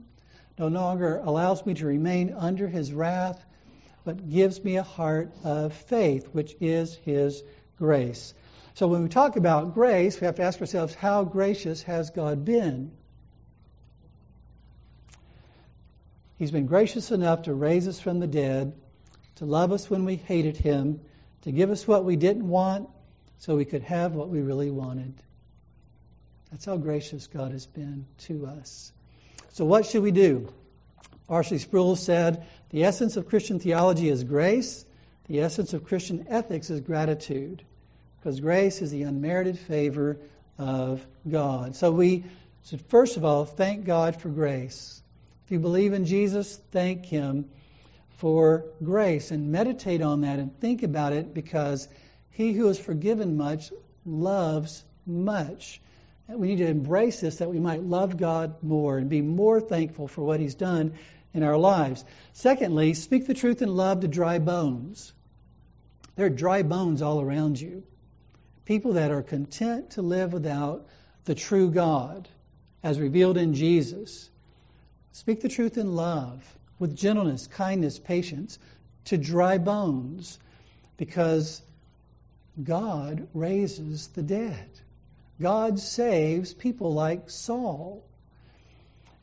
no 0.58 0.68
longer 0.68 1.18
allows 1.18 1.66
me 1.66 1.74
to 1.74 1.86
remain 1.86 2.32
under 2.32 2.66
His 2.66 2.94
wrath, 2.94 3.44
but 4.04 4.28
gives 4.28 4.62
me 4.62 4.76
a 4.76 4.82
heart 4.82 5.32
of 5.44 5.72
faith, 5.72 6.28
which 6.32 6.54
is 6.60 6.94
His 7.04 7.42
grace. 7.78 8.34
So 8.74 8.88
when 8.88 9.02
we 9.02 9.08
talk 9.08 9.36
about 9.36 9.74
grace, 9.74 10.20
we 10.20 10.26
have 10.26 10.36
to 10.36 10.42
ask 10.42 10.60
ourselves, 10.60 10.94
how 10.94 11.24
gracious 11.24 11.82
has 11.82 12.10
God 12.10 12.44
been? 12.44 12.90
He's 16.36 16.50
been 16.50 16.66
gracious 16.66 17.10
enough 17.10 17.42
to 17.42 17.54
raise 17.54 17.86
us 17.86 18.00
from 18.00 18.18
the 18.18 18.26
dead, 18.26 18.72
to 19.36 19.44
love 19.44 19.72
us 19.72 19.88
when 19.88 20.04
we 20.04 20.16
hated 20.16 20.56
Him, 20.56 21.00
to 21.42 21.52
give 21.52 21.70
us 21.70 21.86
what 21.86 22.04
we 22.04 22.16
didn't 22.16 22.48
want 22.48 22.88
so 23.38 23.56
we 23.56 23.64
could 23.64 23.82
have 23.82 24.14
what 24.14 24.28
we 24.28 24.40
really 24.40 24.70
wanted. 24.70 25.14
That's 26.50 26.64
how 26.64 26.76
gracious 26.76 27.26
God 27.26 27.52
has 27.52 27.66
been 27.66 28.06
to 28.26 28.46
us. 28.46 28.92
So, 29.50 29.64
what 29.64 29.86
should 29.86 30.02
we 30.02 30.10
do? 30.12 30.52
R.C. 31.32 31.56
Sproul 31.56 31.96
said, 31.96 32.46
The 32.68 32.84
essence 32.84 33.16
of 33.16 33.26
Christian 33.26 33.58
theology 33.58 34.10
is 34.10 34.22
grace, 34.22 34.84
the 35.28 35.40
essence 35.40 35.72
of 35.72 35.84
Christian 35.84 36.26
ethics 36.28 36.68
is 36.68 36.82
gratitude, 36.82 37.64
because 38.18 38.38
grace 38.38 38.82
is 38.82 38.90
the 38.90 39.04
unmerited 39.04 39.58
favor 39.58 40.18
of 40.58 41.04
God. 41.26 41.74
So, 41.74 41.90
we 41.90 42.24
should 42.66 42.82
first 42.82 43.16
of 43.16 43.24
all 43.24 43.46
thank 43.46 43.86
God 43.86 44.20
for 44.20 44.28
grace. 44.28 45.02
If 45.46 45.52
you 45.52 45.58
believe 45.58 45.94
in 45.94 46.04
Jesus, 46.04 46.60
thank 46.70 47.06
Him 47.06 47.48
for 48.18 48.66
grace 48.84 49.30
and 49.30 49.50
meditate 49.50 50.02
on 50.02 50.20
that 50.20 50.38
and 50.38 50.60
think 50.60 50.82
about 50.82 51.14
it 51.14 51.32
because 51.32 51.88
he 52.28 52.52
who 52.52 52.68
is 52.68 52.78
forgiven 52.78 53.38
much 53.38 53.72
loves 54.04 54.84
much. 55.06 55.80
We 56.28 56.48
need 56.48 56.58
to 56.58 56.66
embrace 56.66 57.20
this 57.20 57.38
that 57.38 57.50
we 57.50 57.58
might 57.58 57.82
love 57.82 58.18
God 58.18 58.62
more 58.62 58.98
and 58.98 59.08
be 59.08 59.22
more 59.22 59.60
thankful 59.60 60.08
for 60.08 60.22
what 60.22 60.40
He's 60.40 60.54
done 60.54 60.92
in 61.34 61.42
our 61.42 61.56
lives. 61.56 62.04
Secondly, 62.32 62.94
speak 62.94 63.26
the 63.26 63.34
truth 63.34 63.62
in 63.62 63.74
love 63.74 64.00
to 64.00 64.08
dry 64.08 64.38
bones. 64.38 65.12
There 66.16 66.26
are 66.26 66.30
dry 66.30 66.62
bones 66.62 67.02
all 67.02 67.20
around 67.20 67.60
you. 67.60 67.84
People 68.64 68.94
that 68.94 69.10
are 69.10 69.22
content 69.22 69.92
to 69.92 70.02
live 70.02 70.32
without 70.32 70.86
the 71.24 71.34
true 71.34 71.70
God 71.70 72.28
as 72.82 72.98
revealed 72.98 73.36
in 73.36 73.54
Jesus. 73.54 74.28
Speak 75.12 75.40
the 75.40 75.48
truth 75.48 75.78
in 75.78 75.94
love 75.94 76.42
with 76.78 76.96
gentleness, 76.96 77.46
kindness, 77.46 77.98
patience 77.98 78.58
to 79.06 79.18
dry 79.18 79.58
bones 79.58 80.38
because 80.96 81.62
God 82.62 83.28
raises 83.34 84.08
the 84.08 84.22
dead. 84.22 84.68
God 85.40 85.78
saves 85.78 86.52
people 86.52 86.92
like 86.92 87.30
Saul. 87.30 88.04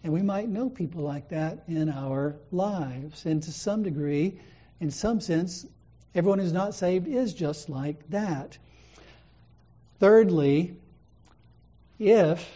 And 0.03 0.13
we 0.13 0.21
might 0.21 0.47
know 0.47 0.69
people 0.69 1.03
like 1.03 1.29
that 1.29 1.63
in 1.67 1.89
our 1.89 2.37
lives. 2.51 3.25
And 3.25 3.43
to 3.43 3.51
some 3.51 3.83
degree, 3.83 4.39
in 4.79 4.91
some 4.91 5.19
sense, 5.19 5.65
everyone 6.15 6.39
who's 6.39 6.53
not 6.53 6.73
saved 6.73 7.07
is 7.07 7.33
just 7.33 7.69
like 7.69 8.09
that. 8.09 8.57
Thirdly, 9.99 10.77
if 11.99 12.49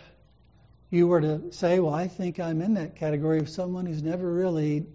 you 0.90 1.08
were 1.08 1.22
to 1.22 1.52
say, 1.52 1.80
Well, 1.80 1.94
I 1.94 2.08
think 2.08 2.40
I'm 2.40 2.62
in 2.62 2.76
that 2.76 2.96
category 2.96 3.40
of 3.40 3.50
someone 3.50 3.86
who's 3.86 4.02
never 4.02 4.32
really 4.32 4.86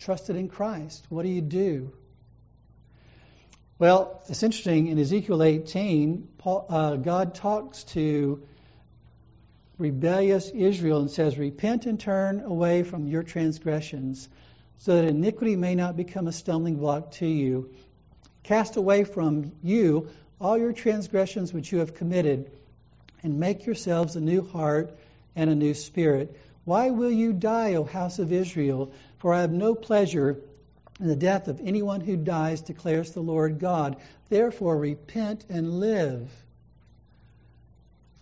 trusted 0.00 0.34
in 0.34 0.48
Christ, 0.48 1.04
what 1.10 1.22
do 1.22 1.28
you 1.28 1.42
do? 1.42 1.92
Well, 3.78 4.22
it's 4.28 4.42
interesting. 4.42 4.88
In 4.88 4.98
Ezekiel 4.98 5.42
18, 5.42 6.28
Paul, 6.38 6.66
uh, 6.68 6.96
God 6.96 7.34
talks 7.34 7.84
to 7.84 8.42
rebellious 9.80 10.50
Israel 10.50 11.00
and 11.00 11.10
says, 11.10 11.38
Repent 11.38 11.86
and 11.86 11.98
turn 11.98 12.40
away 12.40 12.82
from 12.82 13.08
your 13.08 13.22
transgressions, 13.22 14.28
so 14.78 14.94
that 14.94 15.08
iniquity 15.08 15.56
may 15.56 15.74
not 15.74 15.96
become 15.96 16.28
a 16.28 16.32
stumbling 16.32 16.76
block 16.76 17.12
to 17.12 17.26
you. 17.26 17.70
Cast 18.42 18.76
away 18.76 19.04
from 19.04 19.52
you 19.62 20.08
all 20.40 20.56
your 20.56 20.72
transgressions 20.72 21.52
which 21.52 21.72
you 21.72 21.78
have 21.78 21.94
committed, 21.94 22.50
and 23.22 23.40
make 23.40 23.66
yourselves 23.66 24.16
a 24.16 24.20
new 24.20 24.42
heart 24.42 24.96
and 25.34 25.50
a 25.50 25.54
new 25.54 25.74
spirit. 25.74 26.38
Why 26.64 26.90
will 26.90 27.10
you 27.10 27.32
die, 27.32 27.74
O 27.74 27.84
house 27.84 28.18
of 28.18 28.32
Israel? 28.32 28.92
For 29.18 29.34
I 29.34 29.40
have 29.40 29.52
no 29.52 29.74
pleasure 29.74 30.38
in 30.98 31.08
the 31.08 31.16
death 31.16 31.48
of 31.48 31.60
anyone 31.62 32.00
who 32.00 32.16
dies 32.16 32.60
declares 32.60 33.12
the 33.12 33.20
Lord 33.20 33.58
God. 33.58 33.96
Therefore, 34.28 34.76
repent 34.76 35.44
and 35.48 35.80
live. 35.80 36.30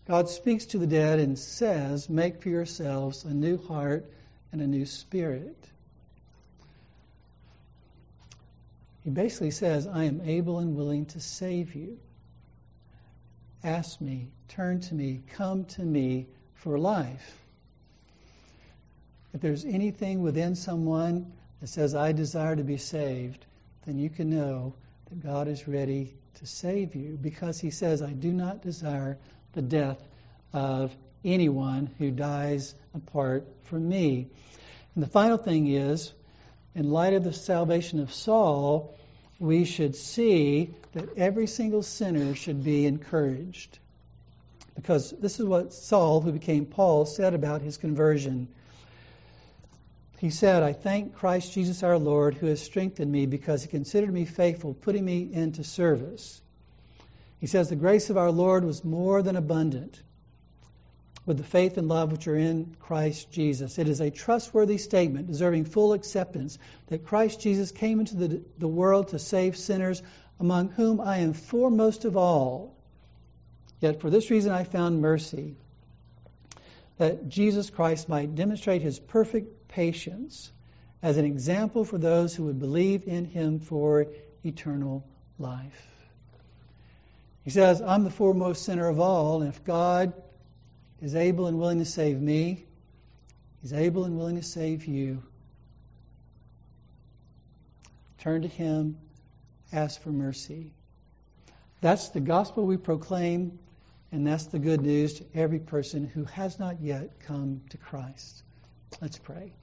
God 0.08 0.30
speaks 0.30 0.64
to 0.66 0.78
the 0.78 0.86
dead 0.86 1.20
and 1.20 1.38
says, 1.38 2.08
Make 2.08 2.42
for 2.42 2.48
yourselves 2.48 3.24
a 3.24 3.34
new 3.34 3.58
heart 3.58 4.10
and 4.50 4.62
a 4.62 4.66
new 4.66 4.86
spirit. 4.86 5.56
He 9.04 9.10
basically 9.10 9.50
says, 9.50 9.86
I 9.86 10.04
am 10.04 10.22
able 10.24 10.60
and 10.60 10.74
willing 10.76 11.06
to 11.06 11.20
save 11.20 11.74
you. 11.74 11.98
Ask 13.62 14.00
me, 14.00 14.30
turn 14.48 14.80
to 14.80 14.94
me, 14.94 15.22
come 15.34 15.66
to 15.66 15.82
me 15.82 16.26
for 16.54 16.78
life. 16.78 17.38
If 19.34 19.42
there's 19.42 19.66
anything 19.66 20.22
within 20.22 20.54
someone 20.54 21.32
that 21.60 21.66
says, 21.66 21.94
I 21.94 22.12
desire 22.12 22.56
to 22.56 22.64
be 22.64 22.78
saved, 22.78 23.44
then 23.84 23.98
you 23.98 24.08
can 24.08 24.30
know 24.30 24.72
that 25.10 25.22
God 25.22 25.48
is 25.48 25.68
ready 25.68 26.14
to 26.36 26.46
save 26.46 26.94
you 26.94 27.18
because 27.20 27.60
he 27.60 27.70
says, 27.70 28.00
I 28.00 28.12
do 28.12 28.32
not 28.32 28.62
desire 28.62 29.18
the 29.52 29.62
death 29.62 30.02
of 30.52 30.94
anyone 31.24 31.90
who 31.98 32.10
dies 32.10 32.74
apart 32.94 33.46
from 33.64 33.88
me. 33.88 34.28
And 34.94 35.02
the 35.04 35.08
final 35.08 35.36
thing 35.36 35.68
is, 35.68 36.12
in 36.74 36.90
light 36.90 37.14
of 37.14 37.24
the 37.24 37.32
salvation 37.32 38.00
of 38.00 38.12
Saul, 38.12 38.94
we 39.38 39.64
should 39.64 39.94
see 39.94 40.70
that 40.92 41.16
every 41.16 41.46
single 41.46 41.82
sinner 41.82 42.34
should 42.34 42.64
be 42.64 42.86
encouraged. 42.86 43.78
Because 44.74 45.10
this 45.10 45.40
is 45.40 45.46
what 45.46 45.72
Saul, 45.72 46.20
who 46.20 46.32
became 46.32 46.66
Paul, 46.66 47.04
said 47.04 47.34
about 47.34 47.62
his 47.62 47.76
conversion. 47.76 48.48
He 50.18 50.30
said, 50.30 50.62
I 50.62 50.72
thank 50.72 51.16
Christ 51.16 51.52
Jesus 51.52 51.82
our 51.82 51.98
Lord 51.98 52.34
who 52.34 52.46
has 52.46 52.60
strengthened 52.60 53.10
me 53.10 53.26
because 53.26 53.62
he 53.62 53.68
considered 53.68 54.12
me 54.12 54.24
faithful, 54.24 54.74
putting 54.74 55.04
me 55.04 55.28
into 55.32 55.62
service. 55.62 56.40
He 57.40 57.46
says, 57.46 57.68
The 57.68 57.76
grace 57.76 58.10
of 58.10 58.16
our 58.16 58.30
Lord 58.30 58.64
was 58.64 58.84
more 58.84 59.22
than 59.22 59.36
abundant 59.36 60.00
with 61.28 61.36
the 61.36 61.44
faith 61.44 61.76
and 61.76 61.88
love 61.88 62.10
which 62.10 62.26
are 62.26 62.36
in 62.36 62.74
Christ 62.80 63.30
Jesus. 63.30 63.78
It 63.78 63.86
is 63.86 64.00
a 64.00 64.10
trustworthy 64.10 64.78
statement 64.78 65.26
deserving 65.26 65.66
full 65.66 65.92
acceptance 65.92 66.58
that 66.86 67.04
Christ 67.04 67.40
Jesus 67.40 67.70
came 67.70 68.00
into 68.00 68.16
the, 68.16 68.42
the 68.56 68.66
world 68.66 69.08
to 69.08 69.18
save 69.18 69.56
sinners, 69.56 70.02
among 70.40 70.70
whom 70.70 71.00
I 71.00 71.18
am 71.18 71.34
foremost 71.34 72.06
of 72.06 72.16
all. 72.16 72.74
Yet 73.80 74.00
for 74.00 74.08
this 74.08 74.30
reason 74.30 74.52
I 74.52 74.64
found 74.64 75.02
mercy, 75.02 75.54
that 76.96 77.28
Jesus 77.28 77.70
Christ 77.70 78.08
might 78.08 78.34
demonstrate 78.34 78.82
his 78.82 78.98
perfect 78.98 79.68
patience 79.68 80.50
as 81.02 81.18
an 81.18 81.26
example 81.26 81.84
for 81.84 81.98
those 81.98 82.34
who 82.34 82.44
would 82.44 82.58
believe 82.58 83.06
in 83.06 83.26
him 83.26 83.60
for 83.60 84.06
eternal 84.44 85.04
life. 85.38 85.97
He 87.48 87.52
says, 87.52 87.80
I'm 87.80 88.04
the 88.04 88.10
foremost 88.10 88.66
sinner 88.66 88.88
of 88.88 89.00
all, 89.00 89.40
and 89.40 89.48
if 89.48 89.64
God 89.64 90.12
is 91.00 91.14
able 91.14 91.46
and 91.46 91.58
willing 91.58 91.78
to 91.78 91.86
save 91.86 92.20
me. 92.20 92.66
He's 93.62 93.72
able 93.72 94.04
and 94.04 94.18
willing 94.18 94.36
to 94.36 94.42
save 94.42 94.84
you. 94.84 95.22
Turn 98.18 98.42
to 98.42 98.48
Him, 98.48 98.98
ask 99.72 99.98
for 100.02 100.10
mercy. 100.10 100.72
That's 101.80 102.10
the 102.10 102.20
gospel 102.20 102.66
we 102.66 102.76
proclaim, 102.76 103.58
and 104.12 104.26
that's 104.26 104.44
the 104.48 104.58
good 104.58 104.82
news 104.82 105.14
to 105.14 105.24
every 105.34 105.58
person 105.58 106.06
who 106.06 106.24
has 106.24 106.58
not 106.58 106.82
yet 106.82 107.18
come 107.20 107.62
to 107.70 107.78
Christ. 107.78 108.42
Let's 109.00 109.16
pray. 109.16 109.54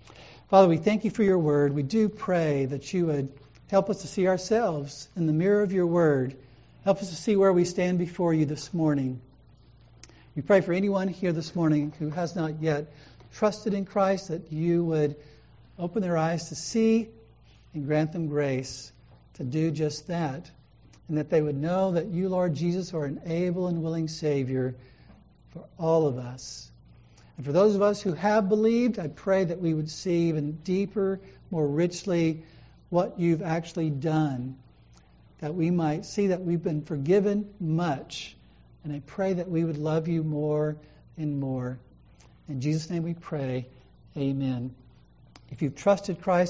Father, 0.50 0.68
we 0.68 0.78
thank 0.78 1.06
you 1.06 1.12
for 1.12 1.22
your 1.22 1.38
word. 1.38 1.72
We 1.72 1.84
do 1.84 2.10
pray 2.10 2.66
that 2.66 2.92
you 2.92 3.06
would 3.06 3.32
help 3.70 3.92
us 3.92 4.02
to 4.02 4.08
see 4.08 4.28
ourselves 4.28 5.08
in 5.16 5.28
the 5.28 5.34
mirror 5.34 5.62
of 5.62 5.72
your 5.72 5.86
word. 5.86 6.36
Help 6.86 7.02
us 7.02 7.10
to 7.10 7.16
see 7.16 7.36
where 7.36 7.52
we 7.52 7.66
stand 7.66 7.98
before 7.98 8.32
you 8.32 8.46
this 8.46 8.72
morning. 8.72 9.20
We 10.36 10.44
pray 10.44 10.62
for 10.62 10.72
anyone 10.72 11.08
here 11.08 11.32
this 11.32 11.56
morning 11.56 11.92
who 11.98 12.12
has 12.12 12.36
not 12.36 12.62
yet 12.62 12.94
trusted 13.34 13.74
in 13.74 13.86
Christ 13.86 14.28
that 14.28 14.52
you 14.52 14.84
would 14.84 15.16
open 15.80 16.04
their 16.04 16.16
eyes 16.16 16.50
to 16.50 16.56
see 16.56 17.10
and 17.74 17.88
grant 17.88 18.12
them 18.12 18.28
grace 18.28 18.92
to 19.34 19.44
do 19.44 19.72
just 19.72 20.10
that. 20.10 20.52
And 21.08 21.18
that 21.18 21.32
they 21.32 21.42
would 21.42 21.58
know 21.58 21.94
that 21.94 22.06
you, 22.06 22.30
Lord 22.30 22.54
Jesus, 22.54 22.94
are 22.94 23.06
an 23.06 23.20
able 23.26 23.66
and 23.66 23.82
willing 23.82 24.08
Savior 24.08 24.76
for 25.54 25.66
all 25.80 26.06
of 26.06 26.20
us. 26.20 26.70
And 27.38 27.48
for 27.48 27.52
those 27.52 27.74
of 27.74 27.82
us 27.82 28.00
who 28.00 28.14
have 28.14 28.48
believed, 28.48 29.00
I 29.00 29.08
pray 29.08 29.44
that 29.44 29.60
we 29.60 29.74
would 29.74 29.90
see 29.90 30.30
even 30.30 30.52
deeper, 30.64 31.20
more 31.50 31.68
richly, 31.68 32.44
what 32.92 33.20
you've 33.20 33.42
actually 33.42 33.90
done. 33.90 34.58
That 35.40 35.54
we 35.54 35.72
might 35.72 36.06
see 36.06 36.28
that 36.28 36.42
we've 36.42 36.64
been 36.64 36.82
forgiven 36.82 37.50
much 37.60 38.36
and 38.86 38.94
I 38.94 39.02
pray 39.08 39.34
that 39.34 39.50
we 39.50 39.64
would 39.64 39.80
love 39.80 40.08
you 40.08 40.24
more 40.24 40.78
and 41.18 41.40
more. 41.40 41.80
In 42.48 42.62
Jesus' 42.62 42.88
name 42.92 43.02
we 43.02 43.16
pray. 43.16 43.66
Amen. 44.16 44.76
If 45.50 45.64
you've 45.64 45.76
trusted 45.76 46.22
Christ, 46.22 46.44